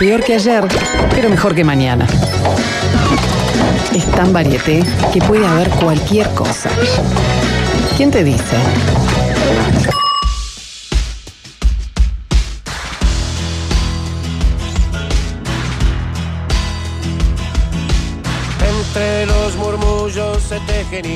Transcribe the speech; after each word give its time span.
peor 0.00 0.24
que 0.24 0.32
ayer, 0.32 0.66
pero 1.14 1.28
mejor 1.28 1.54
que 1.54 1.62
mañana. 1.62 2.06
Es 3.94 4.06
tan 4.12 4.32
varieté 4.32 4.82
que 5.12 5.20
puede 5.20 5.46
haber 5.46 5.68
cualquier 5.68 6.26
cosa. 6.30 6.70
¿Quién 7.98 8.10
te 8.10 8.24
dice? 8.24 8.56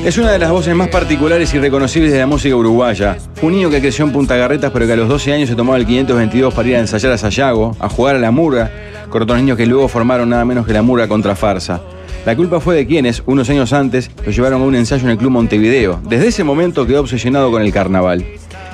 Es 0.05 0.17
una 0.17 0.31
de 0.31 0.39
las 0.39 0.51
voces 0.51 0.75
más 0.77 0.89
particulares 0.89 1.53
y 1.55 1.59
reconocibles 1.59 2.13
de 2.13 2.19
la 2.21 2.27
música 2.27 2.55
uruguaya. 2.55 3.17
Un 3.43 3.53
niño 3.53 3.69
que 3.69 3.81
creció 3.81 4.05
en 4.05 4.13
Punta 4.13 4.37
Garretas, 4.37 4.71
pero 4.71 4.87
que 4.87 4.93
a 4.93 4.97
los 4.97 5.09
12 5.09 5.33
años 5.33 5.49
se 5.49 5.57
tomaba 5.57 5.77
el 5.77 5.87
522 5.87 6.55
para 6.55 6.69
ir 6.69 6.77
a 6.77 6.81
ensayar 6.81 7.13
a 7.13 7.19
Sayago, 7.19 7.77
a 7.81 7.89
jugar 7.89 8.15
a 8.15 8.19
la 8.21 8.31
murga, 8.31 8.71
con 9.11 9.23
otros 9.23 9.39
niños 9.39 9.57
que 9.57 9.67
luego 9.67 9.89
formaron 9.89 10.29
nada 10.29 10.45
menos 10.45 10.67
que 10.67 10.73
la 10.73 10.83
murga 10.83 11.09
contra 11.09 11.35
farsa. 11.35 11.81
La 12.25 12.37
culpa 12.37 12.61
fue 12.61 12.77
de 12.77 12.87
quienes, 12.87 13.23
unos 13.27 13.51
años 13.51 13.73
antes, 13.73 14.11
lo 14.25 14.31
llevaron 14.31 14.63
a 14.63 14.65
un 14.65 14.75
ensayo 14.77 15.05
en 15.05 15.11
el 15.11 15.19
Club 15.19 15.33
Montevideo. 15.33 16.01
Desde 16.09 16.29
ese 16.29 16.45
momento 16.45 16.87
quedó 16.87 17.01
obsesionado 17.01 17.51
con 17.51 17.61
el 17.61 17.73
carnaval. 17.73 18.25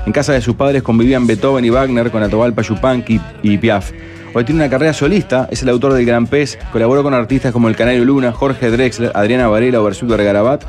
En 0.06 0.12
casa 0.12 0.32
de 0.32 0.40
sus 0.40 0.56
padres 0.56 0.82
convivían 0.82 1.26
Beethoven 1.26 1.64
y 1.64 1.70
Wagner 1.70 2.10
con 2.10 2.22
Atahualpa 2.22 2.62
Yupanqui 2.62 3.20
y 3.42 3.58
Piaf. 3.58 3.92
Hoy 4.32 4.44
tiene 4.44 4.60
una 4.60 4.70
carrera 4.70 4.92
solista, 4.92 5.48
es 5.50 5.62
el 5.62 5.68
autor 5.70 5.92
del 5.92 6.06
Gran 6.06 6.28
Pez, 6.28 6.56
colaboró 6.72 7.02
con 7.02 7.14
artistas 7.14 7.52
como 7.52 7.68
El 7.68 7.74
Canario 7.74 8.04
Luna, 8.04 8.30
Jorge 8.30 8.70
Drexler, 8.70 9.10
Adriana 9.14 9.48
Varela 9.48 9.80
o 9.80 9.84
Versuto 9.84 10.16
Regarabat 10.16 10.62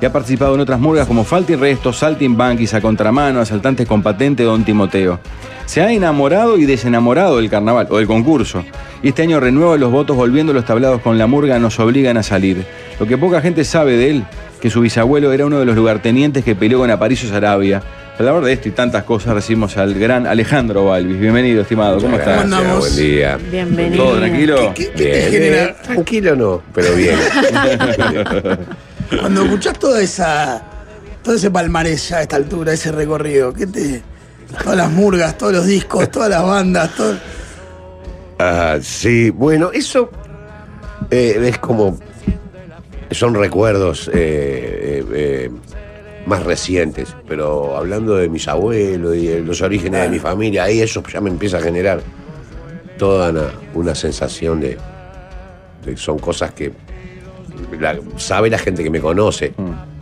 y 0.00 0.04
ha 0.04 0.12
participado 0.12 0.54
en 0.54 0.60
otras 0.60 0.78
murgas 0.78 1.08
como 1.08 1.24
Falta 1.24 1.52
y 1.52 1.56
Resto, 1.56 1.92
Salting 1.92 2.36
Banquis, 2.36 2.74
A 2.74 2.80
Contramano, 2.80 3.40
Asaltantes 3.40 3.88
con 3.88 4.02
Patente, 4.02 4.44
Don 4.44 4.64
Timoteo. 4.64 5.18
Se 5.66 5.82
ha 5.82 5.92
enamorado 5.92 6.58
y 6.58 6.64
desenamorado 6.64 7.38
del 7.38 7.50
carnaval 7.50 7.88
o 7.90 7.96
del 7.98 8.06
concurso. 8.06 8.64
Y 9.02 9.08
este 9.08 9.22
año 9.22 9.40
renueva 9.40 9.76
los 9.76 9.90
votos 9.90 10.16
volviendo 10.16 10.52
los 10.52 10.64
tablados 10.64 11.00
con 11.00 11.18
la 11.18 11.26
murga 11.26 11.58
nos 11.58 11.78
obligan 11.80 12.16
a 12.16 12.22
salir. 12.22 12.64
Lo 13.00 13.06
que 13.06 13.18
poca 13.18 13.40
gente 13.40 13.64
sabe 13.64 13.96
de 13.96 14.10
él, 14.10 14.24
que 14.60 14.70
su 14.70 14.80
bisabuelo 14.80 15.32
era 15.32 15.46
uno 15.46 15.58
de 15.58 15.64
los 15.64 15.76
lugartenientes 15.76 16.44
que 16.44 16.54
peleó 16.54 16.78
con 16.78 16.90
Aparicio 16.90 17.28
Sarabia. 17.28 17.82
Para 18.18 18.30
hablar 18.30 18.46
de 18.46 18.52
esto 18.52 18.68
y 18.68 18.72
tantas 18.72 19.04
cosas 19.04 19.32
recibimos 19.32 19.76
al 19.76 19.94
gran 19.94 20.26
Alejandro 20.26 20.86
Balvis. 20.86 21.20
Bienvenido, 21.20 21.62
estimado. 21.62 22.00
¿Cómo 22.00 22.16
estás? 22.16 22.38
Gracias, 22.38 22.52
andamos? 22.52 22.80
Buen 22.80 22.96
día. 22.96 23.36
Bienvenido. 23.36 24.04
¿Todo 24.04 24.16
tranquilo? 24.16 24.74
¿Qué, 24.74 24.90
qué 24.90 25.04
Bien. 25.04 25.12
te 25.12 25.30
genera? 25.30 25.82
Tranquilo 25.82 26.34
no, 26.34 26.62
pero 26.74 26.94
bien. 26.96 27.16
Cuando 29.20 29.44
escuchás 29.44 29.78
toda 29.78 30.02
esa. 30.02 30.60
todo 31.22 31.36
ese 31.36 31.48
palmarés 31.48 32.08
ya 32.08 32.16
a 32.16 32.22
esta 32.22 32.34
altura, 32.34 32.72
ese 32.72 32.90
recorrido, 32.90 33.54
¿qué 33.54 33.68
te. 33.68 34.02
todas 34.64 34.76
las 34.76 34.90
murgas, 34.90 35.38
todos 35.38 35.52
los 35.52 35.66
discos, 35.66 36.10
todas 36.10 36.30
las 36.30 36.42
bandas, 36.42 36.90
todo. 36.96 37.16
Ah, 38.40 38.78
sí, 38.82 39.30
bueno, 39.30 39.70
eso 39.72 40.10
eh, 41.08 41.40
es 41.50 41.58
como. 41.58 41.96
Son 43.12 43.32
recuerdos 43.36 44.08
eh, 44.08 44.12
eh, 44.12 45.04
eh, 45.12 45.50
más 46.28 46.44
recientes, 46.44 47.14
pero 47.26 47.76
hablando 47.76 48.14
de 48.16 48.28
mis 48.28 48.46
abuelos 48.48 49.16
y 49.16 49.26
de 49.26 49.40
los 49.40 49.60
orígenes 49.62 50.02
de 50.02 50.08
mi 50.10 50.18
familia, 50.18 50.64
ahí 50.64 50.80
eso 50.80 51.02
ya 51.12 51.20
me 51.20 51.30
empieza 51.30 51.58
a 51.58 51.60
generar 51.60 52.00
toda 52.98 53.30
una, 53.30 53.50
una 53.74 53.94
sensación 53.94 54.60
de, 54.60 54.76
de- 55.84 55.96
Son 55.96 56.18
cosas 56.18 56.52
que. 56.52 56.72
la- 57.80 57.98
sabe 58.16 58.50
la 58.50 58.58
gente 58.58 58.82
que 58.84 58.90
me 58.90 59.00
conoce, 59.00 59.54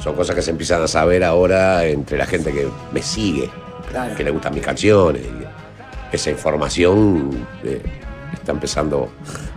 son 0.03 0.15
cosas 0.15 0.35
que 0.37 0.43
se 0.43 0.51
empiezan 0.51 0.83
a 0.83 0.89
saber 0.89 1.23
ahora 1.25 1.85
entre 1.87 2.19
la 2.19 2.27
gente 2.27 2.53
que 2.53 2.67
me 2.93 3.03
sigue, 3.03 3.49
Claro. 3.91 4.15
que 4.17 4.25
le 4.25 4.31
gustan 4.31 4.53
mis 4.55 4.63
canciones. 4.65 5.23
esa 6.13 6.31
información 6.31 7.47
eh, 7.65 7.81
está 8.35 8.53
empezando 8.53 9.11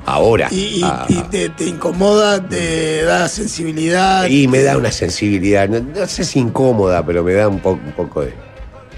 ahora. 0.05 0.47
Y, 0.51 0.79
y- 0.79 0.83
a- 0.83 1.05
y 1.07 1.15
te, 1.23 1.49
te 1.49 1.65
incomoda, 1.65 2.41
te 2.47 3.03
da 3.03 3.27
sensibilidad. 3.27 4.27
y 4.27 4.47
me 4.47 4.61
da 4.63 4.77
una 4.77 4.91
sensibilidad, 4.91 5.67
no, 5.69 5.79
no 5.79 6.07
sé 6.07 6.23
si 6.23 6.39
incómoda, 6.39 7.05
pero 7.05 7.23
me 7.23 7.33
da 7.33 7.47
un, 7.47 7.59
poco 7.59 7.79
un 7.85 7.91
poco 7.93 8.21
de 8.21 8.33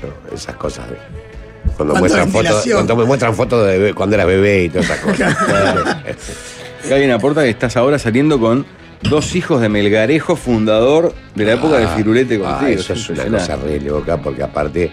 no, 0.02 0.36
esas 0.36 0.56
cosas. 0.56 0.90
de- 0.90 0.98
cuando, 1.78 1.96
muestran 1.96 2.30
fotos, 2.32 2.66
cuando 2.72 2.96
me 2.96 3.06
muestran 3.06 3.36
fotos 3.36 3.68
de 3.68 3.78
bebé- 3.80 3.94
cuando 3.94 4.16
era 4.16 4.26
bebé 4.26 4.64
y 4.64 4.70
todas 4.70 4.86
esas 4.86 5.00
cosas. 5.00 5.38
Una 6.90 7.16
aporta 7.16 7.44
que 7.44 7.50
estás 7.50 7.78
ahora 7.78 8.00
saliendo 8.00 8.40
con 8.40 8.66
dos 9.09 9.36
hijos 9.36 9.62
de 9.62 9.70
Melgarejo, 9.70 10.36
fundador 10.36 11.14
de 11.36 11.46
la 11.46 11.53
época 11.53 11.78
del 11.78 11.88
firulete 11.90 12.40
Ah, 12.44 12.58
contigo. 12.59 12.80
eso 12.82 12.94
es 12.94 13.09
una 13.09 13.26
cosa 13.26 13.56
re 13.58 13.80
loca, 13.80 14.18
porque 14.18 14.44
aparte 14.44 14.92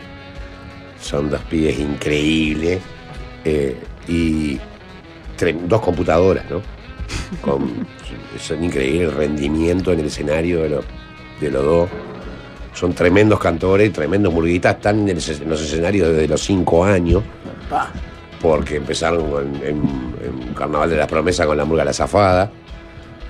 son 1.01 1.31
dos 1.31 1.41
pibes 1.43 1.79
increíbles 1.79 2.81
eh, 3.45 3.77
y 4.07 4.59
dos 5.67 5.81
computadoras, 5.81 6.45
¿no? 6.51 6.61
Con, 7.41 7.87
son 8.39 8.63
increíbles 8.65 9.09
el 9.11 9.15
rendimiento 9.17 9.93
en 9.93 10.01
el 10.01 10.07
escenario 10.07 10.63
de, 10.63 10.69
los- 10.71 10.85
de 11.41 11.51
los 11.51 11.65
dos. 11.65 11.91
Son 12.75 12.93
tremendos 12.93 13.41
cantores, 13.41 13.93
tremendos 13.93 14.33
murguitas, 14.33 14.77
están 14.77 15.01
en, 15.01 15.09
el 15.11 15.19
es- 15.19 15.41
en 15.41 15.49
los 15.49 15.61
escenarios 15.61 16.09
desde 16.11 16.29
los 16.29 16.41
cinco 16.43 16.85
años, 16.85 17.23
porque 18.41 18.77
empezaron 18.77 19.25
en, 19.63 19.67
en- 19.67 20.15
en 20.49 20.55
Carnaval 20.55 20.91
de 20.91 20.97
las 20.97 21.09
Promesas 21.09 21.47
con 21.47 21.57
la 21.57 21.65
murga 21.65 21.85
La 21.85 21.93
Zafada, 21.93 22.51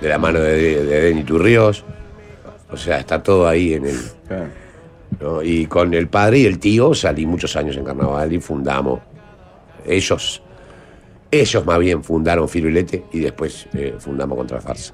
de 0.01 0.09
la 0.09 0.19
mano 0.19 0.41
de, 0.41 0.85
de 0.85 1.01
Denny 1.03 1.25
Turrios. 1.25 1.85
O 2.71 2.77
sea, 2.77 2.99
está 2.99 3.23
todo 3.23 3.49
ahí 3.49 3.75
en 3.75 3.87
el. 3.87 3.99
Y 5.43 5.67
con 5.67 5.95
el 5.95 6.09
padre 6.09 6.41
y 6.41 6.47
el 6.47 6.59
tío 6.59 6.95
salí 6.95 7.25
muchos 7.25 7.57
años 7.57 7.77
en 7.77 7.85
carnaval 7.85 8.31
y 8.33 8.41
fundamos. 8.41 9.01
Ellos, 9.87 10.43
ellos 11.31 11.65
más 11.67 11.79
bien 11.79 12.03
fundaron 12.03 12.49
Firulete 12.49 13.05
y 13.13 13.21
después 13.21 13.67
eh, 13.75 13.97
fundamos 13.99 14.37
Contra 14.39 14.61
Farsa. 14.61 14.93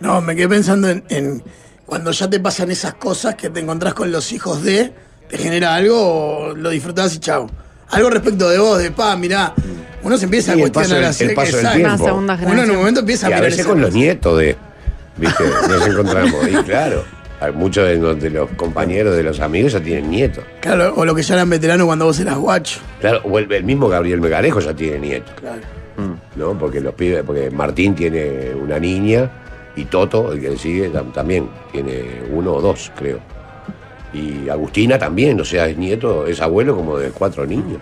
No, 0.00 0.20
me 0.20 0.36
quedé 0.36 0.48
pensando 0.48 0.88
en, 0.88 1.02
en 1.08 1.42
cuando 1.84 2.10
ya 2.10 2.28
te 2.28 2.40
pasan 2.40 2.70
esas 2.70 2.94
cosas 2.94 3.34
que 3.34 3.48
te 3.50 3.60
encontrás 3.60 3.94
con 3.94 4.10
los 4.12 4.32
hijos 4.32 4.62
de, 4.62 4.92
¿te 5.28 5.38
genera 5.38 5.74
algo 5.74 5.96
o 5.98 6.54
lo 6.54 6.70
disfrutás 6.70 7.14
y 7.14 7.18
chao? 7.18 7.48
Algo 7.88 8.10
respecto 8.10 8.48
de 8.48 8.58
vos, 8.58 8.78
de 8.78 8.90
pa, 8.90 9.16
mirá, 9.16 9.54
uno 10.02 10.18
se 10.18 10.24
empieza 10.24 10.52
Sí, 10.54 10.60
a 10.60 10.68
cuestionar 10.68 11.04
así, 11.04 11.24
el 11.24 11.34
paso 11.34 11.56
del 11.56 11.72
tiempo. 11.72 12.04
Uno 12.14 12.62
en 12.62 12.70
un 12.70 12.76
momento 12.76 13.00
empieza 13.00 13.30
Y 13.30 13.32
a 13.32 13.38
a 13.38 13.40
veces 13.40 13.64
con 13.66 13.80
los 13.80 13.92
nietos 13.94 14.38
de, 14.38 14.56
¿viste? 15.16 15.44
Nos 15.68 15.86
encontramos. 15.86 16.48
Y 16.48 16.54
claro, 16.64 17.04
muchos 17.54 17.86
de, 17.86 17.96
los- 17.96 18.20
de 18.20 18.30
los 18.30 18.50
compañeros, 18.52 19.16
de 19.16 19.22
los 19.22 19.40
amigos 19.40 19.72
ya 19.72 19.80
tienen 19.80 20.10
nietos. 20.10 20.44
Claro, 20.60 20.94
o 20.96 21.04
lo 21.04 21.14
que 21.14 21.22
ya 21.22 21.34
eran 21.34 21.50
veteranos 21.50 21.86
cuando 21.86 22.04
vos 22.06 22.18
eras 22.20 22.36
guacho. 22.38 22.80
Claro, 23.00 23.20
o 23.24 23.38
el, 23.38 23.50
el 23.52 23.64
mismo 23.64 23.88
Gabriel 23.88 24.20
Megarejo 24.20 24.60
ya 24.60 24.74
tiene 24.74 24.98
nietos. 24.98 25.34
Claro. 25.40 25.60
¿no? 26.36 26.58
Porque 26.58 26.80
los 26.80 26.92
pibes, 26.94 27.22
porque 27.24 27.50
Martín 27.50 27.94
tiene 27.94 28.52
una 28.54 28.78
niña 28.78 29.30
y 29.76 29.84
Toto, 29.86 30.32
el 30.32 30.40
que 30.40 30.50
le 30.50 30.58
sigue, 30.58 30.92
tam- 30.92 31.12
también 31.12 31.48
tiene 31.72 32.04
uno 32.32 32.52
o 32.54 32.60
dos, 32.60 32.92
creo. 32.96 33.18
Y 34.12 34.48
Agustina 34.48 34.98
también, 34.98 35.40
o 35.40 35.44
sea, 35.44 35.66
es 35.66 35.76
nieto, 35.76 36.26
es 36.26 36.40
abuelo 36.40 36.76
como 36.76 36.98
de 36.98 37.10
cuatro 37.10 37.46
niños. 37.46 37.78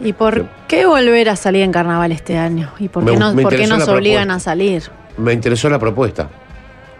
¿Y 0.00 0.12
por 0.12 0.46
qué 0.66 0.86
volver 0.86 1.28
a 1.28 1.36
salir 1.36 1.62
en 1.62 1.72
carnaval 1.72 2.10
este 2.12 2.36
año? 2.38 2.72
¿Y 2.78 2.88
por 2.88 3.04
Me- 3.04 3.12
qué, 3.12 3.18
no- 3.18 3.34
me 3.34 3.42
por 3.42 3.54
qué 3.56 3.66
nos 3.66 3.86
obligan 3.88 4.24
propuesta. 4.28 4.34
a 4.50 4.52
salir? 4.52 4.82
Me 5.18 5.32
interesó 5.32 5.68
la 5.70 5.78
propuesta. 5.78 6.28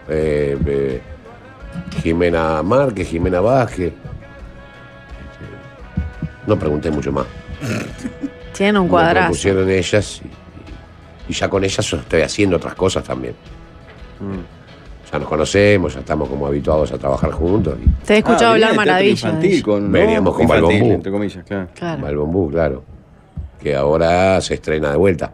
Eh, 0.07 0.57
eh, 0.65 1.01
Jimena 2.01 2.61
Márquez, 2.63 3.07
Jimena 3.09 3.41
Vázquez. 3.41 3.93
No 6.47 6.57
pregunté 6.57 6.89
mucho 6.91 7.11
más. 7.11 7.25
Tienen 8.53 8.77
un 8.77 8.83
Me 8.85 8.89
cuadrazo. 8.89 9.27
propusieron 9.27 9.69
ellas 9.69 10.21
y, 11.27 11.31
y 11.31 11.33
ya 11.33 11.49
con 11.49 11.63
ellas 11.63 11.93
estoy 11.93 12.21
haciendo 12.21 12.57
otras 12.57 12.75
cosas 12.75 13.03
también. 13.03 13.35
Ya 15.11 15.19
nos 15.19 15.27
conocemos, 15.27 15.93
ya 15.93 15.99
estamos 16.01 16.29
como 16.29 16.47
habituados 16.47 16.91
a 16.91 16.97
trabajar 16.97 17.31
juntos. 17.31 17.77
Y 17.83 17.89
Te 18.05 18.15
he 18.15 18.17
escuchado 18.19 18.51
Ah, 18.51 18.53
hablar 18.53 18.75
maravillas. 18.75 19.33
con, 19.63 19.91
Veníamos 19.91 20.33
con 20.33 20.43
Infantil, 20.43 20.65
Balbombú. 20.69 20.93
entre 20.93 21.11
comillas, 21.11 21.43
claro. 21.45 21.67
Claro. 21.75 22.01
Malbombú, 22.01 22.49
claro. 22.51 22.83
Que 23.59 23.75
ahora 23.75 24.39
se 24.41 24.55
estrena 24.55 24.91
de 24.91 24.97
vuelta. 24.97 25.33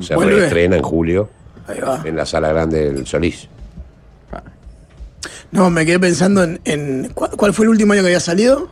Se 0.00 0.14
Vuelve. 0.14 0.34
reestrena 0.36 0.76
en 0.76 0.82
julio 0.82 1.28
Ahí 1.66 1.78
va. 1.80 2.00
en 2.04 2.16
la 2.16 2.26
sala 2.26 2.48
grande 2.52 2.92
del 2.92 3.06
Solís. 3.06 3.48
No, 5.50 5.70
me 5.70 5.86
quedé 5.86 5.98
pensando 5.98 6.42
en, 6.44 6.60
en- 6.64 7.10
¿cuál, 7.14 7.30
cuál 7.32 7.54
fue 7.54 7.64
el 7.64 7.70
último 7.70 7.92
año 7.92 8.02
que 8.02 8.08
había 8.08 8.20
salido? 8.20 8.68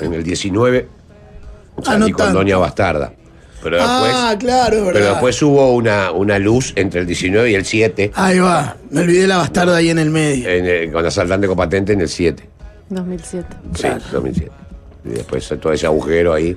En 0.00 0.12
el 0.12 0.22
19 0.22 0.88
Ah, 1.78 1.82
salí 1.84 2.10
no 2.10 2.16
con 2.16 2.24
tanto. 2.26 2.38
Doña 2.38 2.56
Bastarda. 2.56 3.12
Pero 3.62 3.76
después, 3.76 4.12
ah, 4.14 4.36
claro, 4.38 4.76
es 4.76 4.80
verdad. 4.84 4.92
pero 4.94 5.10
después 5.10 5.42
hubo 5.42 5.74
una, 5.74 6.10
una 6.12 6.38
luz 6.38 6.72
entre 6.76 7.00
el 7.00 7.06
19 7.06 7.50
y 7.50 7.54
el 7.54 7.64
7, 7.64 8.12
Ahí 8.14 8.38
va, 8.38 8.76
me 8.90 9.00
olvidé 9.02 9.26
la 9.26 9.38
bastarda 9.38 9.76
ahí 9.76 9.90
en 9.90 9.98
el 9.98 10.10
medio. 10.10 10.48
en 10.48 10.64
el- 10.66 10.92
con 10.92 11.04
asaltante 11.04 11.46
con 11.48 11.56
patente 11.56 11.92
en 11.92 12.00
el 12.00 12.08
7. 12.08 12.48
2007. 12.90 13.46
Sí, 13.74 13.88
2007. 14.12 14.52
Y 15.04 15.08
después 15.10 15.48
todo 15.60 15.72
ese 15.72 15.86
agujero 15.86 16.32
ahí, 16.32 16.56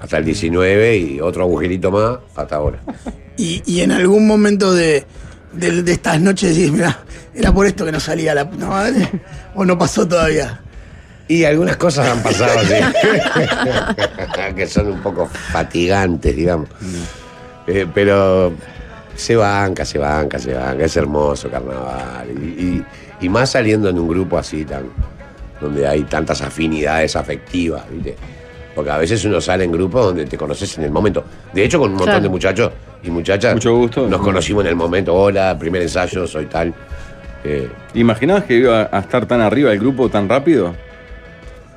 hasta 0.00 0.18
el 0.18 0.24
19 0.24 0.96
y 0.98 1.20
otro 1.20 1.42
agujerito 1.44 1.90
más 1.90 2.18
hasta 2.36 2.56
ahora. 2.56 2.78
Y, 3.36 3.62
y 3.66 3.80
en 3.80 3.90
algún 3.92 4.26
momento 4.26 4.72
de, 4.74 5.04
de- 5.56 5.82
de 5.82 5.92
estas 5.92 6.20
noches 6.20 6.56
decís, 6.56 6.70
mira, 6.72 6.98
era 7.34 7.52
por 7.52 7.66
esto 7.66 7.84
que 7.84 7.92
no 7.92 8.00
salía 8.00 8.34
la 8.34 8.48
puta 8.48 8.66
madre, 8.66 9.08
o 9.54 9.64
no 9.64 9.76
pasó 9.78 10.06
todavía. 10.06 10.60
Y 11.26 11.44
algunas 11.44 11.76
cosas 11.78 12.08
han 12.08 12.22
pasado 12.22 12.58
así, 12.58 12.74
que 14.56 14.66
son 14.66 14.88
un 14.88 15.00
poco 15.00 15.26
fatigantes, 15.26 16.36
digamos. 16.36 16.68
Eh, 17.66 17.86
pero 17.94 18.52
se 19.16 19.34
banca, 19.36 19.84
se 19.86 19.98
banca, 19.98 20.38
se 20.38 20.52
banca. 20.52 20.84
Es 20.84 20.96
hermoso 20.96 21.50
carnaval. 21.50 22.28
Y, 22.30 22.62
y- 22.62 22.84
y 23.20 23.28
más 23.28 23.50
saliendo 23.50 23.88
en 23.88 23.98
un 23.98 24.08
grupo 24.08 24.36
así 24.38 24.64
tan. 24.64 24.84
donde 25.60 25.86
hay 25.86 26.02
tantas 26.02 26.42
afinidades 26.42 27.16
afectivas, 27.16 27.84
¿viste? 27.90 28.16
Porque 28.74 28.90
a 28.90 28.98
veces 28.98 29.24
uno 29.24 29.40
sale 29.40 29.64
en 29.64 29.72
grupos 29.72 30.06
donde 30.06 30.26
te 30.26 30.36
conoces 30.36 30.76
en 30.78 30.84
el 30.84 30.90
momento. 30.90 31.24
De 31.52 31.64
hecho, 31.64 31.78
con 31.78 31.90
un 31.90 31.94
montón 31.96 32.06
Claro. 32.08 32.22
de 32.22 32.28
muchachos 32.28 32.72
y 33.02 33.10
muchachas. 33.10 33.54
Mucho 33.54 33.74
gusto. 33.76 34.08
Nos 34.08 34.20
conocimos 34.20 34.64
en 34.64 34.70
el 34.70 34.76
momento. 34.76 35.14
Hola, 35.14 35.56
primer 35.58 35.82
ensayo, 35.82 36.26
soy 36.26 36.46
tal. 36.46 36.74
Eh, 37.44 37.68
¿Imaginabas 37.94 38.44
que 38.44 38.54
iba 38.56 38.88
a 38.90 38.98
estar 39.00 39.26
tan 39.26 39.40
arriba 39.40 39.70
el 39.72 39.78
grupo 39.78 40.08
tan 40.08 40.28
rápido? 40.28 40.74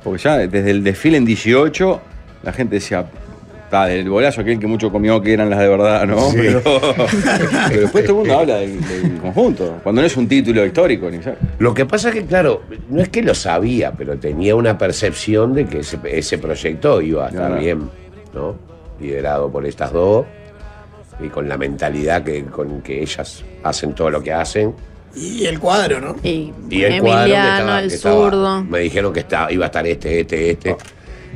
Porque 0.02 0.22
ya 0.22 0.38
desde 0.38 0.70
el 0.70 0.82
desfile 0.82 1.18
en 1.18 1.24
18, 1.24 2.00
la 2.42 2.52
gente 2.52 2.76
decía, 2.76 3.04
está, 3.68 3.86
del 3.86 4.08
bolazo 4.08 4.40
aquel 4.40 4.58
que 4.58 4.66
mucho 4.66 4.90
comió 4.90 5.20
que 5.20 5.32
eran 5.34 5.50
las 5.50 5.58
de 5.58 5.68
verdad, 5.68 6.06
¿no? 6.06 6.30
Sí. 6.30 6.38
Pero, 6.38 6.62
pero 7.68 7.80
después 7.82 8.04
todo 8.04 8.12
el 8.14 8.18
mundo 8.28 8.38
habla 8.40 8.56
del, 8.56 8.80
del 8.86 9.18
conjunto, 9.20 9.78
cuando 9.82 10.00
no 10.00 10.06
es 10.06 10.16
un 10.16 10.26
título 10.26 10.64
histórico, 10.64 11.10
ni. 11.10 11.18
Lo 11.58 11.74
que 11.74 11.84
pasa 11.86 12.08
es 12.08 12.14
que, 12.14 12.24
claro, 12.24 12.62
no 12.88 13.00
es 13.02 13.08
que 13.10 13.22
lo 13.22 13.34
sabía, 13.34 13.92
pero 13.92 14.18
tenía 14.18 14.54
una 14.56 14.76
percepción 14.78 15.52
de 15.54 15.66
que 15.66 15.80
ese, 15.80 15.98
ese 16.04 16.38
proyecto 16.38 17.00
iba 17.02 17.26
a 17.26 17.28
estar 17.28 17.46
Claro. 17.48 17.60
bien, 17.62 17.90
¿no? 18.34 18.56
Liderado 19.00 19.50
por 19.50 19.64
estas 19.66 19.92
dos 19.92 20.26
y 21.22 21.28
con 21.28 21.48
la 21.48 21.56
mentalidad 21.58 22.22
que, 22.22 22.44
con 22.44 22.80
que 22.80 23.02
ellas 23.02 23.44
hacen 23.62 23.92
todo 23.92 24.10
lo 24.10 24.22
que 24.22 24.32
hacen. 24.32 24.74
Y 25.16 25.46
el 25.46 25.58
cuadro, 25.58 26.00
¿no? 26.00 26.16
Y, 26.22 26.52
Y 26.70 26.84
el 26.84 27.00
cuadro 27.00 27.24
que 27.26 27.32
Emiliano, 27.32 27.58
estaba- 27.58 27.80
el 27.82 27.88
que 27.88 27.94
estaba- 27.94 28.14
zurdo. 28.30 28.64
me 28.64 28.78
dijeron 28.80 29.12
que 29.12 29.20
estaba, 29.20 29.52
iba 29.52 29.64
a 29.64 29.66
estar 29.66 29.86
este, 29.86 30.20
este, 30.20 30.50
este. 30.50 30.76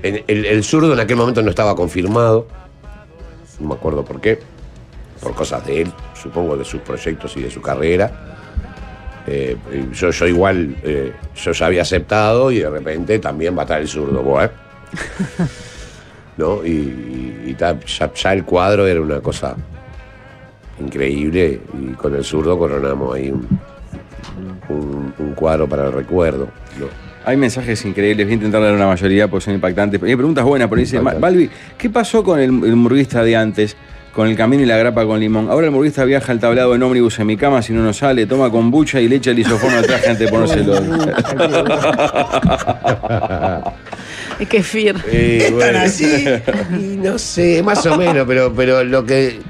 El, 0.02 0.46
el 0.46 0.64
zurdo 0.64 0.92
en 0.92 1.00
aquel 1.00 1.16
momento 1.16 1.42
no 1.42 1.50
estaba 1.50 1.76
confirmado. 1.76 2.48
No 3.60 3.68
me 3.68 3.74
acuerdo 3.74 4.04
por 4.04 4.20
qué. 4.20 4.40
Por 5.20 5.34
cosas 5.34 5.64
de 5.66 5.82
él, 5.82 5.92
supongo, 6.20 6.56
de 6.56 6.64
sus 6.64 6.80
proyectos 6.80 7.36
y 7.36 7.42
de 7.42 7.50
su 7.50 7.62
carrera. 7.62 8.32
Eh, 9.26 9.56
yo, 9.92 10.10
yo 10.10 10.26
igual, 10.26 10.76
eh, 10.82 11.12
yo 11.36 11.52
ya 11.52 11.66
había 11.66 11.82
aceptado 11.82 12.50
y 12.50 12.58
de 12.58 12.68
repente 12.68 13.18
también 13.18 13.56
va 13.56 13.60
a 13.60 13.64
estar 13.64 13.80
el 13.80 13.88
zurdo, 13.88 14.22
bueno. 14.22 14.50
¿No? 16.36 16.64
Y, 16.64 17.56
ya, 17.58 18.32
el 18.32 18.44
cuadro 18.44 18.86
era 18.86 19.00
una 19.00 19.20
cosa 19.20 19.54
increíble 20.80 21.60
y 21.80 21.92
con 21.92 22.16
el 22.16 22.24
zurdo 22.24 22.58
coronamos 22.58 23.14
ahí 23.14 23.30
un, 23.30 23.46
cuadro 25.36 25.68
para 25.68 25.86
el 25.86 25.92
recuerdo. 25.92 26.48
Hay 27.24 27.36
mensajes 27.36 27.84
increíbles, 27.84 28.26
voy 28.26 28.32
a 28.32 28.34
intentar 28.34 28.62
dar 28.62 28.74
una 28.74 28.86
mayoría 28.86 29.28
porque 29.28 29.44
son 29.44 29.54
impactantes. 29.54 30.02
Hay 30.02 30.16
preguntas 30.16 30.44
buenas, 30.44 30.68
pero 30.68 30.80
dice. 30.80 30.98
Balbi, 30.98 31.48
¿qué 31.78 31.90
pasó 31.90 32.24
con 32.24 32.40
el, 32.40 32.46
el 32.64 32.76
murguista 32.76 33.22
de 33.22 33.36
antes? 33.36 33.76
Con 34.12 34.28
el 34.28 34.36
camino 34.36 34.62
y 34.62 34.66
la 34.66 34.76
grapa 34.76 35.06
con 35.06 35.18
limón. 35.20 35.48
Ahora 35.50 35.66
el 35.66 35.72
murguista 35.72 36.04
viaja 36.04 36.32
al 36.32 36.40
tablado 36.40 36.74
en 36.74 36.82
ómnibus 36.82 37.18
en 37.18 37.26
mi 37.28 37.36
cama 37.38 37.62
si 37.62 37.72
no 37.72 37.82
nos 37.82 37.96
sale, 37.96 38.26
toma 38.26 38.50
kombucha 38.50 39.00
y 39.00 39.08
le 39.08 39.16
echa 39.16 39.30
el 39.30 39.38
isoforno 39.38 39.78
atrás 39.78 40.02
antes 40.06 40.18
de 40.18 40.28
ponérselo. 40.28 40.74
Es 44.38 44.48
que 44.48 44.62
fir. 44.62 44.96
Eh, 45.08 45.46
¿Es 45.48 45.58
tan 45.58 45.76
así? 45.76 46.24
Y 46.78 46.96
no 46.96 47.18
sé, 47.18 47.62
más 47.62 47.84
o 47.86 47.96
menos, 47.96 48.24
pero, 48.26 48.52
pero 48.54 48.82
lo 48.82 49.04
que. 49.04 49.28
eh, 49.28 49.40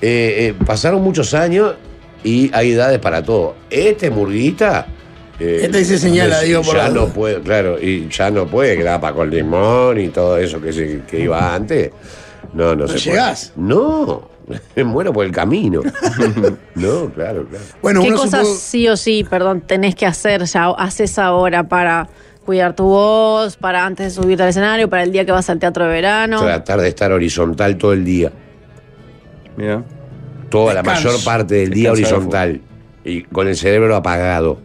eh, 0.00 0.54
pasaron 0.66 1.02
muchos 1.02 1.34
años 1.34 1.74
y 2.22 2.50
hay 2.54 2.72
edades 2.72 2.98
para 3.00 3.22
todo. 3.22 3.56
Este 3.70 4.10
murguista. 4.10 4.86
Eh, 5.40 5.60
Este 5.64 5.84
se 5.84 5.98
señala, 5.98 6.40
digo, 6.40 6.62
por 6.62 6.76
Ya 6.76 6.88
no 6.90 7.08
puede, 7.08 7.40
claro, 7.40 7.80
y 7.80 8.08
ya 8.08 8.30
no 8.30 8.46
puede 8.46 8.76
grapa 8.76 9.12
con 9.12 9.30
limón 9.30 9.98
y 10.00 10.08
todo 10.08 10.38
eso 10.38 10.60
que, 10.60 10.72
se- 10.72 11.02
que 11.08 11.20
iba 11.20 11.54
antes. 11.54 11.90
No, 12.52 12.74
no, 12.76 12.86
se 12.86 12.94
puede. 12.94 13.04
llegás? 13.10 13.52
No, 13.56 14.28
me 14.76 14.84
muero 14.84 15.12
por 15.12 15.24
el 15.24 15.32
camino. 15.32 15.80
no, 16.74 17.10
claro, 17.12 17.46
claro. 17.48 17.64
Bueno, 17.82 18.02
¿Qué 18.02 18.12
cosas 18.12 18.46
supo- 18.46 18.56
sí 18.58 18.88
o 18.88 18.96
sí, 18.96 19.24
perdón, 19.28 19.60
tenés 19.62 19.94
que 19.94 20.06
hacer 20.06 20.44
ya, 20.44 20.66
haces 20.70 21.18
ahora 21.18 21.64
para 21.68 22.08
cuidar 22.44 22.76
tu 22.76 22.84
voz, 22.84 23.56
para 23.56 23.86
antes 23.86 24.14
de 24.14 24.22
subirte 24.22 24.42
al 24.42 24.50
escenario, 24.50 24.88
para 24.90 25.02
el 25.02 25.10
día 25.10 25.24
que 25.24 25.32
vas 25.32 25.48
al 25.50 25.58
teatro 25.58 25.84
de 25.84 25.90
verano? 25.90 26.40
Tratar 26.42 26.80
de 26.80 26.88
estar 26.88 27.10
horizontal 27.10 27.76
todo 27.78 27.92
el 27.94 28.04
día. 28.04 28.30
Mira. 29.56 29.82
toda 30.50 30.74
la 30.74 30.82
mayor 30.82 31.14
parte 31.24 31.54
del 31.54 31.70
día 31.70 31.90
horizontal 31.92 32.60
y 33.04 33.22
con 33.22 33.48
el 33.48 33.56
cerebro 33.56 33.96
apagado. 33.96 34.58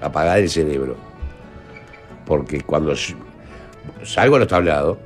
Apagar 0.00 0.38
el 0.38 0.48
cerebro. 0.48 0.96
Porque 2.26 2.62
cuando 2.62 2.94
salgo 4.04 4.36
a 4.36 4.38
los 4.38 4.48
tablados, 4.48 4.98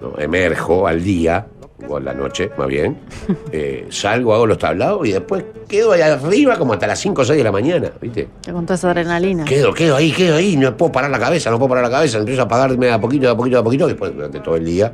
¿no? 0.00 0.18
emerjo 0.18 0.86
al 0.86 1.02
día, 1.02 1.46
o 1.88 1.96
a 1.96 2.00
la 2.00 2.14
noche, 2.14 2.50
más 2.56 2.68
bien, 2.68 2.98
eh, 3.52 3.86
salgo, 3.90 4.34
hago 4.34 4.46
los 4.46 4.58
tablados 4.58 5.06
y 5.06 5.12
después 5.12 5.44
quedo 5.68 5.92
ahí 5.92 6.02
arriba 6.02 6.56
como 6.56 6.74
hasta 6.74 6.86
las 6.86 6.98
5 7.00 7.22
o 7.22 7.24
6 7.24 7.38
de 7.38 7.44
la 7.44 7.52
mañana, 7.52 7.92
¿viste? 8.00 8.28
Con 8.50 8.64
toda 8.64 8.74
esa 8.74 8.90
adrenalina. 8.90 9.44
Quedo, 9.44 9.72
quedo 9.72 9.96
ahí, 9.96 10.12
quedo 10.12 10.36
ahí, 10.36 10.56
no 10.56 10.76
puedo 10.76 10.92
parar 10.92 11.10
la 11.10 11.18
cabeza, 11.18 11.50
no 11.50 11.58
puedo 11.58 11.70
parar 11.70 11.84
la 11.84 11.90
cabeza, 11.90 12.18
empiezo 12.18 12.42
a 12.42 12.44
apagarme 12.44 12.90
a 12.90 13.00
poquito, 13.00 13.30
a 13.30 13.36
poquito, 13.36 13.58
a 13.58 13.64
poquito, 13.64 13.86
y 13.86 13.88
después 13.88 14.14
durante 14.14 14.40
todo 14.40 14.56
el 14.56 14.64
día 14.64 14.92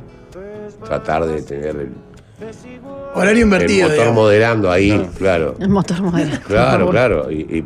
tratar 0.83 1.25
de 1.25 1.41
tener 1.41 1.75
el, 1.75 1.91
Horario 3.19 3.43
el 3.43 3.49
motor 3.49 3.67
digamos. 3.67 4.13
moderando 4.13 4.71
ahí, 4.71 5.09
claro. 5.17 5.55
El 5.59 5.69
motor 5.69 6.01
moderno. 6.01 6.39
Claro, 6.47 6.89
claro. 6.89 7.31
Y, 7.31 7.35
y, 7.35 7.65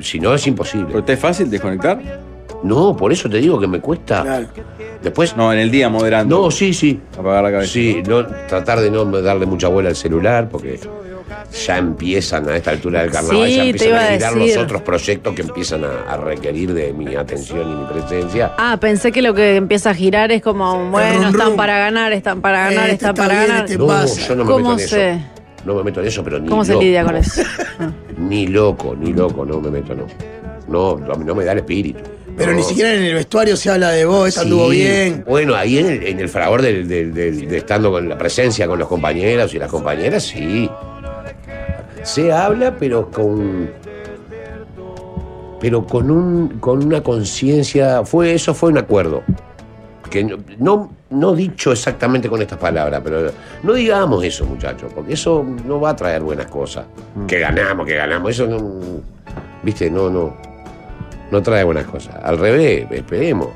si 0.00 0.20
no, 0.20 0.34
es 0.34 0.46
imposible. 0.46 0.86
¿Pero 0.88 1.04
te 1.04 1.14
es 1.14 1.18
fácil 1.18 1.50
desconectar? 1.50 2.00
No, 2.62 2.96
por 2.96 3.12
eso 3.12 3.28
te 3.28 3.38
digo 3.38 3.58
que 3.58 3.66
me 3.66 3.80
cuesta. 3.80 4.22
Claro. 4.22 4.46
Después. 5.02 5.36
No, 5.36 5.52
en 5.52 5.58
el 5.58 5.70
día 5.70 5.88
moderando. 5.88 6.42
No, 6.42 6.50
sí, 6.50 6.74
sí. 6.74 7.00
Apagar 7.18 7.42
la 7.44 7.50
cabeza. 7.50 7.72
Sí, 7.72 8.02
no, 8.06 8.26
tratar 8.26 8.80
de 8.80 8.90
no 8.90 9.04
darle 9.04 9.46
mucha 9.46 9.68
bola 9.68 9.88
al 9.88 9.96
celular 9.96 10.48
porque 10.50 10.78
ya 11.66 11.78
empiezan 11.78 12.48
a 12.48 12.56
esta 12.56 12.70
altura 12.70 13.02
del 13.02 13.10
carnaval, 13.10 13.46
Sí, 13.48 13.56
ya 13.56 13.62
te 13.62 13.68
empiezan 13.70 13.88
iba 13.88 13.98
a 13.98 14.04
a 14.06 14.12
girar 14.12 14.36
los 14.36 14.56
otros 14.56 14.82
proyectos 14.82 15.34
que 15.34 15.42
empiezan 15.42 15.84
a, 15.84 16.12
a 16.12 16.16
requerir 16.16 16.72
de 16.72 16.92
mi 16.92 17.14
atención 17.16 17.70
y 17.70 17.74
mi 17.74 17.84
presencia. 18.00 18.52
Ah, 18.58 18.76
pensé 18.80 19.10
que 19.12 19.20
lo 19.22 19.34
que 19.34 19.56
empieza 19.56 19.90
a 19.90 19.94
girar 19.94 20.30
es 20.32 20.42
como, 20.42 20.90
bueno, 20.90 21.16
rum, 21.24 21.30
están 21.32 21.46
rum. 21.48 21.56
para 21.56 21.78
ganar, 21.78 22.12
están 22.12 22.40
para 22.40 22.64
ganar, 22.70 22.84
Este 22.90 22.94
están 22.94 23.10
está 23.10 23.22
para 23.24 23.34
bien, 23.34 23.48
ganar. 23.48 23.64
este 23.64 23.78
no, 23.78 23.86
pasa? 23.86 24.28
yo 24.28 24.36
no 24.36 24.44
me 24.44 24.50
¿Cómo 24.50 24.68
meto 24.70 24.82
en 24.82 24.88
se- 24.88 25.10
eso. 25.10 25.20
No 25.64 25.74
me 25.74 25.82
meto 25.82 26.00
en 26.00 26.06
eso, 26.06 26.24
pero 26.24 26.38
ni 26.38 26.48
¿Cómo 26.48 26.64
se 26.64 26.72
loco. 26.72 26.82
lidia 26.84 27.04
con 27.04 27.16
eso? 27.16 27.42
Ah. 27.80 27.90
Ni 28.18 28.46
loco, 28.46 28.94
ni 28.98 29.12
loco, 29.12 29.44
no 29.44 29.60
me 29.60 29.70
meto, 29.70 29.94
no. 29.94 30.06
No, 30.68 30.98
no, 30.98 31.14
no 31.14 31.34
me 31.34 31.44
da 31.44 31.52
el 31.52 31.58
espíritu. 31.58 31.98
Pero 32.36 32.52
No. 32.52 32.58
ni 32.58 32.62
siquiera 32.62 32.94
en 32.94 33.02
el 33.02 33.14
vestuario 33.14 33.56
se 33.56 33.70
habla 33.70 33.90
de 33.90 34.04
vos, 34.04 34.28
esta 34.28 34.42
anduvo 34.42 34.70
Sí, 34.70 34.78
bien. 34.78 35.24
Bueno, 35.26 35.54
ahí 35.56 35.78
en 35.78 35.86
el, 35.86 36.06
en 36.06 36.20
el 36.20 36.28
fragor 36.28 36.62
del, 36.62 36.86
del- 36.88 37.12
del- 37.12 37.48
de 37.48 37.56
estando 37.58 37.90
con 37.90 38.08
la 38.08 38.16
presencia 38.16 38.66
con 38.66 38.78
los 38.78 38.88
compañeros 38.88 39.52
y 39.52 39.58
las 39.58 39.68
compañeras, 39.68 40.22
sí. 40.22 40.70
Se 42.02 42.32
habla, 42.32 42.76
pero 42.78 43.10
con. 43.10 43.70
Pero 45.60 45.84
con 45.86 46.10
un 46.10 46.48
con 46.60 46.84
una 46.84 47.02
conciencia. 47.02 48.04
Fue, 48.04 48.32
eso 48.34 48.54
fue 48.54 48.70
un 48.70 48.78
acuerdo. 48.78 49.22
Que 50.10 50.24
no, 50.24 50.38
no, 50.58 50.90
no 51.10 51.34
dicho 51.34 51.70
exactamente 51.70 52.28
con 52.28 52.40
estas 52.42 52.58
palabras, 52.58 53.00
pero 53.04 53.30
no 53.62 53.72
digamos 53.74 54.24
eso, 54.24 54.44
muchachos, 54.44 54.90
porque 54.92 55.12
eso 55.12 55.44
no 55.66 55.78
va 55.80 55.90
a 55.90 55.96
traer 55.96 56.22
buenas 56.22 56.46
cosas. 56.46 56.86
Que 57.28 57.38
ganamos, 57.38 57.86
que 57.86 57.94
ganamos. 57.94 58.30
Eso 58.30 58.46
no. 58.46 58.58
Viste, 59.62 59.90
no, 59.90 60.08
no 60.10 60.34
no 61.30 61.40
trae 61.42 61.62
buenas 61.62 61.84
cosas. 61.86 62.16
Al 62.24 62.38
revés, 62.38 62.86
esperemos. 62.90 63.48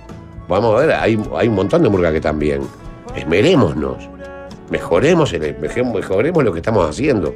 Vamos 0.48 0.76
a 0.76 0.86
ver, 0.86 0.92
hay, 0.92 1.20
hay 1.36 1.48
un 1.48 1.54
montón 1.56 1.82
de 1.82 1.88
murgas 1.88 2.12
que 2.12 2.18
están 2.18 2.38
bien. 2.38 2.60
Esmerémonos. 3.16 4.08
Mejoremos, 4.70 5.32
el- 5.32 5.56
mejoremos 5.58 6.44
lo 6.44 6.52
que 6.52 6.58
estamos 6.60 6.88
haciendo. 6.88 7.34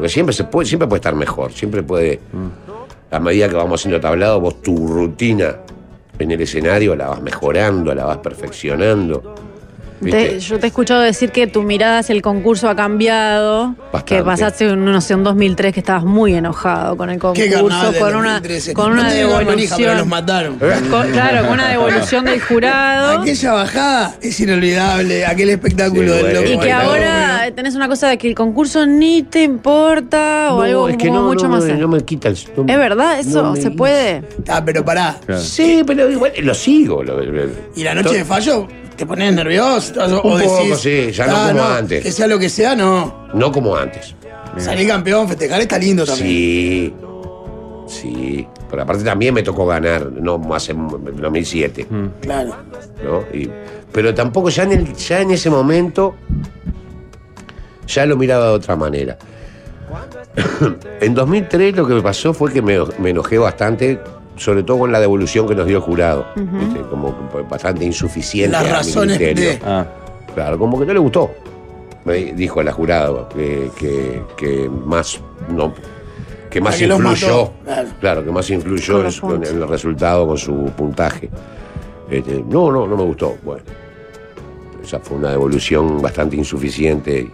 Porque 0.00 0.08
siempre 0.08 0.32
se 0.32 0.44
puede, 0.44 0.66
siempre 0.66 0.88
puede 0.88 1.00
estar 1.00 1.14
mejor. 1.14 1.52
Siempre 1.52 1.82
puede. 1.82 2.20
A 3.10 3.20
medida 3.20 3.50
que 3.50 3.54
vamos 3.54 3.82
haciendo 3.82 4.00
tablado, 4.00 4.40
vos 4.40 4.62
tu 4.62 4.88
rutina 4.88 5.56
en 6.18 6.30
el 6.30 6.40
escenario 6.40 6.96
la 6.96 7.08
vas 7.08 7.20
mejorando, 7.20 7.94
la 7.94 8.06
vas 8.06 8.16
perfeccionando. 8.16 9.34
Te- 10.02 10.40
yo 10.40 10.58
te 10.58 10.66
he 10.66 10.68
escuchado 10.68 11.00
decir 11.02 11.30
que 11.30 11.46
tu 11.46 11.62
mirada 11.62 11.98
hacia 11.98 12.14
el 12.14 12.22
concurso 12.22 12.68
ha 12.70 12.74
cambiado. 12.76 13.74
Bastante. 13.92 14.16
Que 14.16 14.22
pasaste, 14.22 14.72
un- 14.72 14.84
no 14.84 15.00
sé, 15.00 15.14
un 15.14 15.24
2003 15.24 15.74
que 15.74 15.80
estabas 15.80 16.04
muy 16.04 16.34
enojado 16.34 16.96
con 16.96 17.10
el 17.10 17.16
¿Qué 17.34 17.52
concurso, 17.52 17.92
con 17.98 18.14
una, 18.16 18.32
2013? 18.34 18.72
con 18.74 18.94
No 18.96 19.00
una 19.02 19.12
digo 19.12 19.30
manija, 19.42 19.76
pero 19.76 19.94
los 19.94 20.06
devolución. 20.06 20.08
mataron. 20.08 20.58
Con- 20.90 21.10
claro, 21.12 21.42
con 21.44 21.52
una 21.54 21.68
devolución 21.68 22.24
del 22.24 22.40
jurado. 22.40 23.20
Aquella 23.20 23.52
bajada 23.52 24.14
es 24.22 24.40
inolvidable, 24.40 25.26
aquel 25.26 25.50
espectáculo 25.50 26.16
Sí, 26.16 26.22
del 26.24 26.34
loco. 26.34 26.48
Y 26.50 26.58
que 26.58 26.72
ahora 26.72 27.50
tenés 27.54 27.74
una 27.74 27.88
cosa 27.88 28.08
de 28.08 28.16
que 28.18 28.28
el 28.28 28.34
concurso 28.34 28.86
ni 28.86 29.22
te 29.22 29.42
importa 29.42 30.48
o 30.52 30.56
No, 30.58 30.62
algo 30.62 30.88
es 30.88 30.96
que 30.96 31.08
como 31.08 31.20
no, 31.20 31.26
mucho 31.28 31.46
no, 31.48 31.56
más. 31.56 31.64
no, 31.66 31.74
no 31.76 31.88
me 31.88 32.00
quita 32.04 32.28
el. 32.28 32.38
no 32.56 32.64
me- 32.64 32.72
¿Es 32.72 32.78
verdad 32.78 33.18
eso? 33.20 33.42
no 33.42 33.56
¿Se 33.56 33.70
puede? 33.70 34.22
Ah, 34.48 34.62
pero 34.64 34.84
pará. 34.84 35.16
Claro. 35.26 35.40
Sí, 35.42 35.82
pero 35.86 36.10
igual 36.10 36.32
lo 36.42 36.54
sigo. 36.54 37.02
lo- 37.02 37.20
lo- 37.22 37.50
Y 37.76 37.82
la 37.84 37.94
noche 37.94 38.14
de 38.16 38.24
fallo, 38.24 38.66
¿te 39.00 39.06
pones 39.06 39.32
nervioso? 39.34 39.94
O 40.22 40.28
Un 40.34 40.38
decís, 40.40 40.52
poco, 40.52 40.76
sí, 40.76 41.10
ya 41.10 41.26
no 41.26 41.34
"Ah, 41.34 41.48
como 41.48 41.64
antes". 41.64 42.02
Que 42.02 42.12
sea 42.12 42.26
lo 42.26 42.38
que 42.38 42.50
sea, 42.50 42.76
no. 42.76 43.28
No 43.32 43.50
como 43.50 43.74
antes. 43.74 44.14
Salir 44.58 44.86
campeón, 44.88 45.26
festejar 45.26 45.58
está 45.62 45.78
lindo 45.78 46.04
también. 46.04 46.26
Sí, 46.28 46.94
sí. 47.88 48.46
Pero 48.68 48.82
aparte 48.82 49.02
también 49.02 49.32
me 49.32 49.42
tocó 49.42 49.64
ganar, 49.64 50.12
no 50.12 50.38
hace 50.54 50.74
2007, 50.74 51.86
Claro. 52.20 52.54
¿no? 53.02 53.22
Y- 53.34 53.50
pero 53.90 54.14
tampoco 54.14 54.50
ya 54.50 54.64
en, 54.64 54.72
el- 54.72 54.94
ya 54.94 55.22
en 55.22 55.30
ese 55.30 55.48
momento 55.48 56.14
ya 57.86 58.04
lo 58.04 58.18
miraba 58.18 58.48
de 58.48 58.52
otra 58.52 58.76
manera. 58.76 59.16
en 61.00 61.14
2003 61.14 61.74
lo 61.74 61.86
que 61.88 61.94
me 61.94 62.02
pasó 62.02 62.34
fue 62.34 62.52
que 62.52 62.60
me, 62.60 62.76
me 62.98 63.10
enojé 63.10 63.38
bastante, 63.38 63.98
sobre 64.36 64.62
todo 64.62 64.78
con 64.80 64.92
la 64.92 65.00
devolución 65.00 65.46
que 65.46 65.54
nos 65.54 65.66
dio 65.66 65.76
el 65.78 65.82
jurado. 65.82 66.26
¿viste? 66.36 66.80
Como 66.88 67.14
bastante 67.48 67.84
insuficiente. 67.84 68.52
Las 68.52 68.70
razones 68.70 69.18
de- 69.18 69.60
Ah, 69.64 69.86
Claro, 70.34 70.58
como 70.58 70.78
que 70.78 70.86
no 70.86 70.92
le 70.92 70.98
gustó. 71.00 71.30
Me 72.04 72.14
dijo 72.32 72.62
la 72.62 72.72
jurado 72.72 73.28
que, 73.28 73.70
que- 73.78 74.22
que 74.36 74.68
más 74.70 75.20
no 75.50 75.72
que 76.48 76.60
más 76.60 76.76
que 76.76 76.86
influyó. 76.86 77.50
claro. 78.00 78.24
que 78.24 78.30
más 78.32 78.50
influyó 78.50 79.04
Con 79.20 79.44
en, 79.44 79.54
el 79.62 79.68
resultado 79.68 80.26
con 80.26 80.38
su 80.38 80.64
puntaje. 80.76 81.28
Este, 82.10 82.42
no, 82.48 82.72
no, 82.72 82.86
no 82.88 82.96
me 82.96 83.04
gustó. 83.04 83.36
Bueno, 83.44 83.62
esa 84.82 84.98
fue 84.98 85.18
una 85.18 85.30
devolución 85.30 86.00
bastante 86.02 86.36
insuficiente 86.36 87.20
y, 87.20 87.30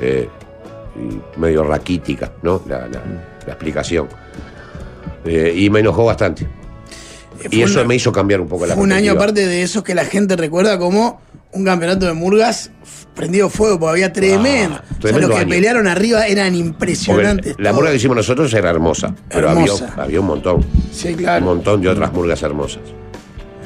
eh, 0.00 0.28
y 0.96 1.38
medio 1.40 1.64
raquítica, 1.64 2.30
¿no? 2.42 2.60
La, 2.66 2.80
la- 2.86 3.02
la 3.46 3.52
explicación. 3.54 4.06
Eh, 5.24 5.54
y 5.56 5.70
me 5.70 5.80
enojó 5.80 6.04
bastante. 6.04 6.44
Eh, 7.42 7.48
Y 7.50 7.62
eso 7.62 7.80
una- 7.80 7.88
me 7.88 7.94
hizo 7.96 8.10
cambiar 8.12 8.40
un 8.40 8.48
poco 8.48 8.66
la 8.66 8.74
Fue 8.74 8.82
un 8.82 8.92
año 8.92 9.12
aparte 9.12 9.46
de 9.46 9.62
esos 9.62 9.82
que 9.82 9.94
la 9.94 10.04
gente 10.04 10.36
recuerda 10.36 10.78
como 10.78 11.20
un 11.52 11.64
campeonato 11.64 12.06
de 12.06 12.12
murgas 12.12 12.70
prendido 13.14 13.48
fuego, 13.48 13.78
porque 13.80 13.90
había 13.92 14.12
tremendo. 14.12 14.76
Ah, 14.76 14.82
o 14.84 14.88
sea, 14.88 14.98
tremendo 15.00 15.28
los 15.28 15.36
que 15.36 15.42
año. 15.42 15.50
pelearon 15.50 15.86
arriba 15.86 16.26
eran 16.26 16.46
Porque 16.52 16.58
impresionantes. 16.68 17.54
la 17.58 17.72
murga 17.72 17.90
que 17.90 17.96
hicimos 17.96 18.16
nosotros 18.16 18.52
era 18.54 18.70
hermosa, 18.70 19.14
pero 19.28 19.50
había, 19.50 19.64
Hermosa. 19.64 19.94
había 19.96 20.20
un 20.20 20.26
montón. 20.26 20.64
Sí, 20.92 21.08
Un 21.08 21.14
claro. 21.14 21.44
montón 21.44 21.80
de 21.80 21.88
otras 21.88 22.12
murgas 22.12 22.42
hermosas. 22.42 22.82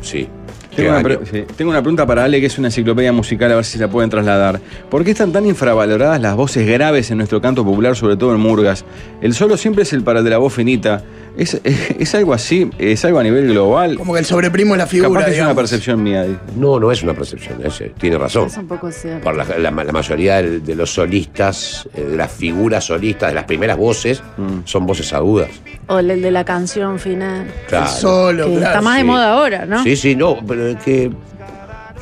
Sí. 0.00 0.28
Tengo 0.74 0.88
una, 0.98 1.18
sí, 1.30 1.44
tengo 1.54 1.70
una 1.70 1.82
pregunta 1.82 2.06
para 2.06 2.24
Ale, 2.24 2.40
que 2.40 2.46
es 2.46 2.56
una 2.58 2.68
enciclopedia 2.68 3.12
musical, 3.12 3.52
a 3.52 3.56
ver 3.56 3.64
si 3.66 3.78
la 3.78 3.88
pueden 3.88 4.08
trasladar. 4.08 4.58
¿Por 4.88 5.04
qué 5.04 5.10
están 5.10 5.30
tan 5.30 5.44
infravaloradas 5.44 6.18
las 6.18 6.34
voces 6.34 6.66
graves 6.66 7.10
en 7.10 7.18
nuestro 7.18 7.42
canto 7.42 7.62
popular, 7.62 7.94
sobre 7.94 8.16
todo 8.16 8.34
en 8.34 8.40
Murgas? 8.40 8.86
El 9.20 9.34
solo 9.34 9.58
siempre 9.58 9.82
es 9.82 9.92
el 9.92 10.02
para 10.02 10.20
el 10.20 10.24
de 10.24 10.30
la 10.30 10.38
voz 10.38 10.54
finita. 10.54 11.02
¿Es, 11.36 11.54
es, 11.64 11.90
es 11.98 12.14
algo 12.14 12.34
así? 12.34 12.68
¿Es 12.78 13.04
algo 13.04 13.18
a 13.18 13.22
nivel 13.22 13.48
global? 13.48 13.96
Como 13.96 14.12
que 14.12 14.18
el 14.20 14.24
sobreprimo 14.26 14.74
es 14.74 14.78
la 14.78 14.86
figura. 14.86 15.08
Capaz 15.20 15.24
que 15.26 15.36
es 15.38 15.40
una 15.42 15.54
percepción 15.54 16.02
mía. 16.02 16.26
No, 16.56 16.78
no 16.78 16.92
es 16.92 17.02
una 17.02 17.14
percepción, 17.14 17.58
es, 17.64 17.80
eh, 17.80 17.92
tiene 17.98 18.18
razón. 18.18 18.48
Es 18.48 18.56
un 18.58 18.68
poco 18.68 18.90
cierto. 18.92 19.24
Por 19.24 19.36
la, 19.36 19.44
la- 19.44 19.70
la 19.70 19.92
mayoría 19.92 20.42
de 20.42 20.74
los 20.74 20.92
solistas, 20.92 21.88
eh, 21.94 22.02
de 22.02 22.16
las 22.16 22.30
figuras 22.32 22.84
solistas, 22.84 23.30
de 23.30 23.34
las 23.34 23.44
primeras 23.44 23.76
voces, 23.78 24.22
Mm. 24.36 24.60
son 24.64 24.86
voces 24.86 25.12
agudas. 25.12 25.48
O 25.86 25.98
el 25.98 26.20
de 26.20 26.30
la 26.30 26.44
canción 26.44 26.98
final. 26.98 27.46
Claro. 27.68 27.84
El 27.86 27.90
solo, 27.90 28.44
que 28.46 28.50
claro. 28.56 28.66
está 28.66 28.80
más 28.82 28.96
de 28.98 29.04
moda 29.04 29.32
ahora, 29.32 29.64
¿no? 29.66 29.82
Sí, 29.82 29.96
sí, 29.96 30.14
no, 30.14 30.36
pero 30.46 30.66
es 30.68 30.76
que 30.82 31.10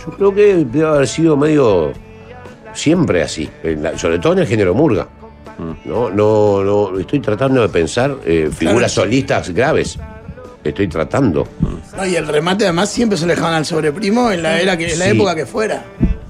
yo 0.06 0.12
creo 0.16 0.34
que 0.34 0.64
debe 0.64 0.86
haber 0.86 1.06
sido 1.06 1.36
medio 1.36 1.92
siempre 2.72 3.22
así, 3.22 3.48
la- 3.62 3.98
sobre 3.98 4.18
todo 4.18 4.32
en 4.34 4.40
el 4.40 4.46
género 4.46 4.74
murga. 4.74 5.06
No, 5.84 6.10
no, 6.10 6.62
no, 6.64 6.98
estoy 6.98 7.20
tratando 7.20 7.62
de 7.62 7.68
pensar 7.68 8.16
eh, 8.24 8.48
figuras 8.52 8.92
Claro. 8.92 9.08
solistas 9.08 9.50
graves. 9.50 9.98
Estoy 10.62 10.88
tratando. 10.88 11.46
No, 11.96 12.06
y 12.06 12.16
el 12.16 12.26
remate 12.28 12.64
además 12.64 12.90
siempre 12.90 13.16
se 13.16 13.26
le 13.26 13.34
dejaban 13.34 13.54
al 13.54 13.64
sobreprimo 13.64 14.30
en 14.30 14.42
la, 14.42 14.60
era 14.60 14.76
que, 14.76 14.92
en 14.92 14.98
la 14.98 15.04
Sí. 15.06 15.10
época 15.12 15.34
que 15.34 15.46
fuera. 15.46 15.82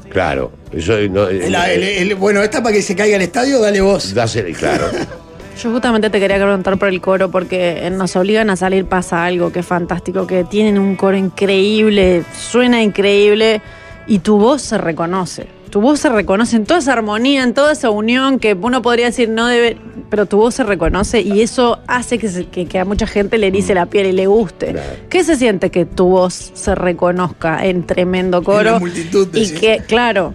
Claro. 0.08 0.52
Eso, 0.72 0.92
no, 1.10 1.28
El- 1.28 1.54
el- 1.54 1.82
el- 1.84 2.14
bueno, 2.14 2.40
esta 2.42 2.62
para 2.62 2.74
que 2.74 2.82
se 2.82 2.94
caiga 2.94 3.16
el 3.16 3.22
estadio, 3.22 3.60
dale 3.60 3.80
vos. 3.80 4.14
dásele, 4.14 4.52
claro. 4.52 4.86
Yo 5.62 5.70
justamente 5.72 6.08
te 6.10 6.18
quería 6.20 6.36
preguntar 6.38 6.78
por 6.78 6.88
el 6.88 7.00
coro 7.02 7.30
porque 7.30 7.90
Nos 7.92 8.16
Obligan 8.16 8.48
a 8.50 8.56
Salir 8.56 8.86
pasa 8.86 9.24
algo 9.26 9.52
que 9.52 9.58
es 9.60 9.66
fantástico, 9.66 10.26
que 10.26 10.44
tienen 10.44 10.78
un 10.78 10.96
coro 10.96 11.16
increíble, 11.16 12.22
suena 12.38 12.82
increíble 12.82 13.60
y 14.06 14.20
tu 14.20 14.38
voz 14.38 14.62
se 14.62 14.78
reconoce. 14.78 15.46
Tu 15.70 15.80
voz 15.80 16.00
se 16.00 16.08
reconoce 16.08 16.56
en 16.56 16.66
toda 16.66 16.80
esa 16.80 16.92
armonía, 16.94 17.44
en 17.44 17.54
toda 17.54 17.72
esa 17.72 17.90
unión 17.90 18.40
que 18.40 18.54
uno 18.54 18.82
podría 18.82 19.06
decir 19.06 19.28
no 19.28 19.46
debe, 19.46 19.76
pero 20.10 20.26
tu 20.26 20.36
voz 20.38 20.54
se 20.56 20.64
reconoce 20.64 21.20
y 21.20 21.42
eso 21.42 21.78
hace 21.86 22.18
que, 22.18 22.28
se- 22.28 22.46
que- 22.46 22.66
que 22.66 22.78
a 22.80 22.84
mucha 22.84 23.06
gente 23.06 23.38
le 23.38 23.46
erice 23.46 23.72
la 23.74 23.86
piel 23.86 24.06
y 24.06 24.12
le 24.12 24.26
guste. 24.26 24.72
Claro. 24.72 24.88
¿Qué 25.08 25.22
se 25.22 25.36
siente 25.36 25.70
que 25.70 25.84
tu 25.86 26.06
voz 26.08 26.50
se 26.54 26.74
reconozca 26.74 27.64
en 27.64 27.84
tremendo 27.84 28.42
coro? 28.42 28.72
la 28.72 28.78
multitud, 28.80 29.28
y 29.32 29.52
que, 29.54 29.80
claro, 29.86 30.34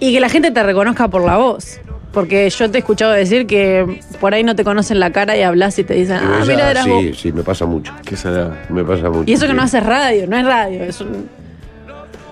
y 0.00 0.12
que 0.12 0.20
la 0.20 0.28
gente 0.28 0.50
te 0.50 0.62
reconozca 0.62 1.08
por 1.08 1.24
la 1.24 1.38
voz. 1.38 1.80
Porque 2.12 2.48
yo 2.50 2.70
te 2.70 2.78
he 2.78 2.80
escuchado 2.80 3.12
decir 3.12 3.46
que 3.46 4.00
por 4.20 4.32
ahí 4.34 4.42
no 4.42 4.54
te 4.56 4.64
conocen 4.64 4.98
la 5.00 5.12
cara 5.12 5.36
y 5.36 5.42
hablas 5.42 5.78
y 5.78 5.84
te 5.84 5.94
dicen, 5.94 6.16
ah, 6.22 6.40
Esa- 6.42 6.52
mira, 6.52 6.70
eras 6.70 6.84
sí, 6.84 6.90
vos. 6.90 7.18
sí, 7.18 7.32
me 7.32 7.42
pasa 7.42 7.64
mucho. 7.64 7.92
¿Qué 8.04 8.16
será? 8.16 8.66
Me 8.70 8.82
pasa 8.84 9.08
mucho. 9.08 9.24
Y 9.30 9.32
eso 9.34 9.44
que 9.46 9.52
sí. 9.52 9.56
no 9.56 9.62
haces 9.62 9.82
radio, 9.84 10.26
no 10.26 10.36
es 10.36 10.44
radio, 10.44 10.84
es 10.84 11.00
un- 11.00 11.28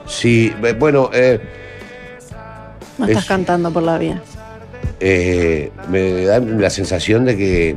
Sí, 0.06 0.52
eh, 0.62 0.74
bueno, 0.78 1.10
eh, 1.12 1.40
no 2.98 3.06
estás 3.06 3.22
Es- 3.24 3.28
cantando 3.28 3.70
por 3.72 3.82
la 3.82 3.98
vía. 3.98 4.20
eh, 5.00 5.70
me 5.90 6.24
da 6.24 6.38
la 6.40 6.70
sensación 6.70 7.24
de 7.24 7.36
que 7.36 7.76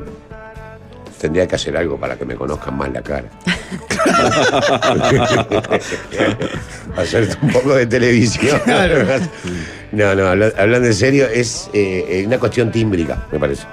tendría 1.19 1.47
que 1.47 1.55
hacer 1.55 1.75
algo 1.75 1.97
para 1.97 2.15
que 2.17 2.25
me 2.25 2.35
conozcan 2.35 2.77
más 2.77 2.91
la 2.93 3.01
cara. 3.01 3.25
Hacer 6.97 7.37
un 7.41 7.49
poco 7.51 7.75
de 7.75 7.85
televisión. 7.85 8.59
No, 9.91 10.15
no, 10.15 10.27
habla- 10.27 10.51
hablando 10.57 10.87
en 10.87 10.93
serio, 10.93 11.27
es 11.27 11.69
eh, 11.73 12.23
una 12.25 12.37
cuestión 12.39 12.71
tímbrica, 12.71 13.25
me 13.31 13.39
parece. 13.39 13.63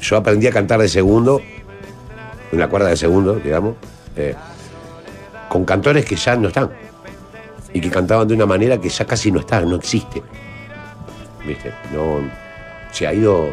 Yo 0.00 0.16
aprendí 0.16 0.46
a 0.46 0.52
cantar 0.52 0.80
de 0.80 0.88
segundo, 0.88 1.40
en 2.52 2.58
la 2.58 2.68
cuerda 2.68 2.88
de 2.88 2.96
segundo, 2.96 3.36
digamos, 3.36 3.76
eh, 4.16 4.34
con 5.48 5.64
cantores 5.64 6.04
que 6.04 6.16
ya 6.16 6.36
no 6.36 6.48
están. 6.48 6.70
Y 7.76 7.80
que 7.80 7.90
cantaban 7.90 8.26
de 8.26 8.32
una 8.32 8.46
manera 8.46 8.80
que 8.80 8.88
ya 8.88 9.04
casi 9.04 9.30
no 9.30 9.40
está, 9.40 9.60
no 9.60 9.76
existe. 9.76 10.22
¿Viste? 11.46 11.74
No, 11.92 12.20
se 12.90 13.06
ha 13.06 13.12
ido 13.12 13.48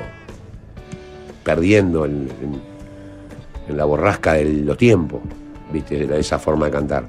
perdiendo 1.43 2.05
en, 2.05 2.29
la 3.67 3.83
borrasca 3.83 4.33
de 4.33 4.45
los 4.45 4.77
tiempos, 4.77 5.19
¿viste? 5.73 6.07
Esa 6.17 6.39
forma 6.39 6.67
de 6.67 6.71
cantar. 6.71 7.05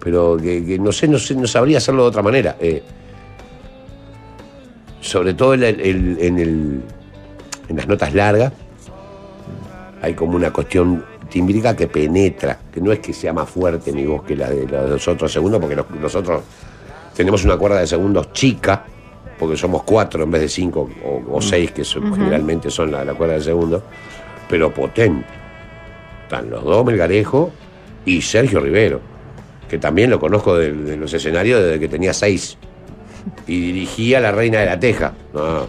Pero 0.00 0.38
que, 0.38 0.78
no 0.80 0.90
sé, 0.90 1.06
no 1.06 1.18
sé, 1.18 1.34
no 1.34 1.46
sabría 1.46 1.76
hacerlo 1.76 2.04
de 2.04 2.08
otra 2.08 2.22
manera. 2.22 2.56
eh. 2.60 2.82
sobre 5.02 5.34
todo 5.34 5.52
en 5.52 5.62
el- 5.64 6.82
en 7.68 7.76
las 7.76 7.86
notas 7.88 8.14
largas, 8.14 8.52
hay 10.00 10.14
como 10.14 10.36
una 10.36 10.50
cuestión 10.50 11.04
tímbrica 11.32 11.74
que 11.74 11.88
penetra, 11.88 12.58
que 12.72 12.80
no 12.80 12.92
es 12.92 12.98
que 13.00 13.12
sea 13.12 13.32
más 13.32 13.48
fuerte 13.48 13.90
mi 13.92 14.04
voz 14.04 14.22
que 14.24 14.36
la 14.36 14.50
de, 14.50 14.66
los 14.66 15.08
otros 15.08 15.32
segundos, 15.32 15.60
porque 15.60 15.76
los- 15.76 15.90
nosotros 15.90 16.42
tenemos 17.16 17.44
una 17.44 17.56
cuerda 17.56 17.80
de 17.80 17.86
segundos 17.86 18.32
chica, 18.32 18.84
porque 19.38 19.56
somos 19.56 19.82
cuatro 19.84 20.22
en 20.24 20.30
vez 20.30 20.42
de 20.42 20.48
cinco 20.48 20.90
o, 21.04 21.36
o 21.36 21.40
seis, 21.40 21.72
que 21.72 21.84
son- 21.84 22.14
generalmente 22.14 22.70
son 22.70 22.92
la, 22.92 23.04
la 23.04 23.14
cuerda 23.14 23.34
de 23.34 23.40
segundo, 23.40 23.82
pero 24.48 24.72
potente. 24.72 25.24
Están 26.24 26.50
los 26.50 26.62
dos, 26.64 26.84
Melgarejo 26.84 27.50
y 28.04 28.20
Sergio 28.20 28.60
Rivero, 28.60 29.00
que 29.68 29.78
también 29.78 30.10
lo 30.10 30.20
conozco 30.20 30.56
de, 30.56 30.72
de 30.72 30.96
los 30.96 31.12
escenarios 31.14 31.62
desde 31.62 31.80
que 31.80 31.88
tenía 31.88 32.12
seis. 32.12 32.58
Y 33.46 33.58
dirigía 33.72 34.20
La 34.20 34.32
Reina 34.32 34.60
de 34.60 34.66
la 34.66 34.78
Teja. 34.80 35.12
No, 35.32 35.66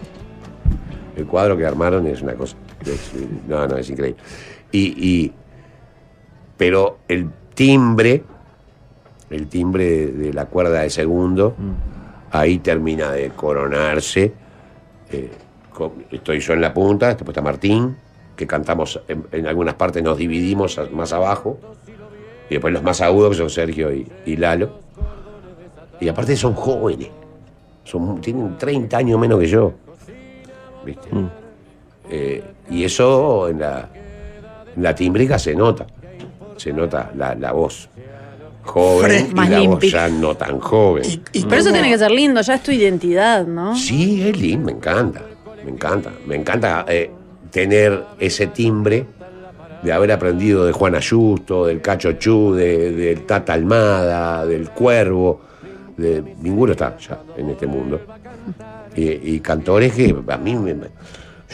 el 1.16 1.26
cuadro 1.26 1.56
que 1.56 1.64
armaron 1.64 2.06
es 2.06 2.20
una 2.22 2.34
cosa. 2.34 2.56
es- 2.84 3.12
no, 3.48 3.66
no, 3.66 3.76
es 3.78 3.88
increíble. 3.88 4.20
Y, 4.72 4.80
y- 4.80 5.32
pero 6.56 6.98
el 7.08 7.30
timbre, 7.54 8.22
el 9.30 9.48
timbre 9.48 10.06
de, 10.08 10.32
la 10.32 10.46
cuerda 10.46 10.80
de 10.80 10.90
segundo, 10.90 11.54
ahí 12.30 12.58
termina 12.58 13.10
de 13.12 13.30
coronarse. 13.30 14.32
Eh, 15.10 15.30
con- 15.72 16.04
estoy 16.10 16.40
yo 16.40 16.52
en 16.52 16.60
la 16.60 16.72
punta, 16.72 17.08
después 17.08 17.28
está 17.28 17.42
Martín, 17.42 17.96
que 18.36 18.46
cantamos 18.46 19.00
en, 19.08 19.24
en 19.32 19.46
algunas 19.46 19.74
partes, 19.74 20.02
nos 20.02 20.16
dividimos 20.18 20.80
más 20.92 21.12
abajo. 21.12 21.58
Y 22.50 22.54
después 22.54 22.72
los 22.74 22.82
más 22.82 23.00
agudos, 23.00 23.30
que 23.30 23.36
son 23.36 23.50
Sergio 23.50 23.92
y, 23.92 24.06
y 24.26 24.36
Lalo. 24.36 24.78
Y 26.00 26.08
aparte 26.08 26.36
son 26.36 26.54
jóvenes. 26.54 27.08
Son, 27.84 28.20
tienen 28.20 28.56
30 28.58 28.96
años 28.96 29.18
menos 29.18 29.40
que 29.40 29.46
yo. 29.46 29.72
¿Viste? 30.84 31.08
Eh, 32.10 32.42
y 32.70 32.84
eso 32.84 33.48
en 33.48 33.60
la, 33.60 33.88
en 34.76 34.82
la 34.82 34.94
tímbrica 34.94 35.38
se 35.38 35.54
nota. 35.54 35.86
Se 36.56 36.72
nota 36.72 37.10
la, 37.16 37.34
la 37.34 37.52
voz 37.52 37.88
joven 38.62 39.28
y 39.30 39.34
Más 39.34 39.50
la 39.50 39.58
voz 39.60 39.68
limpia. 39.82 39.90
ya 39.90 40.08
no 40.08 40.34
tan 40.36 40.58
joven. 40.60 41.04
Y- 41.04 41.38
y 41.38 41.44
Pero 41.44 41.60
eso 41.60 41.72
tiene 41.72 41.90
que 41.90 41.98
ser 41.98 42.10
lindo, 42.10 42.40
ya 42.40 42.54
es 42.54 42.62
tu 42.62 42.70
identidad, 42.72 43.46
¿no? 43.46 43.76
Sí, 43.76 44.22
es 44.22 44.38
lindo, 44.40 44.66
me 44.66 44.72
encanta. 44.72 45.22
Me 45.64 45.70
encanta. 45.70 46.10
Me 46.26 46.36
encanta 46.36 46.84
eh, 46.88 47.10
tener 47.50 48.04
ese 48.18 48.46
timbre 48.48 49.06
de 49.82 49.92
haber 49.92 50.12
aprendido 50.12 50.64
de 50.64 50.72
Juan 50.72 50.94
Ayusto, 50.94 51.66
del 51.66 51.80
Cacho 51.82 52.12
Chu, 52.12 52.54
de- 52.54 52.92
del 52.92 53.22
Tata 53.26 53.52
Almada, 53.52 54.46
del 54.46 54.70
Cuervo. 54.70 55.40
De, 55.96 56.22
ninguno 56.40 56.72
está 56.72 56.96
ya 56.98 57.20
en 57.36 57.50
este 57.50 57.66
mundo. 57.66 58.00
Y, 58.96 59.34
y 59.34 59.40
cantores 59.40 59.92
que 59.92 60.14
a 60.28 60.36
mí 60.38 60.54
me- 60.56 60.74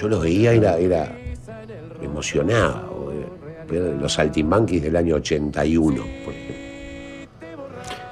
yo 0.01 0.09
los 0.09 0.23
veía, 0.23 0.53
era, 0.53 0.79
era 0.79 1.05
eh, 1.05 1.35
ver 2.01 2.09
Los 3.71 4.13
saltimbanquis 4.15 4.83
del 4.83 4.97
año 4.97 5.17
81, 5.17 6.03
por 6.25 6.35
ejemplo. 6.35 6.57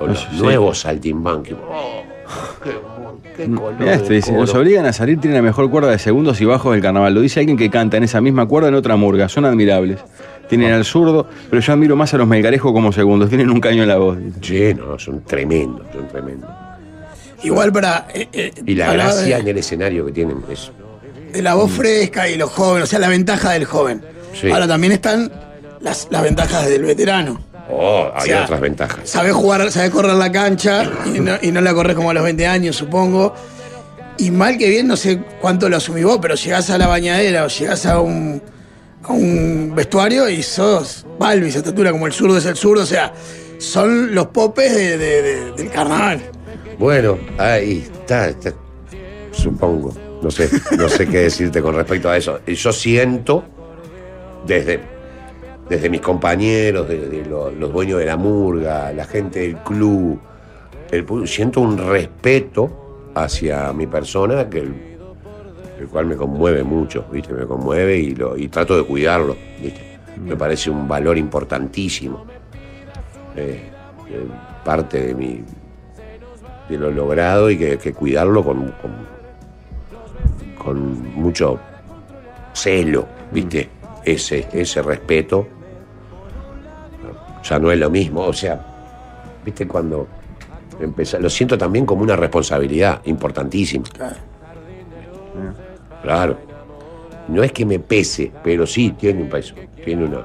O 0.00 0.06
los 0.06 0.20
Sí. 0.20 0.26
nuevos 0.38 0.78
saltimbanquis. 0.80 1.54
Oh, 1.54 2.02
qué, 2.62 2.70
qué 3.36 3.50
color. 3.50 3.74
Mirá 3.78 3.94
esto, 3.94 4.08
de 4.10 4.14
dice, 4.16 4.32
nos 4.32 4.54
obligan 4.54 4.86
a 4.86 4.92
salir, 4.92 5.18
tienen 5.20 5.36
la 5.38 5.42
mejor 5.42 5.68
cuerda 5.70 5.90
de 5.90 5.98
segundos 5.98 6.40
y 6.40 6.44
bajos 6.44 6.72
del 6.72 6.82
carnaval. 6.82 7.14
Lo 7.14 7.20
dice 7.20 7.40
alguien 7.40 7.56
que 7.56 7.68
canta 7.70 7.96
en 7.96 8.04
esa 8.04 8.20
misma 8.20 8.46
cuerda 8.46 8.68
en 8.68 8.74
otra 8.74 8.96
murga. 8.96 9.28
Son 9.28 9.44
admirables. 9.44 9.98
Tienen 10.48 10.72
al 10.72 10.84
zurdo, 10.84 11.26
pero 11.50 11.60
yo 11.60 11.72
admiro 11.72 11.94
más 11.96 12.14
a 12.14 12.18
los 12.18 12.26
melgarejos 12.26 12.72
como 12.72 12.90
segundos. 12.92 13.28
Tienen 13.28 13.50
un 13.50 13.60
caño 13.60 13.82
en 13.82 13.88
la 13.88 13.98
voz. 13.98 14.16
Sí, 14.40 14.72
no, 14.74 14.98
son 14.98 15.22
tremendos, 15.24 15.86
son 15.92 16.08
tremendos. 16.08 16.48
Igual 17.42 17.72
para. 17.72 18.06
eh, 18.14 18.28
eh, 18.32 18.52
Y 18.66 18.74
la 18.74 18.92
gracia 18.92 19.36
de- 19.36 19.42
en 19.42 19.48
el 19.48 19.58
escenario 19.58 20.06
que 20.06 20.12
tienen 20.12 20.38
es. 20.50 20.70
de 21.32 21.42
la 21.42 21.54
voz 21.54 21.70
fresca 21.70 22.28
y 22.28 22.36
los 22.38 22.50
jóvenes, 22.50 22.84
o 22.84 22.86
sea, 22.86 22.98
la 22.98 23.08
ventaja 23.08 23.50
del 23.52 23.64
joven. 23.66 24.02
Sí. 24.32 24.50
Ahora 24.50 24.66
también 24.66 24.92
están 24.94 25.30
las, 25.80 26.08
las 26.11 26.23
ventajas 26.23 26.66
del 26.68 26.82
veterano. 26.85 27.40
Oh, 27.70 28.11
hay 28.14 28.23
O 28.23 28.25
sea, 28.25 28.44
otras 28.44 28.61
ventajas. 28.61 29.00
Sabés 29.04 29.32
jugar, 29.35 29.70
sabés 29.70 29.90
correr 29.90 30.14
la 30.14 30.32
cancha 30.32 30.90
y 31.06 31.20
no, 31.20 31.35
y 31.42 31.52
no 31.52 31.61
la 31.61 31.75
corres 31.75 31.94
como 31.97 32.11
a 32.11 32.14
los 32.14 32.25
20 32.25 32.47
años, 32.47 32.76
supongo. 32.76 33.35
Y 34.16 34.30
mal 34.30 34.56
que 34.58 34.68
bien, 34.68 34.88
no 34.88 34.97
sé 34.97 35.20
cuánto 35.40 35.68
lo 35.68 35.76
asumís 35.76 36.04
vos, 36.04 36.18
pero 36.20 36.35
llegás 36.35 36.70
a 36.70 36.78
la 36.78 36.87
bañadera 36.87 37.44
o 37.44 37.49
llegás 37.49 37.85
a 37.87 38.00
un, 38.00 38.42
a 39.04 39.12
un 39.12 39.73
vestuario 39.76 40.28
y 40.28 40.42
sos 40.42 41.06
Balvis, 41.18 41.54
estatura 41.56 41.92
como 41.92 42.06
el 42.06 42.12
zurdo 42.12 42.38
es 42.38 42.47
el 42.47 42.56
zurdo, 42.56 42.82
o 42.82 42.87
sea, 42.87 43.12
son 43.58 44.14
los 44.14 44.28
popes 44.28 44.75
de- 44.75 44.97
de- 44.99 45.23
de- 45.23 45.52
del 45.52 45.70
carnaval. 45.70 46.20
Bueno, 46.78 47.18
ahí 47.38 47.87
está, 47.92 48.28
está, 48.28 48.52
supongo. 49.32 49.94
No 50.23 50.30
sé, 50.32 50.49
no 50.76 50.88
sé 50.88 51.06
qué 51.06 51.18
decirte 51.18 51.62
con 51.62 51.76
respecto 51.76 52.08
a 52.11 52.16
eso. 52.16 52.40
Yo 52.47 52.73
siento, 52.73 53.44
desde, 54.47 54.80
desde 55.68 55.90
mis 55.90 56.00
compañeros, 56.00 56.88
de, 56.88 57.08
de 57.08 57.25
lo- 57.26 57.50
los 57.50 57.72
dueños 57.72 57.98
de 57.98 58.06
la 58.06 58.16
murga, 58.16 58.92
la 58.92 59.04
gente 59.04 59.40
del 59.40 59.56
club, 59.58 60.18
el 60.90 61.06
siento 61.28 61.60
un 61.60 61.76
respeto 61.76 63.10
hacia 63.14 63.72
mi 63.72 63.87
persona 63.87 64.48
que 64.48 64.60
el, 64.60 64.75
el 65.80 65.88
cual 65.88 66.06
me 66.06 66.16
conmueve 66.16 66.62
mucho, 66.64 67.04
¿viste? 67.12 67.32
Me 67.34 67.46
conmueve 67.46 67.98
y, 67.98 68.14
lo, 68.14 68.37
y 68.37 68.48
trato 68.48 68.76
de 68.76 68.84
cuidarlo, 68.84 69.37
¿viste? 69.60 69.98
Me 70.25 70.37
parece 70.37 70.70
un 70.70 70.88
valor 70.88 71.18
importantísimo. 71.18 72.25
Eh, 73.37 73.60
eh, 74.10 74.26
parte 74.64 75.00
de 75.06 75.14
mi, 75.14 75.42
de 76.68 76.78
lo 76.78 76.90
logrado 76.90 77.50
y 77.50 77.58
que, 77.58 77.78
que 77.78 77.92
cuidarlo 77.92 78.42
con, 78.42 78.72
con, 78.82 78.92
con 80.62 81.14
mucho 81.14 81.58
celo, 82.54 83.06
¿viste? 83.30 83.68
Ese, 84.04 84.48
ese 84.52 84.80
respeto 84.82 85.46
ya 87.42 87.59
no 87.59 87.71
es 87.73 87.78
lo 87.78 87.90
mismo, 87.90 88.23
o 88.23 88.33
sea, 88.33 88.61
¿viste? 89.45 89.66
Cuando 89.66 90.07
empezá, 90.80 91.18
lo 91.18 91.28
siento 91.30 91.57
también 91.59 91.85
como 91.87 92.02
una 92.02 92.16
responsabilidad 92.16 93.00
importantísima. 93.04 93.85
Claro. 96.02 96.38
No 97.28 97.42
es 97.42 97.52
que 97.52 97.66
me 97.66 97.78
pese, 97.78 98.33
pero 98.42 98.66
sí 98.66 98.92
tiene 98.99 99.23
un 99.23 99.28
peso, 99.28 99.54
tiene 99.85 100.04
una, 100.07 100.25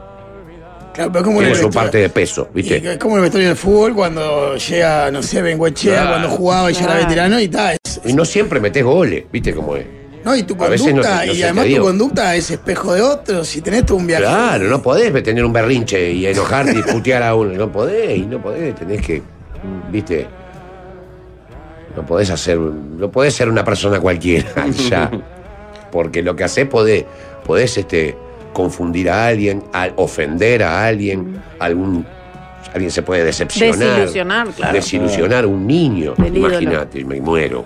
Claro, 0.93 1.11
pero 1.11 1.19
es 1.19 1.23
como 1.25 1.37
en 1.41 1.45
tiene 1.47 1.51
el 1.51 1.55
su 1.57 1.63
vestuario- 1.67 1.73
parte 1.73 1.97
de 1.97 2.09
peso, 2.09 2.47
¿viste? 2.53 2.77
es 2.93 2.97
como 2.97 3.15
el 3.17 3.23
vestuario 3.23 3.49
del 3.49 3.57
fútbol 3.57 3.93
cuando 3.95 4.55
llega, 4.55 5.11
no 5.11 5.21
sé, 5.23 5.41
Benguechea, 5.41 5.93
Claro. 5.95 6.09
cuando 6.11 6.29
jugaba 6.29 6.71
y 6.71 6.75
ya 6.75 6.83
era 6.85 6.95
veterano 6.95 7.39
y 7.39 7.47
tal. 7.49 7.77
es- 7.83 8.01
Y 8.05 8.13
no 8.13 8.23
siempre 8.23 8.59
metes 8.59 8.83
goles, 8.83 9.25
¿viste 9.31 9.53
cómo 9.53 9.75
es? 9.75 9.85
No, 10.23 10.35
y 10.35 10.43
tu 10.43 10.53
A 10.63 10.69
veces 10.69 10.87
no 10.93 11.01
conducta, 11.01 11.21
te- 11.21 11.27
no 11.27 11.33
y 11.33 11.43
además 11.43 11.65
tu 11.65 11.81
conducta 11.81 12.35
es 12.35 12.49
espejo 12.51 12.93
de 12.93 13.01
otros. 13.01 13.47
Si 13.47 13.61
tenés 13.61 13.85
todo 13.85 13.97
un 13.97 14.07
viaje. 14.07 14.23
Claro, 14.23 14.65
no 14.69 14.81
podés 14.81 15.23
tener 15.23 15.43
un 15.43 15.51
berrinche 15.53 16.11
y 16.11 16.25
enojarte 16.27 16.79
y 16.79 16.81
putear 16.83 17.23
a 17.23 17.35
uno. 17.35 17.51
No 17.53 17.71
podés, 17.71 18.17
y 18.17 18.21
no 18.25 18.41
podés, 18.41 18.73
tenés 18.75 19.01
que, 19.05 19.21
viste, 19.91 20.27
no 21.95 22.05
podés 22.05 22.29
hacer, 22.29 22.57
no 22.57 23.11
podés 23.11 23.33
ser 23.33 23.49
una 23.49 23.63
persona 23.63 23.99
cualquiera 23.99 24.67
ya. 24.89 25.11
Porque 25.91 26.21
lo 26.23 26.35
que 26.35 26.43
haces 26.43 26.67
podés, 26.67 27.05
podés 27.45 27.77
este, 27.77 28.15
confundir 28.53 29.09
a 29.09 29.27
alguien, 29.27 29.63
a- 29.73 29.89
ofender 29.97 30.63
a 30.63 30.85
alguien, 30.87 31.41
algún, 31.59 32.05
alguien 32.73 32.89
se 32.91 33.03
puede 33.03 33.23
decepcionar. 33.25 33.77
Desilusionar, 33.77 34.47
claro. 34.49 34.73
Desilusionar 34.73 35.43
a 35.43 35.47
un 35.47 35.67
niño. 35.67 36.13
Imagínate, 36.17 37.03
me 37.05 37.19
muero. 37.21 37.65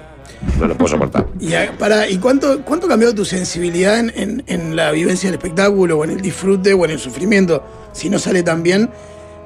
No 0.60 0.68
lo 0.68 0.78
puedo 0.78 0.90
soportar. 0.90 1.28
Y, 1.40 1.52
para, 1.78 2.10
¿y 2.10 2.18
cuánto, 2.18 2.64
cuánto 2.64 2.86
ha 2.88 2.90
cambiado 2.90 3.14
tu 3.14 3.26
sensibilidad 3.26 4.00
en, 4.00 4.44
en- 4.48 4.76
la 4.76 4.92
vivencia 4.92 5.30
del 5.30 5.38
espectáculo, 5.40 5.98
o 6.00 6.04
en 6.04 6.12
el 6.12 6.22
disfrute, 6.22 6.74
o 6.74 6.86
en 6.86 6.92
el 6.92 7.00
sufrimiento? 7.00 7.64
Si 7.94 8.10
no 8.10 8.20
sale 8.20 8.44
tan 8.44 8.64
bien, 8.64 8.90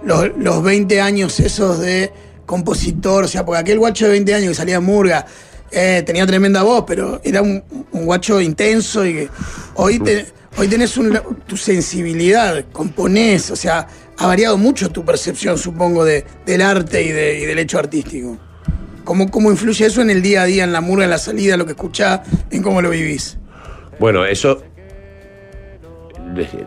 los, 0.04 0.30
los 0.38 0.64
20 0.64 1.00
años 1.02 1.40
esos 1.40 1.80
de 1.80 2.12
compositor, 2.46 3.26
o 3.26 3.28
sea, 3.28 3.46
porque 3.46 3.60
aquel 3.60 3.80
guacho 3.80 4.06
de 4.06 4.12
20 4.12 4.34
años 4.34 4.50
que 4.50 4.56
salía 4.56 4.76
en 4.78 4.84
Murga, 4.84 5.26
eh, 5.72 6.04
tenía 6.06 6.26
tremenda 6.28 6.64
voz, 6.64 6.84
pero 6.88 7.22
era 7.24 7.42
un, 7.42 7.64
guacho 7.92 8.42
intenso 8.42 9.06
y 9.06 9.14
que 9.14 9.30
hoy, 9.76 10.02
hoy 10.58 10.68
tenés 10.68 10.98
un- 10.98 11.18
tu 11.48 11.56
sensibilidad, 11.56 12.66
componés, 12.74 13.52
o 13.52 13.56
sea, 13.56 13.88
ha 14.18 14.28
variado 14.28 14.58
mucho 14.58 14.90
tu 14.90 15.06
percepción, 15.06 15.58
supongo, 15.58 16.04
de, 16.04 16.26
del 16.46 16.62
arte 16.62 17.02
y, 17.04 17.10
de- 17.10 17.40
y 17.40 17.46
del 17.46 17.60
hecho 17.60 17.80
artístico. 17.80 18.38
¿Cómo, 19.04 19.30
¿Cómo 19.32 19.52
influye 19.52 19.86
eso 19.86 20.02
en 20.02 20.10
el 20.10 20.22
día 20.22 20.44
a 20.44 20.46
día, 20.46 20.64
en 20.64 20.72
la 20.74 20.82
murga, 20.82 21.04
en 21.06 21.10
la 21.12 21.18
salida, 21.18 21.58
lo 21.58 21.66
que 21.66 21.72
escuchás, 21.72 22.22
en 22.50 22.62
cómo 22.64 22.82
lo 22.82 22.90
vivís? 22.90 23.38
Bueno, 24.00 24.26
eso. 24.26 24.64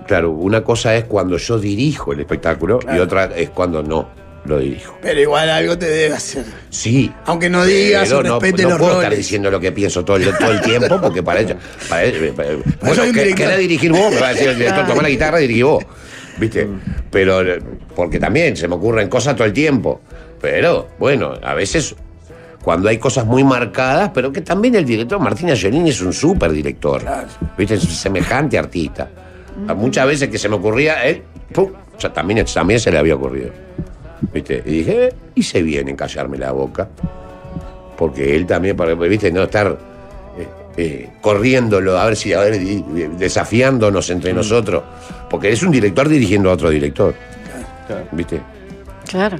Claro, 0.06 0.30
una 0.32 0.62
cosa 0.62 0.94
es 0.94 1.04
cuando 1.04 1.38
yo 1.38 1.58
dirijo 1.58 2.12
el 2.12 2.20
espectáculo 2.20 2.80
y 2.94 2.98
otra 2.98 3.30
es 3.34 3.48
cuando 3.50 3.82
no 3.82 4.10
lo 4.44 4.58
dirijo. 4.58 4.98
Pero 5.00 5.20
igual 5.20 5.48
algo 5.48 5.78
te 5.78 5.86
debe 5.88 6.14
hacer. 6.14 6.44
Sí. 6.68 7.10
Aunque 7.24 7.48
no 7.48 7.64
digas 7.64 8.08
pero 8.08 8.18
o 8.18 8.22
no, 8.22 8.40
respete 8.40 8.62
no 8.64 8.68
los 8.70 8.78
puedo 8.78 8.90
roles. 8.92 9.04
estar 9.06 9.16
diciendo 9.16 9.50
lo 9.50 9.58
que 9.60 9.72
pienso 9.72 10.04
todo 10.04 10.18
el, 10.18 10.36
todo 10.36 10.50
el 10.52 10.60
tiempo 10.60 11.00
porque 11.00 11.22
para 11.22 11.40
ello. 11.40 11.56
Para 11.88 12.04
ello- 12.04 12.34
para- 12.34 12.48
bueno, 12.82 13.02
que- 13.04 13.12
director. 13.12 13.34
querés 13.36 13.58
dirigir 13.60 13.90
vos, 13.92 14.12
me 14.12 14.20
va 14.20 14.28
a 14.28 14.32
decir 14.34 14.48
el 14.48 14.58
director, 14.58 14.86
tomá 14.86 15.02
la 15.02 15.08
guitarra 15.08 15.38
y 15.38 15.42
dirigí 15.44 15.62
vos. 15.62 15.82
¿Viste? 16.38 16.68
Pero, 17.10 17.40
eh, 17.40 17.58
porque 17.96 18.18
también 18.18 18.54
se 18.56 18.68
me 18.68 18.74
ocurren 18.74 19.08
cosas 19.08 19.34
todo 19.34 19.46
el 19.46 19.52
tiempo. 19.54 20.02
Pero, 20.42 20.88
bueno, 20.98 21.32
a 21.42 21.54
veces 21.54 21.94
cuando 22.64 22.88
hay 22.88 22.96
cosas 22.98 23.26
muy 23.26 23.44
marcadas, 23.44 24.10
pero 24.14 24.32
que 24.32 24.40
también 24.40 24.74
el 24.74 24.86
director 24.86 25.20
Martín 25.20 25.50
Angelini 25.50 25.90
es 25.90 26.00
un 26.00 26.14
súper 26.14 26.50
director. 26.50 27.02
¿Viste? 27.58 27.74
Es 27.74 27.84
un 27.84 27.90
semejante 27.90 28.58
artista. 28.58 29.08
A 29.68 29.74
Muchas 29.74 30.06
veces 30.06 30.28
que 30.30 30.38
se 30.38 30.48
me 30.48 30.56
ocurría, 30.56 31.04
él, 31.04 31.22
¡pum! 31.52 31.70
O 31.96 32.00
sea, 32.00 32.10
también, 32.12 32.44
también 32.52 32.80
se 32.80 32.90
le 32.90 32.96
había 32.98 33.14
ocurrido. 33.16 33.50
¿Viste? 34.32 34.62
Y 34.64 34.70
dije, 34.78 35.06
eh, 35.08 35.12
hice 35.34 35.62
bien 35.62 35.88
en 35.90 35.96
callarme 35.96 36.38
la 36.38 36.52
boca. 36.52 36.88
Porque 37.98 38.34
él 38.34 38.46
también, 38.46 38.76
para- 38.76 38.94
¿viste? 38.94 39.30
No 39.30 39.42
estar 39.42 39.78
eh, 40.38 40.48
eh, 40.78 41.10
corriéndolo, 41.20 41.98
a 41.98 42.06
ver 42.06 42.16
si, 42.16 42.32
a 42.32 42.40
ver, 42.40 42.58
desafiándonos 43.18 44.08
entre 44.08 44.32
nosotros. 44.32 44.82
Porque 45.28 45.52
es 45.52 45.62
un 45.62 45.70
director 45.70 46.08
dirigiendo 46.08 46.48
a 46.50 46.54
otro 46.54 46.70
director. 46.70 47.14
¿Viste? 48.12 48.40
Claro. 49.08 49.36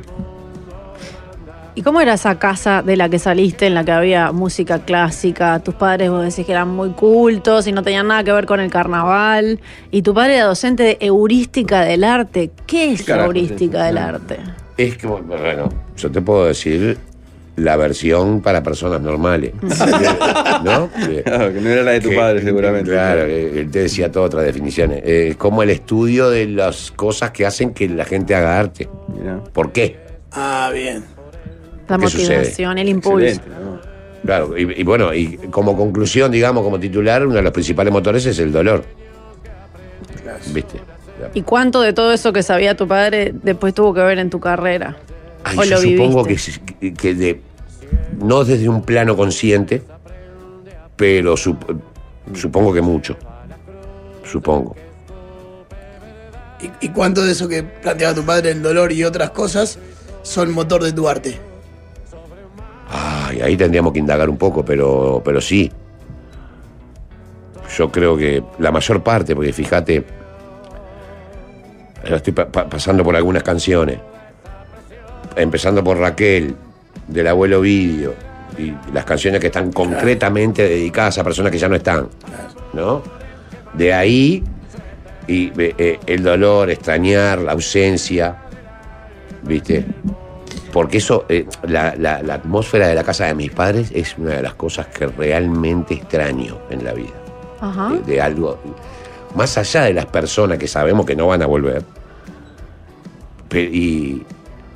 ¿Y 1.76 1.82
cómo 1.82 2.00
era 2.00 2.14
esa 2.14 2.38
casa 2.38 2.82
de 2.82 2.96
la 2.96 3.08
que 3.08 3.18
saliste, 3.18 3.66
en 3.66 3.74
la 3.74 3.84
que 3.84 3.90
había 3.90 4.30
música 4.30 4.84
clásica? 4.84 5.58
Tus 5.58 5.74
padres, 5.74 6.08
vos 6.08 6.22
decís 6.22 6.46
que 6.46 6.52
eran 6.52 6.68
muy 6.68 6.90
cultos 6.90 7.66
y 7.66 7.72
no 7.72 7.82
tenían 7.82 8.06
nada 8.06 8.22
que 8.22 8.30
ver 8.32 8.46
con 8.46 8.60
el 8.60 8.70
carnaval. 8.70 9.58
Y 9.90 10.02
tu 10.02 10.14
padre 10.14 10.36
era 10.36 10.44
docente 10.44 10.84
de 10.84 10.96
heurística 11.00 11.80
del 11.82 12.04
arte. 12.04 12.52
¿Qué 12.66 12.92
es 12.92 13.02
¿Qué 13.02 13.10
es 13.12 13.18
heurística 13.18 13.82
del 13.84 13.96
No. 13.96 14.00
arte? 14.02 14.38
Es 14.76 14.96
que, 14.96 15.06
bueno, 15.08 15.68
yo 15.96 16.10
te 16.12 16.20
puedo 16.20 16.46
decir 16.46 16.96
la 17.56 17.76
versión 17.76 18.40
para 18.40 18.62
personas 18.62 19.00
normales. 19.00 19.52
¿No? 20.64 20.88
Claro, 21.24 21.52
que 21.52 21.60
no 21.60 21.68
era 21.70 21.82
la 21.82 21.90
de 21.92 22.00
tu 22.00 22.10
Que- 22.10 22.16
padre, 22.16 22.42
seguramente. 22.42 22.90
Claro, 22.92 23.22
él 23.24 23.68
te 23.72 23.80
decía 23.80 24.12
todas 24.12 24.28
otras 24.28 24.44
definiciones. 24.44 25.02
Eh, 25.04 25.28
Es 25.30 25.36
como 25.36 25.62
el 25.64 25.70
estudio 25.70 26.30
de 26.30 26.46
las 26.46 26.92
cosas 26.92 27.32
que 27.32 27.44
hacen 27.46 27.74
que 27.74 27.88
la 27.88 28.04
gente 28.04 28.36
haga 28.36 28.60
arte. 28.60 28.88
Mirá. 29.08 29.42
¿Por 29.52 29.72
qué? 29.72 29.98
Ah, 30.32 30.70
bien. 30.72 31.04
La 31.88 31.98
motivación, 31.98 32.78
el 32.78 32.88
impulso. 32.88 33.40
Claro, 34.24 34.56
y, 34.56 34.62
y 34.80 34.82
bueno, 34.84 35.12
y 35.12 35.36
como 35.50 35.76
conclusión, 35.76 36.30
digamos, 36.32 36.62
como 36.64 36.80
titular, 36.80 37.26
uno 37.26 37.34
de 37.36 37.42
los 37.42 37.52
principales 37.52 37.92
motores 37.92 38.24
es 38.24 38.38
el 38.38 38.50
dolor. 38.52 38.84
¿Viste? 40.52 40.80
¿Y 41.34 41.42
cuánto 41.42 41.80
de 41.82 41.92
todo 41.92 42.12
eso 42.12 42.32
que 42.32 42.42
sabía 42.42 42.76
tu 42.76 42.88
padre 42.88 43.32
después 43.42 43.74
tuvo 43.74 43.92
que 43.94 44.00
ver 44.00 44.18
en 44.18 44.30
tu 44.30 44.40
carrera? 44.40 44.96
Ay, 45.44 45.58
¿O 45.58 45.64
yo 45.64 45.70
lo 45.76 45.80
supongo 45.82 46.24
que, 46.24 46.36
que- 46.80 46.94
que 46.94 47.14
de, 47.14 47.40
no 48.18 48.44
desde 48.44 48.68
un 48.68 48.82
plano 48.82 49.14
consciente, 49.16 49.82
pero 50.96 51.34
sup- 51.34 51.78
supongo 52.34 52.72
que 52.72 52.80
mucho. 52.80 53.16
Supongo. 54.24 54.74
¿Y, 56.62 56.86
y 56.86 56.88
cuánto 56.90 57.22
de 57.24 57.32
eso 57.32 57.46
que 57.46 57.62
planteaba 57.62 58.14
tu 58.14 58.22
padre, 58.24 58.50
el 58.52 58.62
dolor 58.62 58.90
y 58.92 59.04
otras 59.04 59.30
cosas, 59.30 59.78
son 60.22 60.50
motor 60.52 60.82
de 60.82 60.92
tu 60.92 61.08
arte? 61.08 61.38
Ahí 63.42 63.56
tendríamos 63.56 63.92
que 63.92 63.98
indagar 63.98 64.28
un 64.30 64.36
poco, 64.36 64.64
pero, 64.64 65.20
pero 65.24 65.40
sí. 65.40 65.70
Yo 67.76 67.90
creo 67.90 68.16
que 68.16 68.42
la 68.58 68.70
mayor 68.70 69.02
parte, 69.02 69.34
porque 69.34 69.52
fíjate, 69.52 70.04
estoy 72.04 72.32
pa- 72.32 72.46
pa- 72.46 72.68
pasando 72.68 73.02
por 73.02 73.16
algunas 73.16 73.42
canciones, 73.42 73.98
empezando 75.36 75.82
por 75.82 75.98
Raquel, 75.98 76.54
del 77.08 77.26
abuelo 77.26 77.60
Vidio, 77.60 78.14
y 78.58 78.72
las 78.92 79.04
canciones 79.04 79.40
que 79.40 79.48
están 79.48 79.72
concretamente 79.72 80.62
dedicadas 80.62 81.18
a 81.18 81.24
personas 81.24 81.50
que 81.50 81.58
ya 81.58 81.68
no 81.68 81.74
están. 81.74 82.08
¿No? 82.72 83.02
De 83.72 83.92
ahí 83.92 84.44
y 85.26 85.46
eh, 85.60 85.74
eh, 85.78 85.98
el 86.06 86.22
dolor, 86.22 86.70
extrañar, 86.70 87.40
la 87.40 87.52
ausencia, 87.52 88.36
¿viste? 89.42 89.84
Porque 90.74 90.98
eso, 90.98 91.24
eh, 91.28 91.46
la, 91.68 91.94
la- 91.96 92.20
la 92.22 92.34
atmósfera 92.34 92.88
de 92.88 92.94
la 92.96 93.04
casa 93.04 93.26
de 93.26 93.34
mis 93.34 93.50
padres 93.52 93.90
es 93.94 94.18
una 94.18 94.32
de 94.32 94.42
las 94.42 94.54
cosas 94.54 94.88
que 94.88 95.06
realmente 95.06 95.94
extraño 95.94 96.58
en 96.68 96.84
la 96.84 96.92
vida. 96.92 97.14
Ajá. 97.60 97.90
De, 97.90 98.00
de 98.00 98.20
algo, 98.20 98.58
más 99.36 99.56
allá 99.56 99.82
de 99.84 99.92
las 99.94 100.06
personas 100.06 100.58
que 100.58 100.66
sabemos 100.68 101.06
que 101.06 101.14
no 101.14 101.28
van 101.28 101.42
a 101.42 101.46
volver, 101.46 101.82
y 103.52 104.22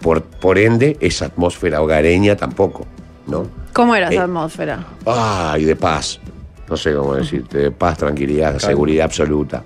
por, 0.00 0.22
por 0.22 0.56
ende 0.58 0.96
esa 1.00 1.26
atmósfera 1.26 1.82
hogareña 1.82 2.36
tampoco, 2.36 2.86
¿no? 3.26 3.46
¿Cómo 3.72 3.94
era 3.96 4.08
Eh, 4.08 4.14
esa 4.14 4.24
atmósfera? 4.24 4.86
Ay, 5.04 5.64
de 5.64 5.74
paz. 5.76 6.20
No 6.68 6.76
sé 6.76 6.94
cómo 6.94 7.14
decirte, 7.14 7.58
de 7.58 7.70
paz, 7.72 7.98
tranquilidad, 7.98 8.58
seguridad 8.58 9.06
absoluta. 9.06 9.64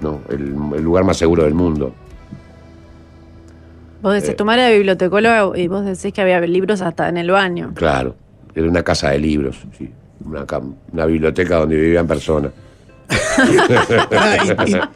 ¿no? 0.00 0.20
El, 0.30 0.54
el 0.76 0.82
lugar 0.82 1.02
más 1.04 1.16
seguro 1.16 1.42
del 1.44 1.54
mundo. 1.54 1.92
Vos 4.02 4.14
eh, 4.16 4.20
decís, 4.20 4.36
tu 4.36 4.44
madre 4.44 4.62
era 4.66 4.70
bibliotecóloga 4.74 5.58
y 5.58 5.68
vos 5.68 5.84
decís 5.84 6.12
que 6.12 6.20
había 6.22 6.40
libros 6.40 6.80
hasta 6.80 7.08
en 7.08 7.16
el 7.18 7.30
baño. 7.30 7.72
Claro. 7.74 8.14
Era 8.54 8.68
una 8.68 8.82
casa 8.82 9.10
de 9.10 9.18
libros, 9.18 9.56
sí. 9.78 9.90
Una, 10.24 10.44
una 10.92 11.06
biblioteca 11.06 11.56
donde 11.56 11.76
vivían 11.76 12.06
personas. 12.06 12.52
Ah, 13.08 14.36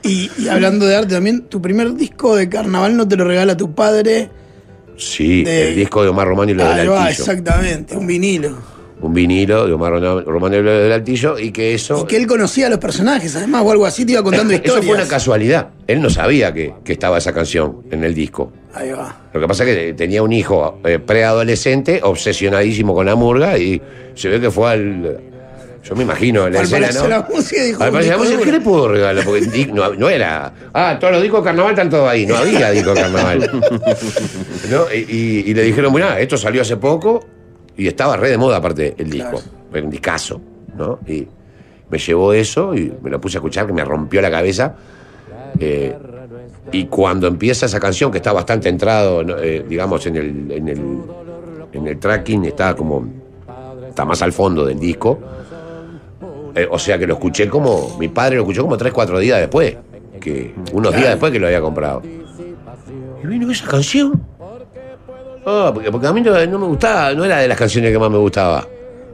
y, 0.02 0.08
y- 0.08 0.12
y- 0.24 0.30
y 0.44 0.48
hablando 0.48 0.86
de 0.86 0.96
arte 0.96 1.14
también, 1.14 1.42
tu 1.48 1.60
primer 1.60 1.94
disco 1.94 2.36
de 2.36 2.48
carnaval 2.48 2.96
no 2.96 3.06
te 3.08 3.16
lo 3.16 3.24
regala 3.24 3.56
tu 3.56 3.72
padre. 3.74 4.28
Sí, 4.96 5.42
De- 5.44 5.68
el 5.70 5.74
disco 5.76 6.02
de 6.02 6.08
Omar 6.10 6.28
Román 6.28 6.48
y 6.50 6.54
lo 6.54 6.64
Ahí 6.64 6.76
del 6.78 6.90
va, 6.90 7.06
Altillo. 7.06 7.22
exactamente, 7.22 7.96
un 7.96 8.06
vinilo. 8.06 8.56
Un 9.04 9.12
vinilo 9.12 9.66
de 9.66 9.72
Omar 9.74 9.92
Román 10.24 10.52
del 10.52 10.90
Altillo 10.92 11.38
y 11.38 11.50
que 11.52 11.74
eso... 11.74 12.00
Y 12.02 12.06
que 12.06 12.16
él 12.16 12.26
conocía 12.26 12.68
a 12.68 12.70
los 12.70 12.78
personajes, 12.78 13.36
además, 13.36 13.62
o 13.66 13.70
algo 13.70 13.84
así, 13.84 14.06
te 14.06 14.12
iba 14.12 14.22
contando 14.22 14.52
Eso 14.54 14.62
historias. 14.62 14.86
fue 14.86 14.94
una 14.96 15.06
casualidad. 15.06 15.68
Él 15.86 16.00
no 16.00 16.08
sabía 16.08 16.54
que, 16.54 16.72
que 16.82 16.92
estaba 16.94 17.18
esa 17.18 17.32
canción 17.34 17.82
en 17.90 18.02
el 18.02 18.14
disco. 18.14 18.50
Ahí 18.72 18.90
va. 18.92 19.14
Lo 19.34 19.40
que 19.40 19.46
pasa 19.46 19.64
es 19.64 19.76
que 19.76 19.92
tenía 19.92 20.22
un 20.22 20.32
hijo 20.32 20.80
eh, 20.84 20.98
preadolescente, 20.98 22.00
obsesionadísimo 22.02 22.94
con 22.94 23.04
la 23.06 23.14
murga, 23.14 23.58
y 23.58 23.80
se 24.14 24.28
ve 24.30 24.40
que 24.40 24.50
fue 24.50 24.70
al. 24.70 25.20
Yo 25.84 25.94
me 25.94 26.02
imagino 26.04 26.48
la 26.48 26.60
Al 26.60 26.64
escena, 26.64 26.88
¿no? 26.92 27.06
la 27.08 27.28
Música 27.30 27.62
dijo, 27.62 27.82
Al 27.84 27.92
la 27.92 28.16
Música, 28.16 28.42
¿qué 28.42 28.52
le 28.52 28.60
puedo 28.62 28.88
regalar? 28.88 29.22
Porque 29.22 29.68
no, 29.70 29.92
no 29.94 30.08
era. 30.08 30.50
Ah, 30.72 30.96
todos 30.98 31.12
los 31.12 31.22
discos 31.22 31.40
de 31.42 31.44
carnaval 31.44 31.72
están 31.72 31.90
todos 31.90 32.08
ahí. 32.08 32.24
No 32.24 32.36
había 32.38 32.70
disco 32.70 32.94
de 32.94 33.00
carnaval. 33.02 33.50
¿No? 34.70 34.84
Y, 34.94 34.98
y- 35.14 35.44
y 35.50 35.54
le 35.54 35.62
dijeron, 35.62 35.92
mirá, 35.92 36.18
esto 36.20 36.38
salió 36.38 36.62
hace 36.62 36.78
poco 36.78 37.26
y 37.76 37.86
estaba 37.86 38.16
re 38.16 38.30
de 38.30 38.38
moda, 38.38 38.58
aparte, 38.58 38.94
el 38.98 39.10
disco. 39.10 39.40
Era 39.72 39.84
un 39.84 39.90
discazo, 39.90 40.40
¿no? 40.76 41.00
Y 41.06 41.26
me 41.90 41.98
llevó 41.98 42.32
eso 42.32 42.74
y 42.74 42.92
me 43.02 43.10
lo 43.10 43.20
puse 43.20 43.38
a 43.38 43.40
escuchar, 43.40 43.66
que 43.66 43.72
me 43.72 43.84
rompió 43.84 44.22
la 44.22 44.30
cabeza. 44.30 44.74
Eh, 45.58 45.94
y 46.72 46.86
cuando 46.86 47.26
empieza 47.26 47.66
esa 47.66 47.80
canción, 47.80 48.10
que 48.10 48.18
está 48.18 48.32
bastante 48.32 48.68
entrado. 48.68 49.22
Eh, 49.42 49.64
digamos, 49.68 50.06
en 50.06 50.16
el, 50.16 50.50
en, 50.50 50.68
el, 50.68 51.00
en 51.72 51.86
el 51.86 51.98
tracking, 51.98 52.44
está 52.46 52.74
como. 52.74 53.06
está 53.88 54.04
más 54.04 54.22
al 54.22 54.32
fondo 54.32 54.64
del 54.64 54.78
disco. 54.78 55.18
Eh, 56.54 56.68
o 56.70 56.78
sea 56.78 56.98
que 56.98 57.06
lo 57.06 57.14
escuché 57.14 57.48
como. 57.48 57.96
Mi 57.98 58.08
padre 58.08 58.36
lo 58.36 58.42
escuchó 58.42 58.62
como 58.62 58.76
3, 58.76 58.92
4 58.92 59.18
días 59.18 59.40
después. 59.40 59.76
Que, 60.20 60.54
unos 60.72 60.94
días 60.94 61.10
después 61.10 61.32
que 61.32 61.38
lo 61.38 61.46
había 61.46 61.60
comprado. 61.60 62.02
Y 63.22 63.26
vino 63.26 63.50
esa 63.50 63.66
canción. 63.66 64.33
Ah, 65.46 65.70
porque, 65.74 65.90
porque 65.90 66.06
a 66.06 66.12
mí 66.12 66.20
no, 66.20 66.46
no 66.46 66.58
me 66.58 66.66
gustaba, 66.66 67.12
no 67.14 67.24
era 67.24 67.38
de 67.38 67.48
las 67.48 67.58
canciones 67.58 67.92
que 67.92 67.98
más 67.98 68.10
me 68.10 68.18
gustaba. 68.18 68.66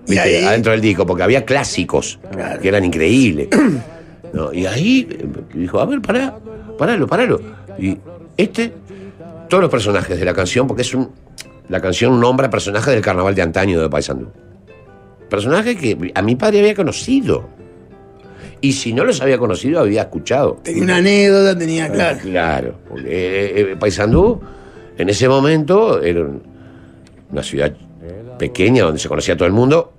Y 0.06 0.12
¿viste? 0.12 0.20
ahí- 0.38 0.44
Adentro 0.44 0.72
del 0.72 0.80
disco, 0.80 1.04
porque 1.06 1.22
había 1.22 1.44
clásicos 1.44 2.18
que 2.60 2.68
eran 2.68 2.84
increíbles. 2.84 3.48
No, 4.32 4.52
y 4.52 4.64
ahí 4.64 5.08
eh, 5.10 5.26
dijo, 5.54 5.80
a 5.80 5.86
ver, 5.86 6.00
pará, 6.00 6.38
paralo, 6.78 7.04
paralo. 7.08 7.40
Y 7.80 7.98
este, 8.36 8.72
todos 9.48 9.60
los 9.60 9.68
personajes 9.68 10.16
de 10.20 10.24
la 10.24 10.32
canción, 10.32 10.68
porque 10.68 10.82
es 10.82 10.94
un. 10.94 11.10
La 11.68 11.80
canción 11.80 12.20
nombra 12.20 12.48
personajes 12.48 12.94
del 12.94 13.02
carnaval 13.02 13.34
de 13.34 13.42
antaño 13.42 13.80
de 13.80 13.88
Paysandú. 13.90 14.28
Personajes 15.28 15.76
que 15.76 16.12
a 16.14 16.22
mi 16.22 16.36
padre 16.36 16.60
había 16.60 16.76
conocido. 16.76 17.48
Y 18.60 18.72
si 18.72 18.92
no 18.92 19.04
los 19.04 19.20
había 19.20 19.36
conocido, 19.36 19.80
había 19.80 20.02
escuchado. 20.02 20.58
Tenía 20.62 20.84
una 20.84 20.96
anécdota, 20.98 21.58
tenía, 21.58 21.86
Ah, 21.86 21.90
claro. 21.92 22.18
Claro, 22.22 22.74
porque 22.88 23.08
eh, 23.08 23.60
eh, 23.72 23.76
Paysandú 23.80 24.40
en 25.00 25.08
ese 25.08 25.28
momento 25.28 26.00
era 26.02 26.20
un- 26.20 26.42
una 27.32 27.42
ciudad 27.42 27.72
pequeña 28.38 28.84
donde 28.84 28.98
se 28.98 29.08
conocía 29.08 29.36
todo 29.36 29.46
el 29.46 29.52
mundo 29.52 29.92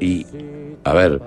y, 0.00 0.26
a 0.84 0.92
ver, 0.92 1.20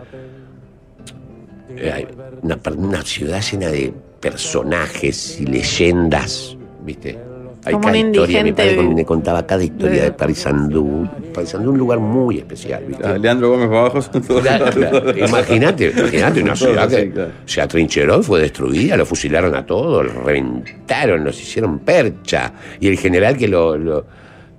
una 2.77 3.01
ciudad 3.03 3.41
llena 3.41 3.67
de 3.69 3.93
personajes 4.19 5.39
y 5.39 5.45
leyendas, 5.45 6.57
¿viste? 6.83 7.17
Hay 7.65 7.73
Como 7.73 7.85
cada 7.87 7.99
un 7.99 8.05
historia, 8.07 8.43
mi 8.43 8.51
padre 8.51 8.69
indigente 8.71 8.95
me 8.95 9.05
contaba 9.05 9.45
cada 9.47 9.63
historia 9.63 10.03
de 10.03 10.11
Paysandú. 10.11 11.09
Paysandú 11.33 11.69
es 11.69 11.73
un 11.73 11.77
lugar 11.79 11.99
muy 11.99 12.37
especial, 12.37 12.83
¿viste? 12.87 13.03
Ah, 13.05 13.17
Leandro 13.17 13.49
Gómez 13.49 13.67
para 13.67 13.79
abajo 13.81 14.01
son 14.03 14.21
todos 14.21 14.41
Claro, 14.43 14.65
claro. 14.71 15.17
Imagínate, 15.17 15.91
imagínate 15.97 16.43
una 16.43 16.55
ciudad 16.65 16.87
que 16.87 17.09
claro. 17.11 17.31
se 17.45 17.61
atrincheró 17.61 18.19
y 18.19 18.23
fue 18.23 18.39
destruida, 18.41 18.95
lo 18.97 19.05
fusilaron 19.05 19.55
a 19.55 19.65
todos, 19.65 20.05
lo 20.05 20.21
reventaron, 20.23 21.23
los 21.23 21.41
hicieron 21.41 21.79
percha. 21.79 22.53
Y 22.79 22.87
el 22.87 22.97
general 22.99 23.35
que 23.35 23.47
lo, 23.47 23.75
lo- 23.77 24.05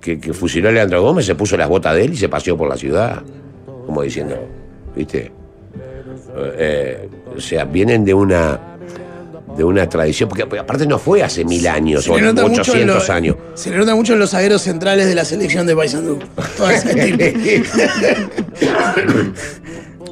que, 0.01 0.19
que 0.19 0.33
fusiló 0.33 0.69
a 0.69 0.71
Leandro 0.73 1.01
Gómez 1.01 1.25
se 1.25 1.35
puso 1.35 1.55
las 1.57 1.67
botas 1.69 1.95
de 1.95 2.03
él 2.05 2.13
y 2.13 2.17
se 2.17 2.29
paseó 2.29 2.55
por 2.57 2.67
la 2.69 2.75
ciudad. 2.77 3.21
Como 3.85 4.01
diciendo, 4.01 4.35
¿viste? 4.95 5.31
Eh, 6.57 7.09
o 7.35 7.39
sea, 7.39 7.65
vienen 7.65 8.03
de 8.05 8.13
una 8.13 8.59
de 9.57 9.63
una 9.63 9.89
tradición, 9.89 10.29
porque 10.29 10.45
porque 10.45 10.59
aparte 10.59 10.85
no 10.85 10.99
fue 10.99 11.23
hace 11.23 11.43
mil 11.43 11.65
años 11.67 12.03
Se 12.03 12.11
o 12.11 12.17
le 12.17 12.21
nota 12.23 12.43
mucho 12.43 12.61
en 12.75 12.89
800 12.89 13.07
lo- 13.07 13.13
años. 13.13 13.35
Se 13.55 13.71
le 13.71 13.77
nota 13.77 13.95
mucho 13.95 14.13
en 14.13 14.19
los 14.19 14.29
zagueros 14.29 14.61
centrales 14.61 15.07
de 15.07 15.15
la 15.15 15.25
selección 15.25 15.65
de 15.65 15.75
Paysandú. 15.75 16.19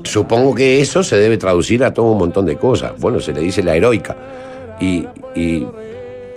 Supongo 0.03 0.53
que 0.53 0.81
eso 0.81 1.03
se 1.03 1.17
debe 1.17 1.37
traducir 1.37 1.83
a 1.83 1.93
todo 1.93 2.11
un 2.11 2.17
montón 2.19 2.45
de 2.45 2.57
cosas. 2.57 2.93
Bueno, 2.99 3.19
se 3.19 3.33
le 3.33 3.41
dice 3.41 3.63
la 3.63 3.75
heroica. 3.75 4.15
Y, 4.79 5.05
y- 5.35 5.67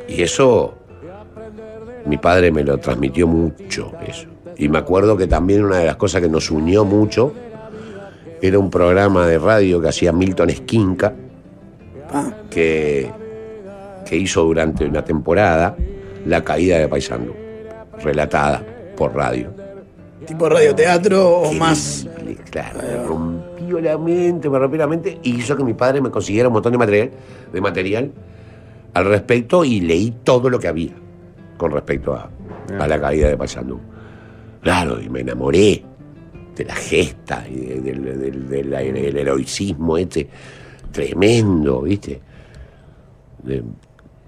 y 0.08 0.22
eso, 0.22 0.74
mi 2.06 2.16
padre 2.16 2.50
me 2.50 2.64
lo 2.64 2.78
transmitió 2.78 3.26
mucho, 3.26 3.92
eso. 4.06 4.26
Y 4.56 4.68
me 4.68 4.78
acuerdo 4.78 5.16
que 5.16 5.26
también 5.26 5.64
una 5.64 5.78
de 5.78 5.86
las 5.86 5.96
cosas 5.96 6.22
que 6.22 6.28
nos 6.28 6.50
unió 6.50 6.84
mucho 6.84 7.32
era 8.40 8.58
un 8.58 8.70
programa 8.70 9.26
de 9.26 9.38
radio 9.38 9.80
que 9.80 9.88
hacía 9.88 10.12
Milton 10.12 10.50
Esquinca, 10.50 11.12
Que, 12.50 13.10
que 14.06 14.16
hizo 14.16 14.42
durante 14.44 14.84
una 14.86 15.04
temporada 15.04 15.76
la 16.26 16.42
caída 16.42 16.78
de 16.78 16.88
Paisandú, 16.88 17.34
relatada 18.02 18.62
por 18.96 19.14
radio. 19.14 19.50
tipo 20.26 20.48
radioteatro 20.48 21.28
o 21.40 21.52
más. 21.54 22.06
Claro, 22.50 22.78
me 22.82 22.96
rompió 23.06 23.80
la 23.80 23.98
mente, 23.98 24.48
me 24.48 24.58
rompió 24.58 24.78
la 24.78 24.86
mente 24.86 25.18
y 25.22 25.36
hizo 25.36 25.56
que 25.56 25.64
mi 25.64 25.74
padre 25.74 26.00
me 26.00 26.10
consiguiera 26.10 26.48
un 26.48 26.54
montón 26.54 26.72
de 26.72 26.78
material, 26.78 27.10
de 27.52 27.60
material 27.60 28.12
al 28.94 29.04
respecto 29.04 29.64
y 29.64 29.80
leí 29.80 30.14
todo 30.24 30.48
lo 30.50 30.58
que 30.58 30.68
había 30.68 30.92
con 31.58 31.72
respecto 31.72 32.14
a, 32.14 32.30
a 32.78 32.86
la 32.88 33.00
caída 33.00 33.28
de 33.28 33.36
Paysandú. 33.36 33.78
Claro, 34.62 35.00
y 35.00 35.08
me 35.08 35.20
enamoré 35.20 35.82
de 36.56 36.64
la 36.64 36.74
gesta 36.74 37.44
y 37.48 37.54
de- 37.56 37.80
del, 37.80 38.02
del- 38.20 38.48
del- 38.48 38.70
del 38.70 39.16
heroicismo 39.18 39.96
este 39.98 40.28
tremendo, 40.90 41.82
¿viste? 41.82 42.20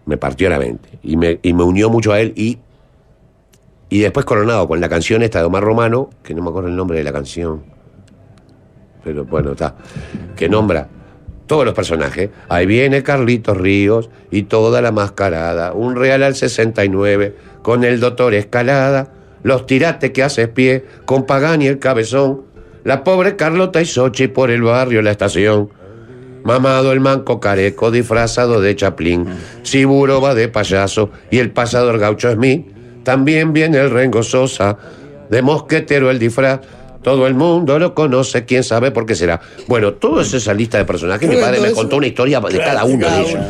Me 0.06 0.16
partió 0.16 0.48
la 0.48 0.58
mente 0.58 0.98
y 1.02 1.16
me, 1.16 1.38
y 1.42 1.52
me 1.52 1.62
unió 1.62 1.90
mucho 1.90 2.12
a 2.12 2.20
él 2.20 2.32
y 2.36 2.58
y 3.90 3.98
después 3.98 4.24
coronado 4.24 4.68
con 4.68 4.80
la 4.80 4.88
canción 4.88 5.22
esta 5.22 5.40
de 5.40 5.46
Omar 5.46 5.64
Romano, 5.64 6.10
que 6.22 6.32
no 6.32 6.42
me 6.42 6.50
acuerdo 6.50 6.68
el 6.68 6.76
nombre 6.76 6.98
de 6.98 7.04
la 7.04 7.12
canción, 7.12 7.64
pero 9.02 9.24
bueno, 9.24 9.52
está, 9.52 9.74
que 10.36 10.48
nombra 10.48 10.88
todos 11.48 11.64
los 11.64 11.74
personajes. 11.74 12.30
Ahí 12.48 12.66
viene 12.66 13.02
Carlitos 13.02 13.56
Ríos 13.56 14.08
y 14.30 14.44
toda 14.44 14.80
la 14.80 14.92
mascarada, 14.92 15.72
un 15.72 15.96
real 15.96 16.22
al 16.22 16.36
69, 16.36 17.34
con 17.62 17.82
el 17.82 17.98
doctor 17.98 18.32
Escalada, 18.34 19.12
los 19.42 19.66
tirates 19.66 20.12
que 20.12 20.22
haces 20.22 20.48
pie, 20.48 20.84
con 21.04 21.26
Pagani 21.26 21.66
el 21.66 21.80
cabezón, 21.80 22.42
la 22.84 23.02
pobre 23.02 23.34
Carlota 23.34 23.82
y 23.82 23.86
Sochi 23.86 24.28
por 24.28 24.52
el 24.52 24.62
barrio 24.62 25.02
La 25.02 25.10
Estación. 25.10 25.70
Mamado 26.44 26.92
el 26.92 27.00
manco 27.00 27.38
careco 27.40 27.90
disfrazado 27.90 28.60
de 28.60 28.74
chaplín, 28.76 29.26
Siburo 29.62 30.20
va 30.20 30.34
de 30.34 30.48
payaso 30.48 31.10
y 31.30 31.38
el 31.38 31.50
pasador 31.50 31.98
gaucho 31.98 32.32
Smith. 32.32 32.66
También 33.04 33.52
viene 33.52 33.78
el 33.78 33.90
Rengo 33.90 34.22
Sosa, 34.22 34.76
de 35.30 35.42
mosquetero 35.42 36.10
el 36.10 36.18
disfraz. 36.18 36.60
Todo 37.02 37.26
el 37.26 37.32
mundo 37.32 37.78
lo 37.78 37.94
conoce, 37.94 38.44
quién 38.44 38.62
sabe 38.62 38.90
por 38.90 39.06
qué 39.06 39.14
será. 39.14 39.40
Bueno, 39.68 39.94
toda 39.94 40.20
esa 40.22 40.52
lista 40.52 40.76
de 40.76 40.84
personajes, 40.84 41.26
mi 41.26 41.36
padre 41.36 41.58
me 41.60 41.68
eso- 41.68 41.76
contó 41.76 41.96
una 41.96 42.06
historia 42.08 42.40
de 42.40 42.58
cada 42.58 42.84
uno 42.84 43.08
de 43.08 43.20
ellos. 43.22 43.40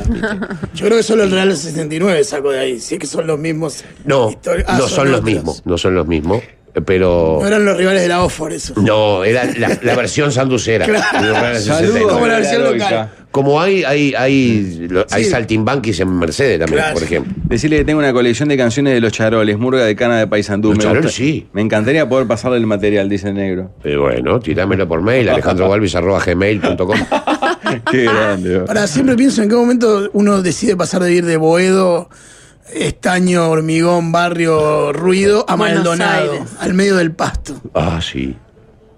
Yo 0.72 0.86
creo 0.86 0.96
que 0.98 1.02
solo 1.02 1.24
el 1.24 1.32
Real 1.32 1.56
69 1.56 2.22
saco 2.22 2.52
de 2.52 2.60
ahí. 2.60 2.78
Si 2.80 2.94
es 2.94 3.00
que 3.00 3.08
son 3.08 3.26
los 3.26 3.40
mismos. 3.40 3.82
No, 4.04 4.28
Ah, 4.66 4.78
no 4.78 4.86
son 4.86 5.10
los 5.10 5.20
otros. 5.20 5.34
mismos, 5.34 5.62
no 5.64 5.76
son 5.78 5.96
los 5.96 6.06
mismos. 6.06 6.42
Pero. 6.86 7.38
No 7.40 7.46
eran 7.46 7.64
los 7.64 7.76
rivales 7.76 8.02
de 8.02 8.08
la 8.08 8.22
OFOR, 8.22 8.52
eso. 8.52 8.74
No, 8.76 9.24
era 9.24 9.44
la, 9.56 9.78
la 9.82 9.96
versión 9.96 10.32
sanducera. 10.32 10.86
Claro. 10.90 11.22
De 11.26 11.32
Real 11.40 11.56
Saludos 11.60 11.80
69. 11.94 12.12
Como 12.12 12.26
la 12.26 12.34
versión 12.36 12.64
local. 12.64 13.10
Como 13.30 13.60
hay, 13.60 13.84
hay, 13.84 14.12
hay, 14.18 14.86
lo- 14.90 15.06
hay 15.08 15.22
Sí. 15.24 15.30
saltimbanquis 15.30 16.00
en 16.00 16.18
Mercedes 16.18 16.58
también, 16.58 16.78
Claro. 16.80 16.94
por 16.94 17.02
ejemplo. 17.04 17.32
Decirle 17.44 17.76
que 17.78 17.84
tengo 17.84 18.00
una 18.00 18.12
colección 18.12 18.48
de 18.48 18.56
canciones 18.56 18.92
de 18.94 19.00
los 19.00 19.12
charoles, 19.12 19.56
murga 19.56 19.84
de 19.84 19.94
cana 19.94 20.18
de 20.18 20.26
Paysandú. 20.26 20.70
Los 20.70 20.78
Me 20.78 20.82
Charoles, 20.84 21.04
gusta- 21.04 21.16
sí. 21.16 21.46
Me 21.52 21.60
encantaría 21.60 22.08
poder 22.08 22.26
pasarle 22.26 22.56
el 22.58 22.66
material, 22.66 23.08
dice 23.08 23.28
el 23.28 23.34
negro. 23.34 23.70
Eh, 23.84 23.94
bueno, 23.96 24.40
tirámelo 24.40 24.88
por 24.88 25.00
mail, 25.02 25.28
alejandrobalvis.gmail.com. 25.28 26.98
Qué 27.92 28.02
grande. 28.04 28.64
Ahora, 28.66 28.86
siempre 28.88 29.14
pienso 29.14 29.42
en 29.42 29.48
qué 29.48 29.54
momento 29.54 30.08
uno 30.12 30.42
decide 30.42 30.76
pasar 30.76 31.02
de 31.04 31.12
ir 31.12 31.24
de 31.24 31.36
Boedo, 31.36 32.08
estaño, 32.74 33.48
hormigón, 33.50 34.12
barrio, 34.12 34.92
ruido, 34.92 35.44
a 35.48 35.56
Maldonado, 35.56 36.32
al 36.58 36.74
medio 36.74 36.96
del 36.96 37.12
pasto. 37.12 37.60
Ah, 37.74 38.00
sí. 38.02 38.36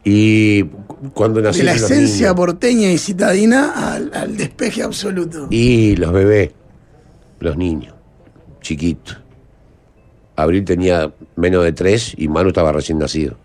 Y 0.04 0.64
cuando 1.14 1.40
nací. 1.40 1.58
De 1.58 1.64
la 1.64 1.74
esencia 1.74 2.34
porteña 2.34 2.90
y 2.90 2.98
citadina 2.98 3.94
al, 3.94 4.10
al 4.14 4.36
despeje 4.36 4.82
absoluto. 4.82 5.46
Y 5.50 5.96
los 5.96 6.12
bebés, 6.12 6.50
los 7.40 7.56
niños, 7.56 7.94
chiquitos. 8.60 9.18
Abril 10.36 10.64
tenía 10.64 11.12
menos 11.36 11.62
de 11.62 11.72
tres 11.72 12.14
y 12.16 12.28
Manu 12.28 12.48
estaba 12.48 12.72
recién 12.72 12.98
nacido. 12.98 13.36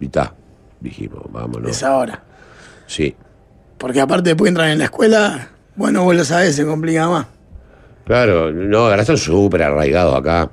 Y 0.00 0.06
está, 0.06 0.34
dijimos, 0.80 1.22
vámonos. 1.30 1.70
Es 1.70 1.82
ahora. 1.82 2.24
Sí. 2.86 3.14
Porque 3.78 4.00
aparte 4.00 4.30
después 4.30 4.48
entran 4.48 4.70
en 4.70 4.78
la 4.78 4.84
escuela, 4.84 5.50
bueno, 5.76 6.04
vos 6.04 6.14
lo 6.14 6.24
sabés, 6.24 6.56
se 6.56 6.66
complica 6.66 7.08
más. 7.08 7.26
Claro, 8.10 8.50
no, 8.50 8.78
ahora 8.88 9.02
están 9.02 9.16
súper 9.16 9.62
arraigados 9.62 10.16
acá. 10.16 10.50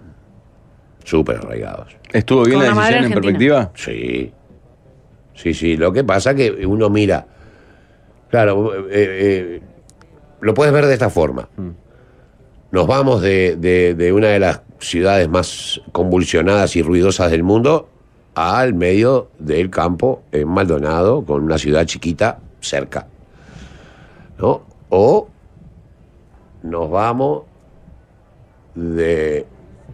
Súper 1.04 1.38
arraigados. 1.38 1.88
¿Estuvo 2.13 2.43
bien 2.43 2.60
la 2.60 2.65
decisión 2.65 3.06
en 3.06 3.12
perspectiva? 3.13 3.72
Sí. 3.74 4.32
Sí, 5.34 5.54
sí. 5.56 5.76
Lo 5.76 5.91
que 5.91 6.04
pasa 6.04 6.36
que 6.36 6.52
uno 6.67 6.88
mira. 6.91 7.26
Claro, 8.30 8.76
eh, 8.76 8.89
eh, 8.91 9.62
lo 10.41 10.54
puedes 10.54 10.72
ver 10.72 10.86
de 10.86 10.93
esta 10.93 11.10
forma. 11.10 11.50
Nos 12.70 12.86
vamos 12.86 13.24
de, 13.24 13.56
de- 13.56 13.96
de 13.96 14.13
una 14.13 14.28
de 14.28 14.38
las 14.39 14.62
ciudades 14.78 15.28
más 15.28 15.82
convulsionadas 15.91 16.76
y 16.76 16.84
ruidosas 16.84 17.32
del 17.32 17.41
mundo 17.41 17.89
al 18.36 18.76
medio 18.76 19.32
del 19.39 19.72
campo 19.72 20.22
en 20.32 20.48
Maldonado, 20.48 21.26
con 21.26 21.41
una 21.43 21.58
ciudad 21.58 21.86
chiquita 21.86 22.38
cerca. 22.62 23.08
¿No? 24.38 24.62
O 24.89 25.28
nos 26.62 26.91
vamos 26.91 27.47
de, 28.78 29.46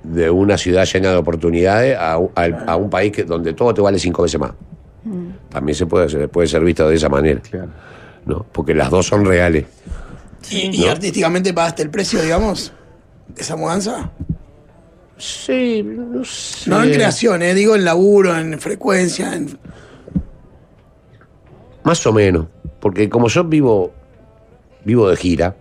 de 0.04 0.30
una 0.30 0.58
ciudad 0.58 0.86
llena 0.86 1.12
de 1.12 1.16
oportunidades 1.18 1.98
a, 1.98 2.14
a 2.14 2.76
un 2.76 2.90
país 2.90 3.12
que, 3.12 3.24
donde 3.24 3.54
todo 3.54 3.74
te 3.74 3.82
vale 3.82 3.98
cinco 3.98 4.24
veces 4.24 4.40
más. 4.40 4.52
También 5.50 5.76
se 5.76 5.86
puede, 5.86 6.10
se 6.10 6.28
puede 6.28 6.48
ser 6.48 6.64
visto 6.64 6.88
de 6.88 6.96
esa 6.96 7.10
manera, 7.10 7.42
Claro. 7.42 7.70
¿no? 8.26 8.46
Porque 8.52 8.74
las 8.74 8.90
dos 8.90 9.06
son 9.08 9.26
reales. 9.26 9.66
Y, 10.50 10.82
y 10.84 10.88
artísticamente 10.88 11.54
pagaste 11.54 11.84
el 11.84 11.90
precio, 11.90 12.22
digamos, 12.22 12.74
de 13.34 13.42
esa 13.42 13.56
mudanza. 13.56 14.12
Sí, 15.18 15.84
no 15.84 16.24
sé. 16.26 16.70
No 16.70 16.84
en 16.84 16.92
creación, 16.92 17.42
eh, 17.44 17.54
digo 17.54 17.76
en 17.76 17.86
laburo, 17.86 18.38
en 18.38 18.60
frecuencia, 18.60 19.34
en... 19.34 19.58
Más 21.84 22.06
o 22.06 22.14
menos. 22.14 22.48
Porque 22.80 23.10
como 23.10 23.28
yo 23.28 23.44
vivo, 23.46 23.92
vivo 24.84 25.10
de 25.10 25.16
gira, 25.16 25.56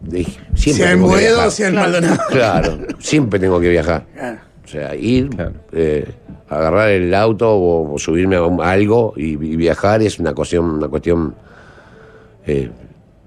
de- 0.00 0.26
siempre 0.62 0.84
sea 0.84 0.92
en 0.92 0.98
tengo 0.98 1.08
que 1.08 1.14
Boedo, 1.14 1.34
viajar. 1.34 1.50
sea 1.50 1.68
en 1.68 1.74
Maldonado. 1.74 2.18
Claro, 2.30 2.78
siempre 2.98 3.40
tengo 3.40 3.60
que 3.60 3.68
viajar. 3.68 4.04
Claro. 4.14 4.38
O 4.64 4.68
sea, 4.68 4.94
ir, 4.94 5.28
Claro. 5.30 5.52
eh, 5.72 6.06
agarrar 6.48 6.88
el 6.90 7.14
auto 7.14 7.50
o, 7.50 7.94
o 7.94 7.98
subirme 7.98 8.36
a, 8.36 8.42
un- 8.44 8.62
a 8.62 8.70
algo 8.70 9.12
y, 9.16 9.32
y 9.32 9.56
viajar 9.56 10.02
es 10.02 10.18
una 10.18 10.32
cuestión, 10.34 10.64
una 10.66 10.88
cuestión 10.88 11.34
eh, 12.46 12.70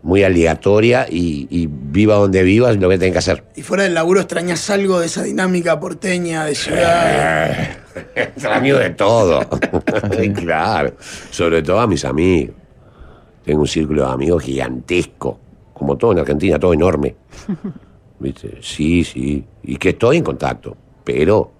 muy 0.04 0.24
aleatoria 0.24 1.08
y, 1.10 1.48
y 1.50 1.68
viva 1.68 2.16
donde 2.16 2.44
vivas 2.44 2.78
lo 2.78 2.88
que 2.90 2.98
tenés 2.98 3.14
que 3.14 3.18
hacer. 3.20 3.44
Y 3.56 3.64
fuera 3.64 3.84
del 3.84 3.94
laburo 3.96 4.22
extrañas 4.22 4.70
algo 4.70 5.00
de 5.00 5.08
esa 5.08 5.24
dinámica 5.24 5.80
porteña, 5.80 6.46
de 6.46 6.56
ciudad. 6.56 7.52
Extraño 8.16 8.78
de 8.78 8.90
todo. 8.92 9.42
claro. 10.36 10.94
Sobre 11.32 11.64
todo 11.64 11.80
a 11.80 11.88
mis 11.88 12.06
amigos. 12.06 12.56
Tengo 13.44 13.62
un 13.62 13.68
círculo 13.68 14.06
de 14.08 14.14
amigos 14.14 14.44
gigantesco. 14.44 15.40
Como 15.76 15.98
todo 15.98 16.14
en 16.14 16.20
Argentina, 16.20 16.58
todo 16.58 16.74
enorme. 16.74 17.16
¿Viste? 18.20 18.58
Sí, 18.62 19.04
sí. 19.04 19.46
Y 19.64 19.76
que 19.76 19.90
estoy 19.90 20.18
en 20.18 20.24
contacto. 20.24 20.76
Pero. 21.04 21.52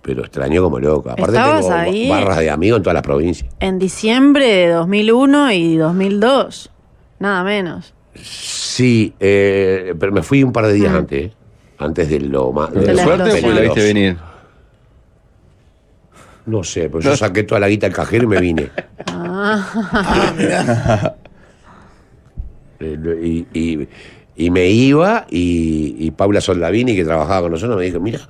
Pero 0.00 0.22
extraño 0.22 0.62
como 0.62 0.80
loco. 0.80 1.10
Aparte 1.10 1.36
¿Estabas 1.36 1.60
tengo 1.60 1.74
ahí? 1.74 2.08
barras 2.08 2.38
de 2.38 2.50
amigos 2.50 2.78
en 2.78 2.82
todas 2.82 2.94
las 2.94 3.02
provincias. 3.02 3.54
En 3.60 3.78
diciembre 3.78 4.46
de 4.46 4.68
2001 4.70 5.52
y 5.52 5.76
2002. 5.76 6.70
Nada 7.20 7.44
menos. 7.44 7.94
Sí, 8.14 9.14
eh, 9.20 9.94
pero 10.00 10.10
me 10.10 10.22
fui 10.22 10.42
un 10.42 10.52
par 10.52 10.66
de 10.66 10.72
días 10.72 10.92
antes. 10.92 11.26
¿eh? 11.26 11.32
Antes 11.78 12.08
de 12.08 12.18
lo 12.18 12.50
más. 12.50 12.72
De 12.72 12.80
¿De 12.80 12.94
la 12.94 13.04
suerte 13.04 13.46
o 13.46 13.50
la 13.52 13.60
viste 13.60 13.82
venir? 13.82 14.16
No 16.46 16.64
sé, 16.64 16.88
pero 16.88 17.00
yo 17.00 17.16
saqué 17.16 17.44
toda 17.44 17.60
la 17.60 17.68
guita 17.68 17.86
del 17.86 17.94
cajero 17.94 18.24
y 18.24 18.26
me 18.26 18.40
vine. 18.40 18.70
Ah, 19.14 20.32
mirá. 20.36 21.16
Eh, 22.84 23.46
Y, 23.54 23.58
y- 23.58 23.88
y 24.34 24.50
me 24.50 24.66
iba 24.70 25.26
y, 25.30 25.94
y 25.98 26.10
Paula 26.12 26.40
Soldavini, 26.40 26.96
que 26.96 27.04
trabajaba 27.04 27.42
con 27.42 27.52
nosotros, 27.52 27.78
me 27.78 27.84
dijo, 27.84 28.00
mira, 28.00 28.20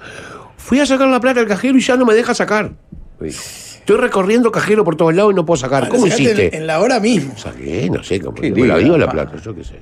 fui 0.56 0.80
a 0.80 0.84
sacar 0.86 1.06
la 1.08 1.20
plata 1.20 1.38
del 1.40 1.48
cajero 1.48 1.78
y 1.78 1.80
ya 1.80 1.96
no 1.96 2.04
me 2.04 2.12
deja 2.14 2.34
sacar. 2.34 2.72
Me 3.20 3.28
dijo, 3.28 3.40
Estoy 3.40 3.96
recorriendo 3.96 4.50
cajero 4.52 4.84
por 4.84 4.96
todos 4.96 5.14
lados 5.14 5.32
y 5.32 5.36
no 5.36 5.44
puedo 5.46 5.56
sacar. 5.58 5.88
¿Cómo 5.88 6.06
hiciste? 6.06 6.48
En, 6.54 6.62
en 6.62 6.66
la 6.68 6.80
hora 6.80 6.98
mismo. 7.00 7.36
Saqué, 7.36 7.88
no 7.90 8.02
sé, 8.02 8.20
cómo 8.20 8.36
me 8.40 8.50
la 8.66 8.78
dio 8.78 8.96
la 8.98 9.10
plata, 9.10 9.36
yo 9.42 9.54
qué 9.54 9.64
sé. 9.64 9.76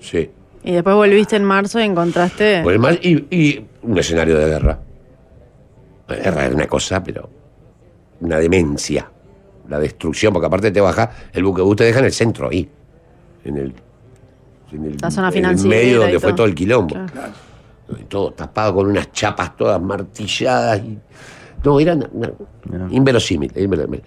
Sí. 0.00 0.30
Y 0.64 0.72
después 0.72 0.94
volviste 0.96 1.36
en 1.36 1.44
marzo 1.44 1.80
y 1.80 1.84
encontraste. 1.84 2.60
Pues 2.62 2.78
y, 3.02 3.26
y 3.34 3.64
un 3.82 3.98
escenario 3.98 4.36
de 4.38 4.46
guerra. 4.46 4.78
La 6.08 6.16
guerra 6.16 6.46
es 6.46 6.54
una 6.54 6.66
cosa, 6.66 7.02
pero 7.02 7.28
una 8.20 8.38
demencia. 8.38 9.10
La 9.68 9.78
destrucción, 9.80 10.32
porque 10.32 10.46
aparte 10.46 10.70
te 10.70 10.80
baja, 10.80 11.10
el 11.32 11.42
buquebús 11.44 11.76
te 11.76 11.84
deja 11.84 11.98
en 12.00 12.04
el 12.06 12.12
centro, 12.12 12.50
ahí. 12.50 12.68
En 13.46 13.56
el, 13.56 13.72
en 14.72 14.84
el, 14.84 14.96
La 15.00 15.10
zona 15.10 15.28
en 15.28 15.34
el 15.34 15.40
financiera 15.40 15.68
medio 15.76 16.00
donde 16.00 16.20
fue 16.20 16.32
todo. 16.32 16.46
el 16.46 16.54
quilombo. 16.54 16.94
Claro. 16.94 17.32
Todo 18.08 18.32
tapado 18.32 18.74
con 18.74 18.86
unas 18.88 19.12
chapas 19.12 19.56
todas 19.56 19.80
martilladas. 19.80 20.80
y- 20.80 20.98
no, 21.64 21.80
era 21.80 21.96
inverosímil, 22.90 23.50
inverosímil. 23.56 24.02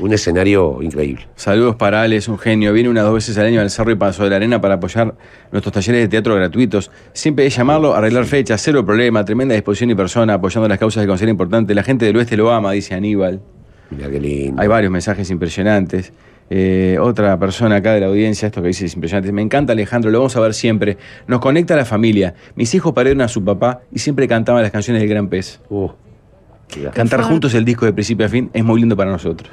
Un 0.00 0.12
escenario 0.12 0.80
increíble. 0.80 1.26
Saludos 1.34 1.74
para 1.74 2.02
Ale, 2.02 2.16
es 2.16 2.28
un 2.28 2.38
genio. 2.38 2.72
Viene 2.72 2.88
unas 2.88 3.02
dos 3.04 3.14
veces 3.14 3.36
al 3.36 3.46
año 3.46 3.60
al 3.60 3.68
Cerro 3.68 3.90
y 3.90 3.96
Paso 3.96 4.22
de 4.22 4.30
la 4.30 4.36
Arena 4.36 4.60
para 4.60 4.74
apoyar 4.74 5.12
nuestros 5.50 5.72
talleres 5.72 6.02
de 6.02 6.08
teatro 6.08 6.36
gratuitos. 6.36 6.90
Siempre 7.12 7.46
es 7.46 7.56
llamarlo, 7.56 7.94
arreglar 7.94 8.24
fechas, 8.26 8.60
cero 8.62 8.84
problema, 8.86 9.24
tremenda 9.24 9.54
disposición 9.54 9.90
y 9.90 9.94
persona, 9.96 10.34
apoyando 10.34 10.68
las 10.68 10.78
causas 10.78 11.02
que 11.02 11.08
considera 11.08 11.32
importantes. 11.32 11.74
La 11.74 11.82
gente 11.82 12.04
del 12.06 12.16
oeste 12.16 12.36
lo 12.36 12.52
ama, 12.52 12.70
dice 12.72 12.94
Aníbal. 12.94 13.40
Mira 13.90 14.08
qué 14.08 14.20
lindo. 14.20 14.62
Hay 14.62 14.68
varios 14.68 14.92
mensajes 14.92 15.28
impresionantes. 15.30 16.12
Eh, 16.50 16.96
otra 17.00 17.38
persona 17.38 17.76
acá 17.76 17.92
de 17.92 18.00
la 18.00 18.06
audiencia, 18.06 18.46
esto 18.46 18.62
que 18.62 18.68
dice 18.68 18.86
es 18.86 18.94
impresionante. 18.94 19.30
Me 19.32 19.42
encanta 19.42 19.72
Alejandro, 19.74 20.10
lo 20.10 20.18
vamos 20.18 20.34
a 20.36 20.40
ver 20.40 20.54
siempre. 20.54 20.96
Nos 21.26 21.40
conecta 21.40 21.74
a 21.74 21.76
la 21.76 21.84
familia. 21.84 22.34
Mis 22.54 22.74
hijos 22.74 22.92
perdieron 22.94 23.20
a 23.22 23.28
su 23.28 23.44
papá 23.44 23.80
y 23.92 23.98
siempre 23.98 24.26
cantaban 24.26 24.62
las 24.62 24.72
canciones 24.72 25.00
del 25.02 25.10
Gran 25.10 25.28
Pez. 25.28 25.60
Uh. 25.68 25.88
Cantar 26.94 27.22
juntos 27.22 27.54
el 27.54 27.64
disco 27.64 27.86
de 27.86 27.92
principio 27.92 28.26
a 28.26 28.28
fin 28.28 28.50
es 28.52 28.62
muy 28.64 28.80
lindo 28.80 28.96
para 28.96 29.10
nosotros. 29.10 29.50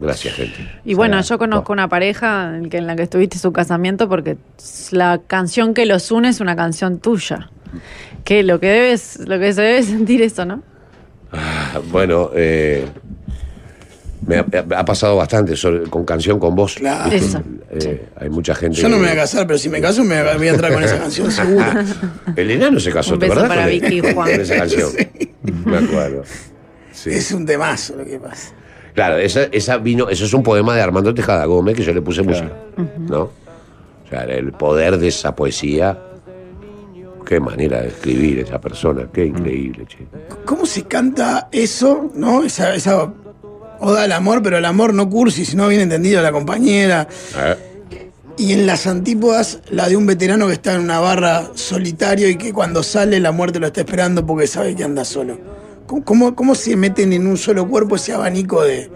Gracias, 0.00 0.34
gente. 0.34 0.56
Y 0.84 0.94
bueno, 0.94 1.18
O 1.18 1.22
sea, 1.22 1.34
yo 1.34 1.38
conozco 1.38 1.72
una 1.72 1.88
pareja 1.88 2.56
en, 2.56 2.68
que- 2.70 2.78
en 2.78 2.86
la 2.86 2.94
que 2.94 3.02
estuviste 3.02 3.38
su 3.38 3.52
casamiento 3.52 4.08
porque 4.08 4.36
la 4.92 5.20
canción 5.26 5.74
que 5.74 5.86
los 5.86 6.10
une 6.12 6.28
es 6.28 6.40
una 6.40 6.54
canción 6.54 6.98
tuya. 7.00 7.50
Que 8.24 8.42
lo 8.44 8.60
que 8.60 8.68
debes, 8.68 9.18
lo 9.26 9.38
que 9.40 9.52
se 9.52 9.62
debe 9.62 9.82
sentir 9.82 10.22
eso, 10.22 10.44
¿no? 10.44 10.62
Ah, 11.32 11.80
Bueno, 11.90 12.30
eh, 12.34 12.86
me 14.28 14.36
ha, 14.36 14.44
ha 14.80 14.84
pasado 14.84 15.16
bastante 15.16 15.56
sobre- 15.56 15.88
con 15.90 16.04
canción 16.04 16.38
con 16.38 16.54
vos. 16.54 16.74
Claro. 16.74 17.10
Eso. 17.12 17.42
Eh, 17.70 18.06
Hay 18.16 18.28
mucha 18.30 18.54
gente. 18.54 18.76
Yo 18.80 18.88
no 18.88 18.96
me 18.96 19.02
voy 19.04 19.12
a 19.12 19.16
casar, 19.16 19.46
pero 19.46 19.58
si 19.58 19.68
me 19.68 19.80
caso 19.80 20.04
me 20.04 20.22
voy 20.36 20.46
a 20.48 20.50
entrar 20.50 20.72
con 20.72 20.82
esa 20.84 20.98
canción 20.98 21.30
seguro. 21.32 21.64
El 22.36 22.50
enano 22.50 22.78
se 22.78 22.92
casó, 22.92 23.14
Un 23.14 23.20
¿te 23.20 23.26
beso 23.28 23.40
acordás? 23.40 23.56
para? 23.56 23.68
Vicky 23.68 23.94
y 23.98 24.00
Juan. 24.00 24.30
Con 24.30 24.40
esa 24.40 24.56
canción. 24.56 24.90
Me 25.64 25.76
acuerdo. 25.78 26.22
Sí. 26.92 27.10
Es 27.10 27.32
un 27.32 27.46
temazo 27.46 27.96
lo 27.96 28.04
que 28.04 28.18
pasa. 28.18 28.52
Claro, 28.94 29.16
esa, 29.18 29.44
esa 29.44 29.76
vino, 29.78 30.08
eso 30.08 30.24
es 30.24 30.34
un 30.34 30.42
poema 30.42 30.74
de 30.74 30.82
Armando 30.82 31.14
Tejada 31.14 31.44
Gómez 31.44 31.76
que 31.76 31.82
yo 31.84 31.92
le 31.92 32.02
puse 32.02 32.22
música. 32.22 32.50
¿No? 32.98 33.22
O 33.22 34.08
sea, 34.10 34.24
el 34.24 34.52
poder 34.52 34.98
de 34.98 35.08
esa 35.08 35.34
poesía. 35.34 35.98
Qué 37.24 37.40
manera 37.40 37.82
de 37.82 37.88
escribir 37.88 38.38
esa 38.38 38.58
persona, 38.58 39.06
qué 39.12 39.26
increíble, 39.26 39.84
che. 39.86 39.98
¿Cómo 40.46 40.64
se 40.64 40.84
canta 40.84 41.48
eso, 41.52 42.10
no? 42.14 42.42
Esa, 42.42 42.74
esa 42.74 43.12
oda 43.80 44.02
al 44.02 44.12
amor, 44.12 44.42
pero 44.42 44.58
el 44.58 44.64
amor 44.64 44.94
no 44.94 45.08
cursi, 45.08 45.44
sino 45.44 45.68
bien 45.68 45.80
entendido 45.82 46.20
a 46.20 46.22
la 46.22 46.32
compañera. 46.32 47.06
Eh, 47.36 47.56
Y 48.36 48.52
en 48.52 48.66
las 48.66 48.86
antípodas, 48.86 49.60
la 49.70 49.88
de 49.88 49.96
un 49.96 50.06
veterano 50.06 50.46
que 50.46 50.52
está 50.52 50.74
en 50.74 50.82
una 50.82 51.00
barra 51.00 51.50
solitario 51.54 52.28
y 52.28 52.36
que 52.36 52.52
cuando 52.52 52.84
sale 52.84 53.18
la 53.18 53.32
muerte 53.32 53.58
lo 53.58 53.66
está 53.66 53.80
esperando 53.80 54.24
porque 54.24 54.46
sabe 54.46 54.76
que 54.76 54.84
anda 54.84 55.04
solo. 55.04 55.36
¿Cómo, 55.86 56.04
cómo, 56.04 56.34
cómo 56.36 56.54
se 56.54 56.76
meten 56.76 57.12
en 57.12 57.26
un 57.26 57.36
solo 57.36 57.66
cuerpo 57.66 57.96
ese 57.96 58.12
abanico 58.12 58.62
de, 58.62 58.90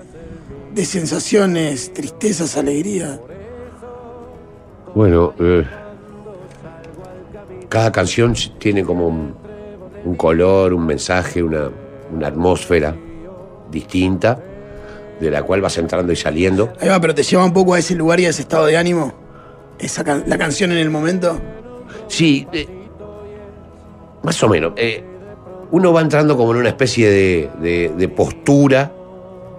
de 0.75 0.85
sensaciones, 0.85 1.93
tristezas, 1.93 2.57
alegría? 2.57 3.19
Bueno, 4.95 5.33
eh, 5.41 5.65
cada 7.69 7.91
canción 7.91 8.35
tiene 8.59 8.85
como 8.85 9.09
un, 9.09 9.35
un 10.05 10.15
color, 10.15 10.73
un 10.75 10.87
mensaje, 10.87 11.43
una, 11.43 11.71
una 12.15 12.29
atmósfera 12.29 12.95
distinta, 13.71 14.39
de 15.23 15.31
la 15.31 15.43
cual 15.43 15.61
vas 15.61 15.77
entrando 15.79 16.13
y 16.13 16.17
saliendo. 16.17 16.73
Ahí 16.81 16.89
va, 16.89 17.01
pero 17.01 17.15
te 17.15 17.23
lleva 17.23 17.45
un 17.45 17.53
poco 17.53 17.75
a 17.75 17.79
ese 17.79 17.95
lugar 17.95 18.21
y 18.21 18.27
a 18.27 18.31
ese 18.31 18.43
estado 18.43 18.67
de 18.67 18.77
ánimo. 18.77 19.13
Esa 19.79 20.05
can- 20.05 20.25
la 20.27 20.37
canción 20.39 20.73
en 20.73 20.79
el 20.79 20.91
momento. 20.91 21.41
Sí, 22.09 22.47
eh, 22.53 22.67
más 24.23 24.43
o 24.43 24.49
menos. 24.49 24.73
eh, 24.77 25.03
uno 25.71 25.91
va 25.93 26.03
entrando 26.03 26.37
como 26.37 26.53
en 26.53 26.59
una 26.59 26.69
especie 26.69 27.09
de, 27.11 27.51
de- 27.61 27.93
de 27.97 28.09
postura 28.09 28.93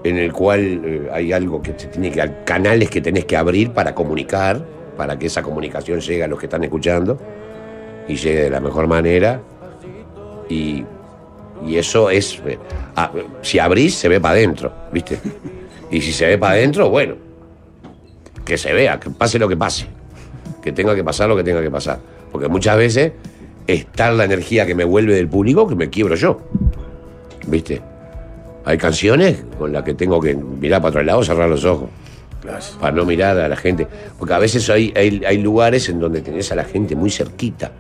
en 0.04 0.18
el 0.18 0.32
cual 0.32 0.82
eh, 0.86 1.10
hay 1.12 1.34
algo 1.34 1.62
que 1.62 1.74
se 1.78 1.88
tiene 1.88 2.12
que, 2.12 2.44
canales 2.46 2.90
que 2.90 3.02
tenés 3.02 3.26
que 3.26 3.36
abrir 3.36 3.72
para 3.72 3.96
comunicar, 3.96 4.64
para 4.96 5.18
que 5.18 5.26
esa 5.28 5.42
comunicación 5.42 6.02
llegue 6.02 6.24
a 6.24 6.28
los 6.28 6.38
que 6.40 6.46
están 6.46 6.64
escuchando 6.64 7.18
y 8.08 8.16
llegue 8.16 8.44
de 8.44 8.50
la 8.52 8.60
mejor 8.60 8.86
manera. 8.88 9.42
Y, 10.50 10.86
y 11.66 11.78
eso 11.78 12.10
es, 12.10 12.42
eh, 12.46 12.58
si 13.42 13.60
abrís 13.60 13.96
se 13.96 14.10
ve 14.10 14.20
para 14.20 14.36
adentro, 14.36 14.74
¿viste? 14.92 15.20
Y 15.92 16.02
si 16.02 16.12
se 16.12 16.26
ve 16.26 16.38
para 16.38 16.54
adentro, 16.54 16.90
bueno, 16.90 17.16
que 18.44 18.58
se 18.58 18.74
vea, 18.74 19.00
que 19.00 19.10
pase 19.10 19.38
lo 19.38 19.48
que 19.48 19.56
pase 19.56 19.88
que 20.64 20.72
tenga 20.72 20.96
que 20.96 21.04
pasar 21.04 21.28
lo 21.28 21.36
que 21.36 21.44
tenga 21.44 21.62
que 21.62 21.70
pasar. 21.70 22.00
Porque 22.32 22.48
muchas 22.48 22.78
veces 22.78 23.12
está 23.68 24.12
la 24.12 24.24
energía 24.24 24.66
que 24.66 24.74
me 24.74 24.86
vuelve 24.86 25.14
del 25.14 25.28
público 25.28 25.68
que 25.68 25.76
me 25.76 25.90
quiebro 25.90 26.16
yo. 26.16 26.40
¿Viste? 27.48 27.82
Hay 28.66 28.78
canciones 28.78 29.44
con 29.60 29.74
las 29.74 29.84
que 29.84 29.94
tengo 29.94 30.22
que 30.22 30.34
mirar 30.34 30.82
para 30.82 30.90
otro 30.90 31.04
lado, 31.04 31.24
cerrar 31.24 31.50
los 31.50 31.66
ojos. 31.66 31.90
Para 32.80 32.96
no 32.96 33.06
mirar 33.06 33.38
a 33.38 33.48
la 33.48 33.56
gente. 33.58 33.88
Porque 34.18 34.34
a 34.34 34.40
veces 34.40 34.70
hay, 34.70 34.94
hay, 34.96 35.22
hay 35.26 35.38
lugares 35.38 35.90
en 35.90 36.00
donde 36.00 36.22
tenés 36.22 36.52
a 36.52 36.56
la 36.56 36.64
gente 36.64 36.96
muy 36.96 37.12
cerquita. 37.12 37.72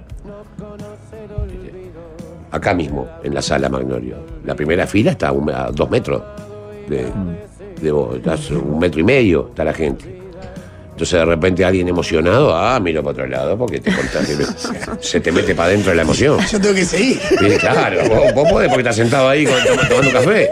Acá 2.53 2.73
mismo, 2.73 3.07
en 3.23 3.33
la 3.33 3.41
sala 3.41 3.67
Magnolio. 3.67 4.15
La 4.45 4.55
primera 4.55 4.85
fila 4.87 5.11
está 5.11 5.27
a, 5.29 5.31
un- 5.31 5.49
a 5.49 5.69
dos 5.71 5.89
metros 5.89 6.21
de, 6.87 7.07
de 7.81 7.91
vos. 7.91 8.15
Estás 8.15 8.49
un 8.51 8.77
metro 8.79 8.99
y 9.01 9.03
medio 9.03 9.47
está 9.49 9.63
la 9.63 9.73
gente. 9.73 10.21
Entonces 10.91 11.19
de 11.19 11.25
repente 11.25 11.65
alguien 11.65 11.87
emocionado, 11.87 12.55
ah, 12.55 12.79
miro 12.79 13.01
para 13.01 13.11
otro 13.13 13.25
lado 13.27 13.57
porque 13.57 13.79
te 13.79 13.91
se 15.01 15.19
te 15.19 15.31
mete 15.31 15.55
para 15.55 15.69
adentro 15.69 15.91
la 15.95 16.03
emoción. 16.03 16.37
Yo 16.51 16.61
tengo 16.61 16.75
que 16.75 16.85
seguir. 16.85 17.19
Y 17.41 17.57
claro, 17.57 17.97
vos, 18.07 18.33
vos 18.35 18.49
podés 18.51 18.67
porque 18.69 18.81
estás 18.81 18.95
sentado 18.97 19.27
ahí 19.27 19.45
con- 19.45 19.55
tom- 19.55 19.87
tomando 19.89 20.07
un 20.09 20.13
café. 20.13 20.49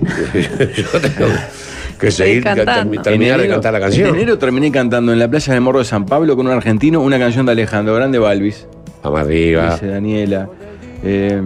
Yo 0.76 1.00
tengo 1.00 1.30
que 2.00 2.10
seguir, 2.10 2.42
terminar 3.02 3.40
En 3.40 3.46
de 3.46 3.48
cantar 3.48 3.72
la 3.74 3.78
En 3.78 3.84
canción. 3.84 4.14
enero 4.16 4.38
terminé 4.38 4.72
cantando 4.72 5.12
en 5.12 5.18
la 5.18 5.28
playa 5.28 5.52
del 5.52 5.62
Morro 5.62 5.78
de 5.80 5.84
San 5.84 6.06
Pablo 6.06 6.34
con 6.34 6.46
un 6.46 6.52
argentino 6.52 7.00
una 7.00 7.18
canción 7.18 7.46
de 7.46 7.52
Alejandro 7.52 7.94
Grande 7.94 8.18
Balvis. 8.18 8.66
Vamos 9.02 9.20
arriba. 9.20 9.72
Dice 9.74 9.86
Daniela. 9.86 10.48
Eh, 11.02 11.40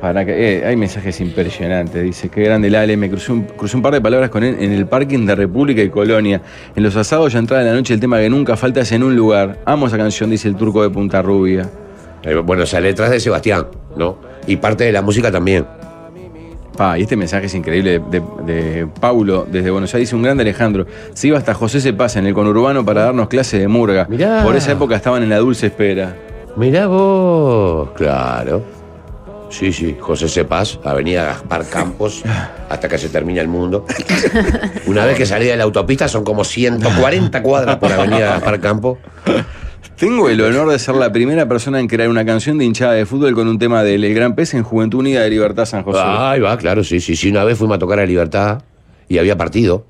para 0.00 0.24
que, 0.24 0.58
eh, 0.58 0.66
hay 0.66 0.74
mensajes 0.76 1.20
impresionantes. 1.20 2.02
Dice, 2.02 2.28
qué 2.28 2.42
grande 2.42 2.66
el 2.68 2.74
Ale. 2.74 2.96
Me 2.96 3.08
crucé 3.08 3.30
un, 3.32 3.42
crucé 3.44 3.76
un 3.76 3.82
par 3.82 3.92
de 3.92 4.00
palabras 4.00 4.30
con 4.30 4.42
él 4.42 4.56
en 4.58 4.72
el 4.72 4.86
parking 4.86 5.24
de 5.26 5.34
República 5.36 5.80
y 5.82 5.90
Colonia. 5.90 6.42
En 6.74 6.82
los 6.82 6.96
asados 6.96 7.32
ya 7.32 7.38
entrada 7.38 7.62
en 7.62 7.68
la 7.68 7.74
noche 7.74 7.94
el 7.94 8.00
tema 8.00 8.18
que 8.18 8.28
nunca 8.28 8.56
falta 8.56 8.80
es 8.80 8.90
en 8.92 9.04
un 9.04 9.14
lugar. 9.14 9.58
Amo 9.64 9.86
esa 9.86 9.96
canción, 9.96 10.28
dice 10.30 10.48
el 10.48 10.56
turco 10.56 10.82
de 10.82 10.90
Punta 10.90 11.22
Rubia. 11.22 11.68
Eh, 12.24 12.34
Bueno, 12.34 12.64
esa 12.64 12.80
letra 12.80 13.06
es 13.06 13.12
de 13.12 13.20
Sebastián, 13.20 13.66
¿no? 13.96 14.18
Y 14.48 14.56
parte 14.56 14.82
de 14.84 14.92
la 14.92 15.02
música 15.02 15.30
también. 15.30 15.64
Pa, 16.76 16.98
y 16.98 17.02
este 17.02 17.16
mensaje 17.16 17.46
es 17.46 17.54
increíble 17.54 18.00
de, 18.10 18.20
de- 18.20 18.52
de 18.52 18.86
Paulo 18.86 19.46
desde 19.48 19.70
Buenos 19.70 19.94
Aires. 19.94 20.08
Dice 20.08 20.16
un 20.16 20.22
grande 20.22 20.42
Alejandro. 20.42 20.86
Se 21.12 21.28
iba 21.28 21.38
hasta 21.38 21.54
José 21.54 21.80
Se 21.80 21.92
Pasa 21.92 22.18
en 22.18 22.26
el 22.26 22.34
conurbano 22.34 22.84
para 22.84 23.02
darnos 23.04 23.28
clase 23.28 23.58
de 23.58 23.68
murga. 23.68 24.06
Mirá. 24.08 24.42
Por 24.42 24.56
esa 24.56 24.72
época 24.72 24.96
estaban 24.96 25.22
en 25.22 25.28
la 25.28 25.38
dulce 25.38 25.66
espera. 25.66 26.16
Mirá 26.56 26.86
vos, 26.86 27.90
claro. 27.92 28.62
Sí, 29.48 29.70
sí, 29.70 29.96
José 30.00 30.28
Cepaz, 30.28 30.78
Avenida 30.82 31.24
Gaspar 31.24 31.68
Campos, 31.68 32.22
hasta 32.70 32.88
que 32.88 32.96
se 32.96 33.10
termina 33.10 33.42
el 33.42 33.48
mundo. 33.48 33.84
Una 34.86 35.04
vez 35.04 35.18
que 35.18 35.26
salí 35.26 35.46
de 35.46 35.56
la 35.56 35.64
autopista 35.64 36.08
son 36.08 36.24
como 36.24 36.42
140 36.42 37.42
cuadras 37.42 37.76
por 37.76 37.92
Avenida 37.92 38.30
Gaspar 38.30 38.60
Campos. 38.60 38.98
Tengo 39.96 40.28
el 40.30 40.40
honor 40.40 40.70
de 40.70 40.78
ser 40.78 40.94
la 40.96 41.12
primera 41.12 41.46
persona 41.46 41.78
en 41.78 41.86
crear 41.86 42.08
una 42.08 42.24
canción 42.24 42.56
de 42.58 42.64
hinchada 42.64 42.94
de 42.94 43.04
fútbol 43.04 43.34
con 43.34 43.46
un 43.46 43.58
tema 43.58 43.82
del 43.82 44.02
El 44.04 44.14
Gran 44.14 44.34
Pez 44.34 44.54
en 44.54 44.62
Juventud 44.62 45.00
Unida 45.00 45.20
de 45.20 45.30
Libertad 45.30 45.66
San 45.66 45.82
José. 45.82 46.00
Ahí 46.02 46.40
va, 46.40 46.56
claro, 46.56 46.82
sí, 46.82 46.98
sí, 46.98 47.14
sí. 47.14 47.30
Una 47.30 47.44
vez 47.44 47.58
fuimos 47.58 47.76
a 47.76 47.78
tocar 47.78 48.00
a 48.00 48.06
Libertad 48.06 48.62
y 49.06 49.18
había 49.18 49.36
partido. 49.36 49.84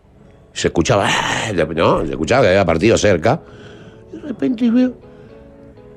Se 0.53 0.69
escuchaba, 0.69 1.07
¡ah! 1.09 1.53
¿no? 1.75 2.05
Se 2.05 2.11
escuchaba 2.11 2.43
que 2.43 2.49
había 2.49 2.65
partido 2.65 2.99
cerca. 2.99 3.41
Y 4.13 4.17
de 4.17 4.23
repente 4.29 4.71
veo, 4.71 4.93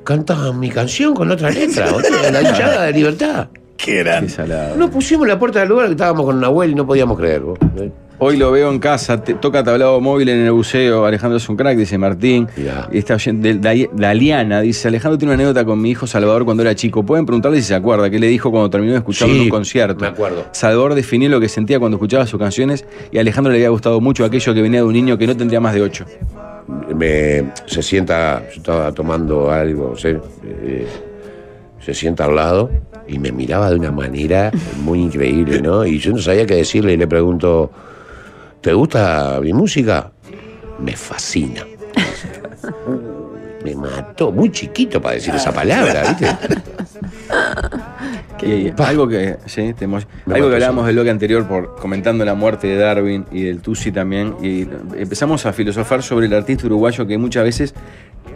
cantaban 0.05 0.57
mi 0.59 0.69
canción 0.69 1.13
con 1.13 1.29
otra 1.29 1.49
letra, 1.49 1.91
boludo, 1.91 2.31
la 2.31 2.41
hinchada 2.41 2.83
de 2.85 2.93
Libertad. 2.93 3.47
Qué 3.75 3.95
grande. 4.03 4.31
No 4.77 4.89
pusimos 4.89 5.27
la 5.27 5.37
puerta 5.37 5.59
del 5.59 5.67
lugar 5.69 5.87
que 5.87 5.91
estábamos 5.91 6.25
con 6.25 6.39
Nahuel 6.39 6.71
y 6.71 6.75
no 6.75 6.87
podíamos 6.87 7.17
creer. 7.17 7.41
vos. 7.41 7.59
Hoy 8.17 8.37
lo 8.37 8.49
veo 8.49 8.71
en 8.71 8.79
casa, 8.79 9.21
te- 9.21 9.33
toca 9.33 9.61
tablado 9.61 9.99
móvil 9.99 10.29
en 10.29 10.45
el 10.45 10.51
buceo. 10.53 11.05
Alejandro 11.05 11.35
es 11.35 11.49
un 11.49 11.57
crack, 11.57 11.77
dice 11.77 11.97
Martín. 11.97 12.47
Ya. 12.55 12.87
Y 12.89 12.99
Esta 12.99 13.15
oyente- 13.15 13.55
de- 13.55 13.89
Daliana 13.91 14.61
dice: 14.61 14.87
Alejandro 14.87 15.17
tiene 15.17 15.33
una 15.33 15.43
anécdota 15.43 15.65
con 15.65 15.81
mi 15.81 15.89
hijo 15.91 16.07
Salvador 16.07 16.45
cuando 16.45 16.63
era 16.63 16.73
chico. 16.73 17.05
Pueden 17.05 17.25
preguntarle 17.25 17.57
si 17.57 17.67
se 17.67 17.75
acuerda 17.75 18.09
qué 18.09 18.17
le 18.17 18.27
dijo 18.27 18.49
cuando 18.51 18.69
terminó 18.69 18.93
de 18.93 18.99
escucharlo 18.99 19.33
Sí, 19.33 19.39
en 19.41 19.43
un 19.47 19.49
concierto. 19.49 19.99
me 19.99 20.07
acuerdo. 20.07 20.45
Salvador 20.53 20.95
definió 20.95 21.27
lo 21.27 21.41
que 21.41 21.49
sentía 21.49 21.77
cuando 21.77 21.97
escuchaba 21.97 22.25
sus 22.25 22.39
canciones 22.39 22.85
y 23.11 23.17
a 23.17 23.21
Alejandro 23.21 23.51
le 23.51 23.57
había 23.59 23.69
gustado 23.69 23.99
mucho 23.99 24.23
aquello 24.23 24.53
que 24.53 24.61
venía 24.61 24.79
de 24.79 24.85
un 24.85 24.93
niño 24.93 25.17
que 25.17 25.27
no 25.27 25.35
tendría 25.35 25.59
más 25.59 25.73
de 25.73 25.81
ocho. 25.81 26.05
Me, 26.67 27.51
se 27.65 27.81
sienta, 27.81 28.43
yo 28.49 28.57
estaba 28.57 28.91
tomando 28.91 29.51
algo, 29.51 29.95
se, 29.95 30.19
eh, 30.43 30.87
se 31.79 31.93
sienta 31.93 32.25
al 32.25 32.35
lado 32.35 32.69
y 33.07 33.19
me 33.19 33.31
miraba 33.31 33.69
de 33.69 33.75
una 33.75 33.91
manera 33.91 34.51
muy 34.83 35.01
increíble, 35.01 35.61
¿no? 35.61 35.85
Y 35.85 35.99
yo 35.99 36.11
no 36.11 36.19
sabía 36.19 36.45
qué 36.45 36.55
decirle 36.55 36.93
y 36.93 36.97
le 36.97 37.07
pregunto, 37.07 37.71
¿te 38.61 38.73
gusta 38.73 39.39
mi 39.41 39.53
música? 39.53 40.11
Me 40.79 40.95
fascina. 40.95 41.65
Me 43.63 43.73
mató, 43.73 44.31
muy 44.31 44.51
chiquito 44.51 45.01
para 45.01 45.15
decir 45.15 45.33
esa 45.33 45.51
palabra, 45.51 46.03
¿viste? 46.03 46.27
Y 48.41 48.73
algo 48.81 49.07
que, 49.07 49.37
sí, 49.45 49.73
te 49.77 49.85
algo 49.85 49.99
que 50.25 50.53
hablábamos 50.55 50.85
del 50.85 50.95
bloque 50.95 51.09
anterior 51.09 51.47
por 51.47 51.75
comentando 51.75 52.25
la 52.25 52.33
muerte 52.35 52.67
de 52.67 52.75
Darwin 52.77 53.25
y 53.31 53.43
del 53.43 53.61
Tusi 53.61 53.91
también 53.91 54.35
y 54.41 54.61
empezamos 54.97 55.45
a 55.45 55.53
filosofar 55.53 56.03
sobre 56.03 56.25
el 56.25 56.33
artista 56.33 56.65
uruguayo 56.65 57.07
que 57.07 57.17
muchas 57.17 57.43
veces 57.43 57.73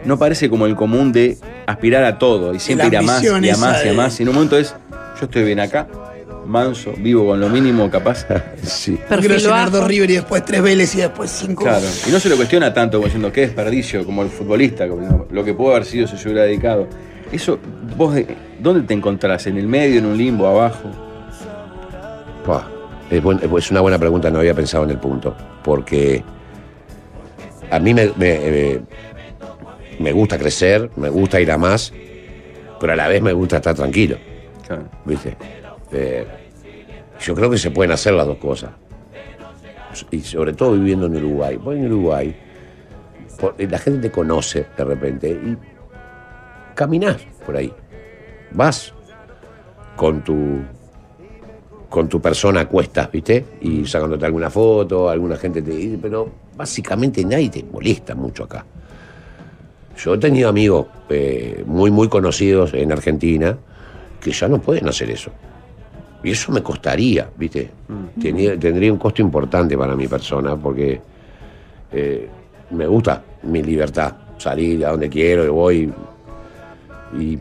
no 0.04 0.18
parece 0.18 0.48
como 0.48 0.66
el 0.66 0.76
común 0.76 1.12
de 1.12 1.36
aspirar 1.66 2.04
a 2.04 2.18
todo 2.18 2.54
y 2.54 2.60
siempre 2.60 2.86
ir 2.88 2.96
a 2.96 3.02
más 3.02 3.22
y 3.22 3.28
a 3.28 3.56
más 3.56 3.84
y 3.84 3.88
a 3.88 3.92
más 3.92 4.18
y 4.20 4.22
en 4.22 4.28
un 4.30 4.34
momento 4.36 4.56
es 4.56 4.74
yo 5.20 5.26
estoy 5.26 5.44
bien 5.44 5.60
acá 5.60 5.86
manso 6.46 6.92
vivo 6.96 7.26
con 7.26 7.38
lo 7.40 7.48
mínimo 7.48 7.90
capaz 7.90 8.26
Sí. 8.62 8.98
Quiero 9.20 9.70
dos 9.70 9.86
River 9.86 10.10
y 10.10 10.14
después 10.14 10.44
tres 10.44 10.62
Vélez 10.62 10.94
y 10.94 10.98
después 10.98 11.30
cinco. 11.30 11.64
claro 11.64 11.86
y 12.08 12.10
no 12.10 12.18
se 12.18 12.28
lo 12.30 12.36
cuestiona 12.36 12.72
tanto 12.72 12.96
como 12.98 13.06
diciendo 13.06 13.30
qué 13.32 13.42
desperdicio 13.42 14.04
como 14.06 14.22
el 14.22 14.30
futbolista 14.30 14.88
como 14.88 15.26
lo 15.30 15.44
que 15.44 15.52
pudo 15.54 15.72
haber 15.72 15.84
sido 15.84 16.06
si 16.06 16.16
se 16.16 16.28
hubiera 16.28 16.44
dedicado 16.44 16.88
eso 17.30 17.58
vos 17.96 18.14
de- 18.14 18.26
dónde 18.60 18.82
te 18.86 18.94
encontrás 18.94 19.46
en 19.46 19.56
el 19.58 19.66
medio 19.66 19.98
en 19.98 20.06
un 20.06 20.16
limbo 20.16 20.46
abajo 20.46 20.88
Pua, 22.44 22.66
Es, 23.10 23.22
buen- 23.22 23.40
es 23.58 23.70
una 23.70 23.80
buena 23.80 23.98
pregunta, 23.98 24.30
no 24.30 24.38
había 24.38 24.54
pensado 24.54 24.84
en 24.84 24.90
el 24.90 24.98
punto. 24.98 25.34
Porque 25.62 26.22
a 27.70 27.78
mí 27.78 27.92
me, 27.92 28.06
me, 28.16 28.30
eh, 28.74 28.80
me 29.98 30.12
gusta 30.12 30.38
crecer, 30.38 30.90
me 30.96 31.08
gusta 31.10 31.40
ir 31.40 31.50
a 31.50 31.58
más, 31.58 31.92
pero 32.80 32.92
a 32.94 32.96
la 32.96 33.08
vez 33.08 33.20
me 33.20 33.32
gusta 33.32 33.56
estar 33.56 33.74
tranquilo. 33.74 34.16
Claro. 34.66 34.84
¿Viste? 35.04 35.36
Eh, 35.92 36.26
yo 37.20 37.34
creo 37.34 37.50
que 37.50 37.58
se 37.58 37.70
pueden 37.70 37.92
hacer 37.92 38.14
las 38.14 38.26
dos 38.26 38.38
cosas. 38.38 38.70
Y 40.10 40.20
sobre 40.20 40.52
todo 40.54 40.72
viviendo 40.72 41.06
en 41.06 41.16
Uruguay. 41.16 41.56
Vos 41.56 41.74
en 41.76 41.86
Uruguay, 41.86 42.34
por- 43.38 43.54
la 43.58 43.78
gente 43.78 44.00
te 44.08 44.10
conoce 44.10 44.66
de 44.78 44.84
repente 44.84 45.28
y 45.30 45.56
caminás 46.74 47.18
por 47.44 47.56
ahí. 47.56 47.70
Vas 48.52 48.92
con 49.96 50.22
tu 50.22 50.58
con 51.88 52.08
tu 52.08 52.20
persona 52.20 52.60
a 52.60 52.68
cuestas, 52.68 53.10
¿viste? 53.10 53.44
Y 53.62 53.84
sacándote 53.84 54.24
alguna 54.24 54.48
foto, 54.48 55.08
alguna 55.08 55.36
gente 55.36 55.60
te 55.60 55.72
dice, 55.72 55.98
pero 56.00 56.30
básicamente 56.56 57.24
nadie 57.24 57.50
te 57.50 57.64
molesta 57.64 58.14
mucho 58.14 58.44
acá. 58.44 58.64
Yo 59.98 60.14
he 60.14 60.18
tenido 60.18 60.48
amigos 60.48 60.86
eh, 61.08 61.64
muy, 61.66 61.90
muy 61.90 62.08
conocidos 62.08 62.72
en 62.74 62.92
Argentina 62.92 63.58
que 64.20 64.30
ya 64.30 64.46
no 64.46 64.60
pueden 64.60 64.88
hacer 64.88 65.10
eso. 65.10 65.32
Y 66.22 66.30
eso 66.30 66.52
me 66.52 66.62
costaría, 66.62 67.28
¿viste? 67.36 67.70
Tenía- 68.22 68.56
tendría 68.56 68.92
un 68.92 68.98
costo 68.98 69.20
importante 69.20 69.76
para 69.76 69.96
mi 69.96 70.06
persona 70.06 70.54
porque 70.54 71.00
eh, 71.90 72.28
me 72.70 72.86
gusta 72.86 73.20
mi 73.42 73.62
libertad. 73.64 74.14
Salir 74.38 74.86
a 74.86 74.90
donde 74.92 75.08
quiero, 75.08 75.44
y 75.44 75.48
voy. 75.48 75.92
Y, 77.18 77.38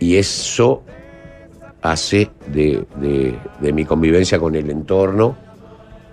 y 0.00 0.16
eso 0.16 0.82
hace 1.82 2.30
de, 2.48 2.84
de- 2.96 3.72
mi 3.72 3.84
convivencia 3.84 4.38
con 4.38 4.54
el 4.54 4.68
entorno 4.70 5.36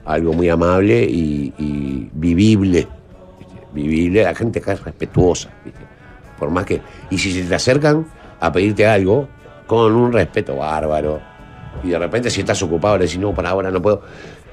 algo 0.05 0.33
muy 0.33 0.49
amable 0.49 1.03
y, 1.03 2.09
vivible. 2.13 2.87
Vivible, 3.73 4.23
la 4.23 4.35
gente 4.35 4.59
acá 4.59 4.73
es 4.73 4.83
respetuosa. 4.83 5.49
¿viste? 5.63 5.79
Por 6.37 6.51
más 6.51 6.65
que. 6.65 6.81
Y 7.09 7.17
si 7.17 7.31
se 7.31 7.43
te 7.43 7.55
acercan 7.55 8.05
a 8.39 8.51
pedirte 8.51 8.85
algo, 8.85 9.27
con 9.65 9.93
un 9.93 10.11
respeto 10.11 10.57
bárbaro. 10.57 11.21
Y 11.83 11.89
de 11.89 11.97
repente, 11.99 12.29
si 12.29 12.41
estás 12.41 12.61
ocupado, 12.61 12.97
le 12.97 13.05
decís, 13.05 13.17
no, 13.19 13.33
para 13.33 13.49
ahora 13.51 13.71
no 13.71 13.81
puedo. 13.81 14.01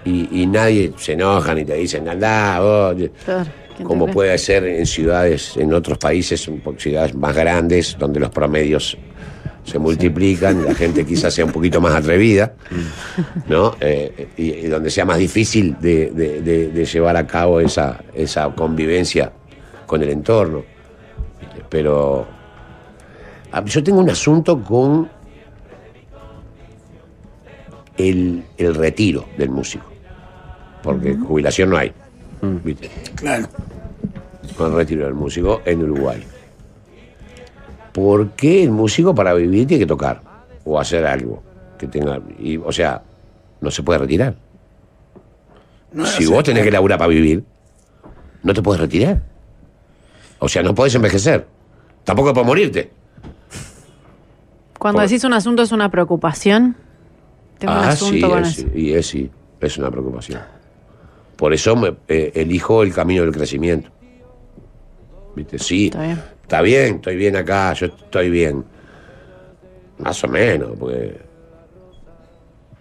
Y, 0.05 0.43
y 0.43 0.47
nadie 0.47 0.93
se 0.97 1.13
enoja 1.15 1.53
ni 1.55 1.65
te 1.65 1.75
dicen, 1.75 2.09
andá, 2.09 2.61
vos. 2.61 2.95
Claro, 3.25 3.51
¿quién 3.67 3.70
Como 3.85 4.07
puede 4.07 4.37
ser 4.39 4.65
en 4.65 4.87
ciudades, 4.87 5.57
en 5.57 5.73
otros 5.75 5.99
países, 5.99 6.49
ciudades 6.79 7.15
más 7.15 7.35
grandes, 7.35 7.97
donde 7.99 8.21
los 8.21 8.31
promedios 8.31 8.97
se 9.65 9.79
multiplican, 9.79 10.65
la 10.65 10.75
gente 10.75 11.05
quizás 11.05 11.35
sea 11.35 11.45
un 11.45 11.53
poquito 11.53 11.81
más 11.81 11.95
atrevida, 11.95 12.55
¿no? 13.49 13.77
Eh, 13.81 14.29
y, 14.37 14.51
y 14.53 14.67
donde 14.67 14.91
sea 14.91 15.05
más 15.05 15.19
difícil 15.19 15.77
de, 15.81 16.11
de- 16.11 16.41
de- 16.41 16.69
de 16.69 16.85
llevar 16.85 17.17
a 17.17 17.27
cabo 17.27 17.61
esa, 17.61 18.01
esa 18.15 18.49
convivencia 18.55 19.33
con 19.87 20.03
el 20.03 20.11
entorno. 20.11 20.63
Pero 21.69 22.27
ah, 23.53 23.63
yo 23.65 23.83
tengo 23.85 24.01
un 24.01 24.11
asunto 24.11 24.63
con 24.65 25.09
el, 27.97 28.43
el 28.57 28.75
retiro 28.75 29.27
del 29.37 29.51
músico, 29.51 29.85
porque 30.83 31.15
jubilación 31.17 31.71
no 31.71 31.77
hay. 31.77 31.93
¿Viste? 32.43 32.91
Claro. 33.15 33.47
con 34.57 34.73
el 34.73 34.77
retiro 34.77 35.05
del 35.05 35.15
músico 35.15 35.63
en 35.65 35.83
Uruguay. 35.83 36.23
¿Por 37.93 38.31
qué 38.31 38.63
el 38.63 38.71
músico 38.71 39.15
para 39.15 39.35
vivir 39.35 39.67
tiene 39.67 39.83
que 39.83 39.87
tocar 39.87 40.21
o 40.65 40.79
hacer 40.79 41.07
algo 41.07 41.43
que 41.79 41.87
tenga, 41.87 42.21
y, 42.39 42.57
o 42.57 42.71
sea, 42.73 43.03
no 43.61 43.71
se 43.71 43.83
puede 43.83 44.01
retirar? 44.01 44.35
No, 45.93 46.07
si 46.07 46.27
vos 46.27 46.45
tenés 46.45 46.63
que 46.63 46.71
laburar 46.71 46.99
para 46.99 47.09
vivir, 47.09 47.43
no 48.43 48.55
te 48.55 48.63
puedes 48.63 48.81
retirar. 48.81 49.21
O 50.39 50.49
sea, 50.49 50.63
no 50.63 50.75
podés 50.75 50.95
envejecer. 50.95 51.47
Tampoco 52.05 52.33
puedes 52.33 52.47
morirte. 52.47 52.91
Cuando 54.79 54.99
por- 55.01 55.09
decís 55.09 55.25
un 55.25 55.33
asunto 55.35 55.63
es 55.63 55.73
una 55.73 55.91
preocupación. 55.91 56.77
Tengo 57.59 57.75
un 57.75 57.81
ah, 57.81 57.89
asunto 57.91 58.27
sí, 58.27 58.33
con 58.33 58.43
es, 58.45 58.59
eso. 58.59 58.69
y 58.75 58.93
es 58.95 59.07
sí, 59.07 59.31
es 59.61 59.79
una 59.79 59.91
preocupación. 59.91 60.41
Por 61.41 61.55
eso 61.55 61.75
me, 61.75 61.95
eh, 62.07 62.33
elijo 62.35 62.83
el 62.83 62.93
camino 62.93 63.23
del 63.23 63.33
crecimiento. 63.33 63.89
¿Viste? 65.35 65.59
Sí, 65.59 65.87
Está 65.87 66.03
bien. 66.03 66.21
está 66.43 66.61
bien, 66.61 66.95
estoy 66.97 67.17
bien 67.17 67.35
acá, 67.37 67.73
yo 67.73 67.87
estoy 67.87 68.29
bien. 68.29 68.63
Más 69.97 70.23
o 70.23 70.29
menos, 70.29 70.73
porque. 70.79 71.17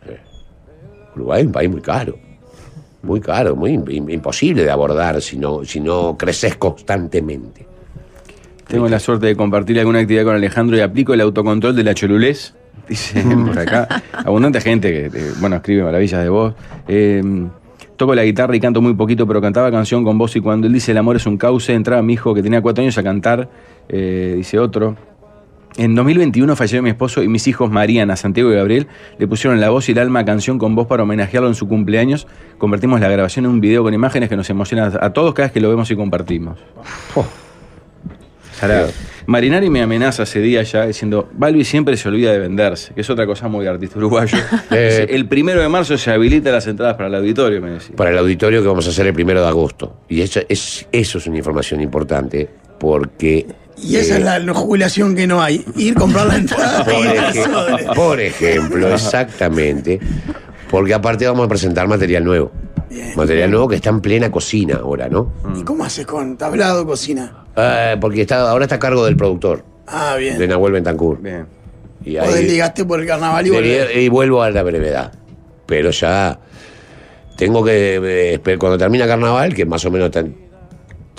eh, 0.08 0.20
Uruguay 1.16 1.40
es 1.40 1.48
un 1.48 1.54
país 1.54 1.70
muy 1.70 1.82
caro. 1.82 2.18
Muy 3.02 3.22
caro, 3.22 3.56
muy 3.56 3.78
im- 3.78 3.86
im- 3.88 4.12
imposible 4.14 4.64
de 4.66 4.72
abordar 4.72 5.22
si 5.22 5.38
no, 5.38 5.64
si 5.64 5.80
no 5.80 6.18
creces 6.18 6.58
constantemente. 6.58 7.66
Tengo 8.68 8.90
la 8.90 9.00
suerte 9.00 9.28
de 9.28 9.38
compartir 9.38 9.80
alguna 9.80 10.00
actividad 10.00 10.26
con 10.26 10.36
Alejandro 10.36 10.76
y 10.76 10.82
aplico 10.82 11.14
el 11.14 11.22
autocontrol 11.22 11.74
de 11.78 11.84
la 11.86 11.94
cholulés. 11.94 12.56
Dice 12.90 13.22
por 13.24 13.58
acá. 13.58 13.88
Abundante 14.26 14.60
gente 14.60 14.92
que, 14.92 15.06
eh, 15.18 15.32
bueno, 15.40 15.56
escribe 15.56 15.84
maravillas 15.84 16.22
de 16.24 16.30
voz. 16.30 16.56
Eh, 16.90 17.24
toco 18.00 18.16
la 18.16 18.24
guitarra 18.24 18.56
y 18.56 18.62
canto 18.62 18.82
muy 18.82 18.94
poquito, 18.94 19.28
pero 19.28 19.42
cantaba 19.42 19.70
canción 19.70 20.06
con 20.06 20.18
voz 20.18 20.34
y 20.38 20.40
cuando 20.40 20.68
él 20.68 20.74
dice 20.74 20.94
el 20.94 20.98
amor 20.98 21.18
es 21.18 21.26
un 21.26 21.38
cauce, 21.38 21.74
entraba 21.74 22.02
mi 22.02 22.14
hijo 22.14 22.34
que 22.34 22.42
tenía 22.42 22.62
cuatro 22.62 22.82
años 22.82 22.98
a 22.98 23.04
cantar, 23.04 23.50
eh, 23.90 24.36
dice 24.38 24.58
otro. 24.58 24.96
En 25.78 25.96
2021 25.96 26.56
falleció 26.56 26.82
mi 26.82 26.90
esposo 26.90 27.22
y 27.24 27.28
mis 27.28 27.46
hijos 27.48 27.70
Mariana, 27.70 28.16
Santiago 28.16 28.52
y 28.52 28.56
Gabriel 28.56 28.88
le 29.18 29.28
pusieron 29.28 29.60
la 29.60 29.70
voz 29.70 29.90
y 29.90 29.92
el 29.92 30.00
alma 30.00 30.22
a 30.22 30.26
canción 30.26 30.58
con 30.58 30.76
voz 30.76 30.88
para 30.88 31.04
homenajearlo 31.04 31.50
en 31.50 31.56
su 31.56 31.68
cumpleaños. 31.68 32.26
Convertimos 32.58 33.02
la 33.02 33.10
grabación 33.10 33.46
en 33.46 33.52
un 33.52 33.62
video 33.62 33.84
con 33.84 33.94
imágenes 33.94 34.30
que 34.30 34.38
nos 34.38 34.50
emociona 34.50 34.92
a 35.00 35.12
todos 35.12 35.34
cada 35.34 35.48
vez 35.48 35.54
que 35.54 35.60
lo 35.60 35.70
vemos 35.70 35.92
y 35.92 35.96
compartimos. 35.98 36.58
Marinari 39.26 39.70
me 39.70 39.82
amenaza 39.82 40.24
ese 40.24 40.40
día 40.40 40.64
ya 40.64 40.88
diciendo, 40.88 41.30
Balbi 41.34 41.64
siempre 41.64 41.96
se 41.98 42.10
olvida 42.10 42.32
de 42.32 42.40
venderse, 42.40 42.94
que 42.96 43.02
es 43.02 43.10
otra 43.10 43.28
cosa 43.28 43.48
muy 43.48 43.64
de 43.64 43.70
artista 43.70 43.98
uruguayo. 43.98 44.38
Eh. 44.72 45.08
El 45.10 45.28
primero 45.28 45.62
de 45.62 45.68
marzo 45.68 45.98
se 45.98 46.12
habilita 46.12 46.52
las 46.52 46.68
entradas 46.68 46.96
para 46.96 47.08
el 47.08 47.16
auditorio, 47.16 47.62
me 47.62 47.72
decía. 47.72 47.96
Para 47.96 48.12
el 48.12 48.18
auditorio 48.18 48.62
que 48.62 48.68
vamos 48.68 48.86
a 48.88 48.92
hacer 48.92 49.08
el 49.08 49.14
primero 49.14 49.42
de 49.42 49.48
agosto. 49.48 50.02
Y 50.08 50.22
eso 50.22 50.42
es, 50.48 50.86
eso 50.92 51.18
es 51.18 51.28
una 51.28 51.38
información 51.38 51.82
importante 51.82 52.50
porque. 52.80 53.48
Y 53.82 53.96
esa 53.96 54.16
eh, 54.16 54.18
es 54.20 54.24
la, 54.24 54.40
la 54.40 54.54
jubilación 54.54 55.16
que 55.16 55.26
no 55.26 55.42
hay. 55.42 55.66
Ir 55.76 55.96
a 55.98 56.00
comprar 56.00 56.28
la 56.28 56.36
entrada. 56.36 56.86
Por, 57.86 57.96
por 57.96 58.22
ejemplo, 58.22 58.94
exactamente. 58.94 60.00
Porque 60.70 60.94
aparte 60.94 61.26
vamos 61.26 61.46
a 61.46 61.50
presentar 61.50 61.88
material 61.88 62.24
nuevo. 62.24 62.52
Material 63.16 63.52
nuevo 63.52 63.68
que 63.68 63.76
está 63.76 63.90
en 63.90 64.02
plena 64.02 64.32
cocina 64.32 64.76
ahora, 64.82 65.08
¿no? 65.10 65.32
¿Y 65.56 65.64
cómo 65.64 65.84
haces 65.84 66.06
con 66.06 66.38
tablado, 66.38 66.86
cocina? 66.86 67.46
Eh, 67.56 67.98
porque 68.02 68.22
está, 68.22 68.50
ahora 68.50 68.66
está 68.66 68.76
a 68.76 68.80
cargo 68.80 69.06
del 69.06 69.16
productor, 69.16 69.64
Ah, 69.88 70.16
bien. 70.18 70.38
de 70.38 70.48
Nahuel 70.48 70.74
Bentancur. 70.74 71.22
Bien. 71.22 71.46
Y, 72.04 72.18
Vos 72.18 72.28
ahí- 72.30 72.44
desligaste 72.44 72.86
por 72.86 73.00
el 73.02 73.08
carnaval 73.08 73.46
y 73.46 73.50
volvés. 73.50 73.96
y 73.96 74.10
vuelvo 74.10 74.42
a 74.42 74.50
la 74.52 74.64
brevedad. 74.64 75.12
Pero 75.66 75.92
ya 75.92 76.40
tengo 77.36 77.64
que, 77.64 78.00
eh, 78.44 78.58
cuando 78.58 78.78
termina 78.78 79.06
carnaval, 79.06 79.54
que 79.54 79.66
más 79.66 79.84
o 79.86 79.92
menos 79.92 80.10
ten- 80.12 80.49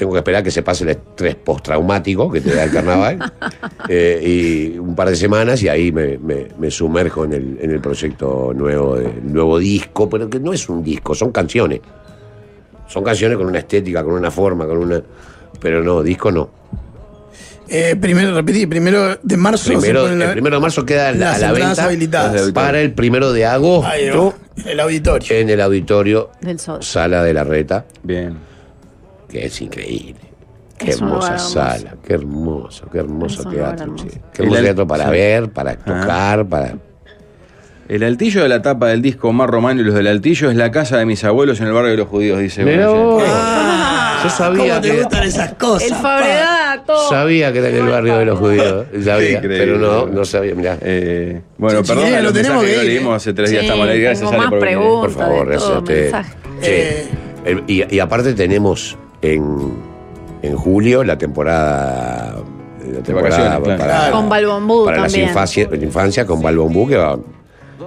tengo 0.01 0.13
que 0.13 0.19
esperar 0.19 0.43
que 0.43 0.51
se 0.51 0.63
pase 0.63 0.85
el 0.85 0.91
estrés 0.91 1.35
postraumático 1.37 2.31
que 2.33 2.41
te 2.41 2.55
da 2.55 2.65
el 2.65 2.71
carnaval, 2.73 3.19
eh, 3.89 4.73
y 4.75 4.79
un 4.79 4.95
par 4.97 5.09
de 5.11 5.17
semanas 5.17 5.63
y 5.63 5.69
ahí 5.69 5.93
me, 5.93 6.17
me- 6.19 6.49
me 6.59 6.71
sumerjo 6.71 7.25
en 7.25 7.33
el, 7.35 7.59
en 7.61 7.71
el 7.71 7.81
proyecto 7.81 8.53
nuevo, 8.55 8.97
de- 8.97 9.13
nuevo 9.23 9.59
disco, 9.59 10.09
pero 10.09 10.29
que 10.31 10.41
no 10.41 10.53
es 10.53 10.69
un 10.69 10.83
disco, 10.83 11.15
son 11.15 11.31
canciones. 11.33 11.81
Son 12.89 13.05
canciones 13.05 13.37
con 13.39 13.47
una 13.47 13.59
estética, 13.59 14.03
con 14.03 14.15
una 14.15 14.31
forma, 14.31 14.67
con 14.67 14.79
una... 14.79 15.01
Pero 15.61 15.83
no, 15.85 16.03
disco 16.03 16.33
no. 16.33 16.51
Eh, 17.69 17.95
primero, 18.01 18.35
repetí, 18.35 18.67
primero 18.67 19.17
de 19.23 19.37
marzo 19.37 19.69
Primero, 19.71 20.03
ponen 20.03 20.19
la- 20.19 20.25
el 20.27 20.33
primero 20.33 20.57
de 20.57 20.61
marzo 20.63 20.85
queda 20.85 21.13
la- 21.13 21.19
las 21.19 21.37
a 21.37 21.39
la 21.47 21.53
venta 21.53 21.85
habilitadas. 21.85 22.51
para 22.53 22.81
el 22.81 22.93
primero 22.95 23.33
de 23.33 23.45
Ahí 23.47 23.51
va, 23.51 23.55
agosto 23.55 24.35
en 24.57 24.69
el 24.69 24.81
auditorio. 24.81 25.37
en 25.37 25.51
el 25.51 25.61
auditorio 25.61 26.31
Del 26.41 26.59
Sol. 26.59 26.83
Sala 26.83 27.23
de 27.23 27.33
la 27.33 27.45
Reta, 27.45 27.85
Bien. 28.03 28.35
Que 29.31 29.47
es 29.47 29.61
increíble. 29.63 30.21
Qué 30.79 30.91
Es 30.91 30.97
hermosa 30.97 31.39
sala, 31.39 31.97
qué 32.07 32.15
hermoso, 32.15 32.89
qué 32.91 32.99
hermoso 32.99 33.43
Es 33.43 33.49
teatro. 33.55 33.85
hermoso. 33.85 34.05
che. 34.09 34.21
Qué 34.33 34.43
hermoso 34.43 34.63
teatro 34.63 34.87
para 34.87 35.05
sí. 35.05 35.11
ver, 35.11 35.51
para 35.51 35.77
tocar, 35.77 36.47
para. 36.47 36.75
El 37.89 38.03
altillo 38.05 38.43
de 38.43 38.49
la 38.49 38.63
tapa 38.63 38.87
del 38.89 39.03
disco 39.03 39.29
Omar 39.29 39.51
Romano 39.51 39.81
y 39.81 39.85
los 39.85 39.95
del 39.95 40.07
altillo 40.07 40.49
es 40.49 40.57
la 40.57 40.71
casa 40.71 40.97
de 40.97 41.05
mis 41.07 41.23
abuelos 41.25 41.61
en 41.61 41.67
el 41.67 41.73
barrio 41.73 41.91
de 41.91 41.97
los 41.99 42.09
judíos, 42.09 42.39
dice. 42.39 42.65
Vos. 42.87 43.23
Ah, 43.27 44.21
Yo 44.25 44.31
sabía 44.31 44.69
¿Cómo 44.75 44.81
te 44.81 44.91
que- 44.91 44.97
gustan 45.03 45.23
esas 45.25 45.55
cosas? 45.55 45.83
El 45.83 45.91
pa? 45.95 46.01
Fabregato. 46.03 47.09
Sabía 47.11 47.53
que 47.53 47.59
era 47.59 47.69
en 47.69 47.77
el 47.77 47.87
barrio 47.89 48.17
de 48.19 48.25
los 48.27 48.39
judíos, 48.39 48.87
sabía, 49.05 49.41
pero 49.43 49.77
no, 49.77 50.07
no 50.07 50.25
sabía, 50.25 50.55
mirá. 50.55 50.79
Eh, 50.81 51.41
bueno, 51.59 51.83
Sí, 51.85 51.89
perdón, 51.93 52.13
los 52.13 52.23
lo 52.23 52.33
tenemos 52.33 52.63
mensajes 52.63 52.75
que 52.81 52.81
que 52.87 52.95
leímos 52.95 53.17
hace 53.17 53.33
tres 53.35 53.51
días 53.51 53.61
Sí, 53.61 53.67
estamos 53.67 53.85
al 53.85 53.91
aire. 53.91 54.05
Gracias, 54.05 54.29
Ale, 54.29 54.39
más 54.39 54.51
por. 54.51 54.61
Por 55.01 55.11
favor, 55.11 55.47
gracias 55.47 55.71
a 55.71 55.73
todo, 55.75 55.79
usted. 55.81 56.15
Eh. 56.63 57.09
y 57.91 57.99
aparte 57.99 58.35
tenemos 58.35 58.97
en, 59.23 59.73
en 60.43 60.57
julio 60.57 61.05
la 61.05 61.17
temporada, 61.19 62.37
la 62.93 63.03
temporada 63.03 63.59
vacaciones, 63.59 63.77
claro. 63.77 63.93
para, 63.93 64.11
Con 64.11 64.29
Balbombú 64.29 64.85
para 64.85 65.03
las 65.03 65.17
infancia, 65.17 65.69
la 65.71 65.77
infancia 65.85 66.27
con 66.27 66.41
Balbombú 66.43 66.89
que 66.89 66.97
va 66.97 67.19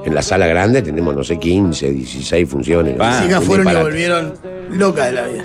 en 0.06 0.14
la 0.16 0.22
sala 0.22 0.48
grande 0.48 0.82
tenemos 0.82 1.16
no 1.16 1.24
sé 1.24 1.38
15, 1.40 1.92
16 1.92 2.50
funciones. 2.50 2.98
Las 2.98 3.26
Un 3.26 3.42
fueron 3.42 3.68
y 3.72 3.76
volvieron 3.84 4.34
locas 4.72 5.06
de 5.08 5.12
la 5.14 5.28
vida. 5.28 5.44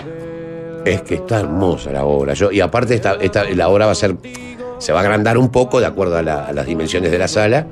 Es 0.84 1.02
que 1.02 1.16
está 1.16 1.40
hermosa 1.40 1.90
la 1.92 2.04
obra. 2.04 2.34
Yo, 2.34 2.50
y 2.50 2.60
aparte 2.60 2.94
esta, 2.94 3.14
esta, 3.20 3.44
la 3.44 3.68
obra 3.68 3.86
va 3.86 3.92
a 3.92 3.94
ser, 3.94 4.16
se 4.78 4.92
va 4.92 5.00
a 5.00 5.02
agrandar 5.02 5.36
un 5.38 5.50
poco 5.50 5.80
de 5.80 5.86
acuerdo 5.86 6.16
a, 6.16 6.22
la- 6.22 6.46
a 6.46 6.52
las 6.52 6.66
dimensiones 6.66 7.10
de 7.10 7.18
la 7.18 7.28
sala. 7.28 7.66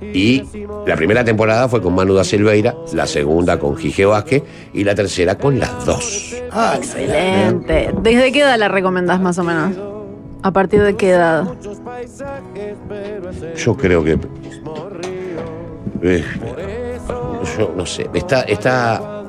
Y 0.00 0.42
la 0.86 0.94
primera 0.96 1.24
temporada 1.24 1.68
fue 1.68 1.82
con 1.82 1.94
Manu 1.94 2.14
da 2.14 2.22
Silveira, 2.24 2.74
la 2.92 3.06
segunda 3.06 3.58
con 3.58 3.76
Gige 3.76 4.06
Vázquez 4.06 4.42
y 4.72 4.84
la 4.84 4.94
tercera 4.94 5.36
con 5.36 5.58
las 5.58 5.84
dos. 5.84 6.34
Ah, 6.52 6.74
Excelente. 6.76 7.90
¿Desde 8.02 8.30
qué 8.32 8.40
edad 8.40 8.58
la 8.58 8.68
recomendás 8.68 9.20
más 9.20 9.38
o 9.38 9.44
menos? 9.44 9.72
¿A 10.42 10.52
partir 10.52 10.82
de 10.82 10.94
qué 10.96 11.10
edad? 11.10 11.44
Yo 13.56 13.76
creo 13.76 14.04
que. 14.04 14.18
eh, 16.02 16.24
yo 17.58 17.72
no 17.76 17.84
sé. 17.86 18.08
Está, 18.14 18.42
está 18.42 19.24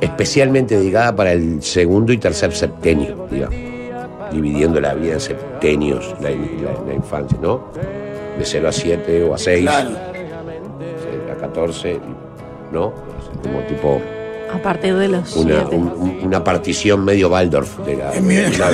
especialmente 0.00 0.76
dedicada 0.78 1.14
para 1.14 1.32
el 1.32 1.62
segundo 1.62 2.12
y 2.12 2.18
tercer 2.18 2.52
septenio, 2.52 3.26
digamos. 3.30 3.56
Dividiendo 4.32 4.80
la 4.80 4.94
vida 4.94 5.14
en 5.14 5.20
septenios, 5.20 6.14
la, 6.20 6.30
la- 6.30 6.86
la 6.86 6.94
infancia, 6.94 7.38
¿no? 7.40 7.68
De 8.38 8.44
0 8.44 8.68
a 8.68 8.72
7 8.72 9.24
o 9.24 9.34
a 9.34 9.38
6, 9.38 9.62
claro. 9.62 9.90
a 11.32 11.40
14, 11.40 11.98
¿no? 12.72 12.92
Como 13.42 13.60
tipo 13.68 14.00
A 14.52 14.58
partir 14.62 14.94
de 14.94 15.08
los 15.08 15.36
una, 15.36 15.56
siete. 15.60 15.76
un- 15.76 15.88
un- 15.88 16.20
una 16.24 16.42
partición 16.44 17.04
medio 17.04 17.28
Waldorf 17.30 17.78
de 17.80 17.96
la. 17.96 18.14
En 18.14 18.26
mi- 18.26 18.38
una, 18.38 18.68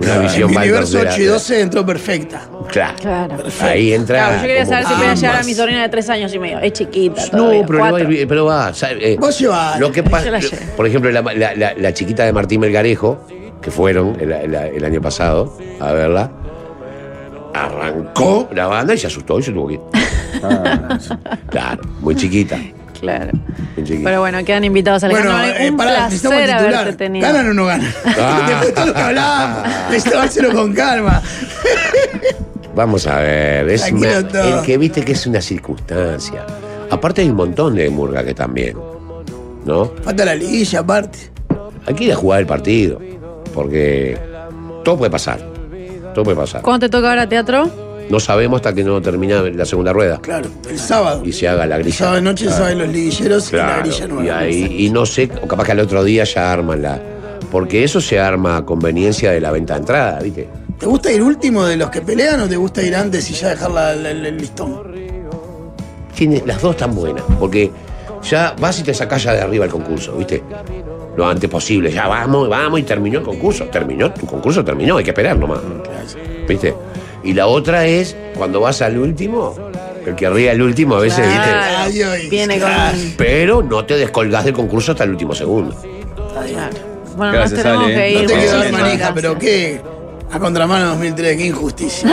una 0.00 0.14
En 0.16 0.22
visión 0.22 0.50
mi 0.50 0.56
Waldorf 0.56 0.88
universo 0.88 0.98
de 0.98 1.04
la- 1.04 1.10
8 1.12 1.22
y 1.22 1.24
12 1.26 1.60
entró 1.60 1.86
perfecta. 1.86 2.42
Claro. 2.72 2.94
Claro. 3.00 3.36
Ahí 3.60 3.92
entra. 3.92 4.18
Claro, 4.18 4.36
yo 4.42 4.46
quería 4.48 4.66
saber 4.66 4.86
si 4.86 4.94
podía 4.94 5.14
llevar 5.14 5.36
a 5.36 5.42
mi 5.44 5.54
sobrina 5.54 5.82
de 5.82 5.88
tres 5.88 6.10
años 6.10 6.34
y 6.34 6.38
medio. 6.38 6.58
Es 6.60 6.72
chiquita. 6.72 7.22
No, 7.32 7.38
todavía, 7.50 7.64
pero, 7.66 7.78
va 7.78 7.92
pero 8.28 8.44
va. 8.46 8.72
eh, 9.00 9.16
Vos 9.20 9.38
llevás. 9.38 9.78
Lo 9.80 9.92
que 9.92 10.02
pasa, 10.02 10.30
por 10.76 10.86
ejemplo, 10.86 11.10
la, 11.10 11.22
la- 11.22 11.54
la- 11.54 11.74
la 11.74 11.94
chiquita 11.94 12.24
de 12.24 12.32
Martín 12.32 12.60
Melgarejo, 12.60 13.18
que 13.62 13.70
fueron 13.70 14.16
el, 14.20 14.32
el- 14.32 14.54
el 14.54 14.84
año 14.84 15.00
pasado 15.00 15.56
a 15.80 15.92
verla, 15.92 16.30
arrancó 17.54 18.48
la 18.54 18.66
banda 18.66 18.94
y 18.94 18.98
se 18.98 19.06
asustó 19.06 19.38
y 19.38 19.42
se 19.42 19.52
tuvo 19.52 19.68
que 19.68 19.74
ir. 19.74 19.80
Claro, 21.50 21.82
muy 22.00 22.14
chiquita. 22.14 22.58
Claro. 23.00 23.30
muy 23.76 23.84
chiquita. 23.84 24.04
Pero 24.08 24.20
bueno, 24.20 24.44
quedan 24.44 24.64
invitados 24.64 25.02
al 25.04 25.10
Bueno, 25.10 25.30
canal. 25.30 25.54
eh, 25.58 25.70
Un 25.70 25.76
pará, 25.76 26.04
necesitamos 26.04 26.36
placer 26.38 26.54
haberte 26.54 26.74
titular. 26.76 26.96
tenido. 26.96 27.26
¿Ganan 27.26 27.48
o 27.50 27.54
no 27.54 27.64
ganan? 27.66 27.92
Ah. 28.06 28.40
Después 28.48 28.66
de 28.66 28.72
todo 28.72 28.86
lo 28.86 28.94
que 28.94 29.00
hablábamos, 29.00 29.68
necesitamos 29.90 30.26
hacerlo 30.26 30.52
con 30.52 30.72
calma. 30.74 31.22
Vamos 32.74 33.06
a 33.06 33.16
ver, 33.18 33.68
es 33.70 33.82
Tranquilo 33.82 34.18
una- 34.18 34.28
todo. 34.28 34.58
el 34.60 34.64
que 34.64 34.78
viste 34.78 35.04
que 35.04 35.12
es 35.12 35.26
una 35.26 35.40
circunstancia. 35.40 36.44
Aparte 36.90 37.22
hay 37.22 37.30
un 37.30 37.36
montón 37.36 37.74
de 37.74 37.90
murga 37.90 38.24
que 38.24 38.34
también, 38.34 38.76
¿no? 39.64 39.92
Falta 40.02 40.24
la 40.24 40.34
liguilla, 40.34 40.80
aparte. 40.80 41.18
Hay 41.86 41.94
que 41.94 42.04
ir 42.04 42.12
a 42.12 42.16
jugar 42.16 42.40
el 42.40 42.46
partido, 42.46 43.00
porque 43.54 44.18
todo 44.84 44.96
puede 44.98 45.10
pasar, 45.10 45.40
todo 46.14 46.24
puede 46.24 46.36
pasar. 46.36 46.62
¿Cuándo 46.62 46.86
te 46.86 46.90
toca 46.90 47.10
ahora 47.10 47.28
teatro? 47.28 47.70
No 48.10 48.18
sabemos 48.20 48.56
hasta 48.58 48.72
que 48.74 48.82
no 48.84 49.02
termina 49.02 49.42
la 49.42 49.66
segunda 49.66 49.92
rueda 49.92 50.18
Claro, 50.22 50.48
el 50.70 50.78
sábado. 50.78 51.22
y 51.26 51.32
se 51.32 51.46
haga 51.46 51.66
la 51.66 51.76
El 51.76 51.82
grilla. 51.82 51.98
sábado 51.98 52.16
de 52.16 52.22
noche 52.22 52.48
saben 52.50 52.78
los 52.78 52.88
liguilleros 52.88 53.52
y 53.52 53.56
la 53.56 53.64
Claro, 53.66 53.82
grilla 53.82 54.06
nueva. 54.08 54.24
y, 54.24 54.28
ahí, 54.30 54.76
y 54.86 54.90
no 54.90 55.04
sé, 55.04 55.30
o 55.42 55.46
capaz 55.46 55.64
que 55.66 55.72
al 55.72 55.80
otro 55.80 56.02
día 56.04 56.24
ya 56.24 56.50
arman 56.52 56.80
la... 56.82 57.00
Porque 57.52 57.84
eso 57.84 58.00
se 58.00 58.18
arma 58.18 58.56
a 58.58 58.64
conveniencia 58.64 59.30
de 59.30 59.40
la 59.40 59.50
venta 59.50 59.74
de 59.74 59.80
entrada, 59.80 60.20
¿viste? 60.20 60.48
¿Te 60.78 60.86
gusta 60.86 61.10
ir 61.12 61.22
último 61.22 61.64
de 61.66 61.76
los 61.76 61.90
que 61.90 62.00
pelean 62.00 62.40
o 62.40 62.48
te 62.48 62.56
gusta 62.56 62.82
ir 62.82 62.94
antes 62.96 63.30
y 63.30 63.34
ya 63.34 63.48
dejar 63.50 63.70
la- 63.70 63.94
la- 63.94 64.12
la- 64.14 64.28
el 64.28 64.36
listón? 64.38 64.80
Tiene, 66.14 66.42
las 66.46 66.60
dos 66.62 66.72
están 66.72 66.94
buenas, 66.94 67.24
porque 67.38 67.70
ya 68.22 68.54
vas 68.60 68.78
y 68.80 68.82
te 68.82 68.92
sacás 68.94 69.22
ya 69.22 69.32
de 69.34 69.40
arriba 69.40 69.64
el 69.66 69.70
concurso, 69.70 70.16
¿viste? 70.16 70.42
Lo 71.18 71.26
antes 71.26 71.50
posible, 71.50 71.90
ya 71.90 72.06
vamos, 72.06 72.48
vamos 72.48 72.78
y 72.78 72.84
terminó 72.84 73.18
el 73.18 73.24
concurso. 73.24 73.64
Terminó, 73.64 74.12
tu 74.12 74.24
concurso 74.24 74.64
terminó, 74.64 74.98
hay 74.98 75.02
que 75.02 75.10
esperar 75.10 75.36
nomás. 75.36 75.58
¿Viste? 76.46 76.72
Y 77.24 77.32
la 77.32 77.48
otra 77.48 77.86
es, 77.86 78.14
cuando 78.36 78.60
vas 78.60 78.80
al 78.82 78.96
último, 78.96 79.52
el 80.06 80.14
que 80.14 80.30
ríe 80.30 80.48
al 80.48 80.62
último 80.62 80.94
a 80.94 81.00
veces, 81.00 81.26
¿viste? 81.26 81.42
Claro. 81.42 81.76
Ay, 81.76 82.02
ay, 82.02 82.28
Viene 82.30 82.60
con. 82.60 82.70
Pero 83.16 83.64
no 83.64 83.84
te 83.84 83.96
descolgás 83.96 84.44
del 84.44 84.54
concurso 84.54 84.92
hasta 84.92 85.02
el 85.02 85.10
último 85.10 85.34
segundo. 85.34 85.74
Claro. 85.74 86.76
Bueno, 87.16 87.32
Gracias, 87.32 87.52
nos 87.52 87.62
tenemos 87.64 87.84
Ale. 87.86 87.94
que 87.94 88.12
No 88.12 88.20
ir. 88.20 88.30
No 88.30 88.60
te 88.62 88.66
sí, 88.68 88.72
manija, 88.72 89.12
pero 89.12 89.38
qué. 89.40 89.80
A 90.30 90.38
contramano 90.38 90.88
2003, 90.90 91.36
qué 91.36 91.46
injusticia. 91.46 92.08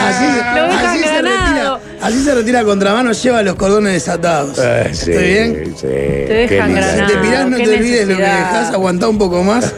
así, 0.00 0.24
dejan 0.26 0.98
se 0.98 0.98
retira, 0.98 1.22
granado. 1.22 1.80
así 2.02 2.24
se 2.24 2.34
retira 2.34 2.60
a 2.60 2.64
contramano, 2.64 3.12
lleva 3.12 3.42
los 3.42 3.54
cordones 3.54 3.92
desatados. 3.92 4.58
Eh, 4.58 4.90
sí, 4.92 5.10
¿Estoy 5.12 5.26
bien? 5.28 5.74
Sí, 5.76 5.86
dejan 5.86 6.48
qué 6.48 6.80
lindo. 6.80 6.80
Si 6.82 6.96
granado. 6.96 7.06
te 7.12 7.18
pirás, 7.18 7.46
no 7.48 7.56
te 7.56 7.68
olvides 7.76 8.08
lo 8.08 8.16
que 8.16 8.22
dejás, 8.22 8.72
aguantá 8.74 9.08
un 9.08 9.18
poco 9.18 9.42
más. 9.44 9.72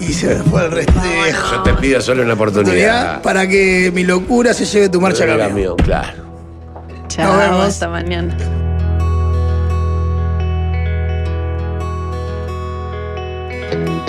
Y 0.00 0.12
se 0.12 0.34
me 0.34 0.42
fue 0.42 0.64
el 0.64 0.72
resto. 0.72 0.92
Yo 1.52 1.62
te 1.62 1.72
pido 1.74 2.00
solo 2.00 2.22
una 2.24 2.34
Oportunidad 2.34 3.22
para 3.22 3.46
que 3.46 3.92
mi 3.94 4.02
locura 4.02 4.52
se 4.52 4.64
lleve 4.64 4.88
tu 4.88 5.00
marcha 5.00 5.22
a 5.24 5.38
camión, 5.38 5.76
Claro. 5.76 6.26
Chao, 7.06 7.32
Nos 7.32 7.38
vemos. 7.42 7.66
hasta 7.68 7.88
mañana. 7.88 8.36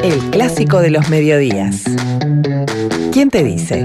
El 0.04 0.18
clásico 0.32 0.80
de 0.80 0.91
los 0.91 1.10
mediodías. 1.10 1.84
¿Quién 3.12 3.30
te 3.30 3.43
dice? 3.43 3.84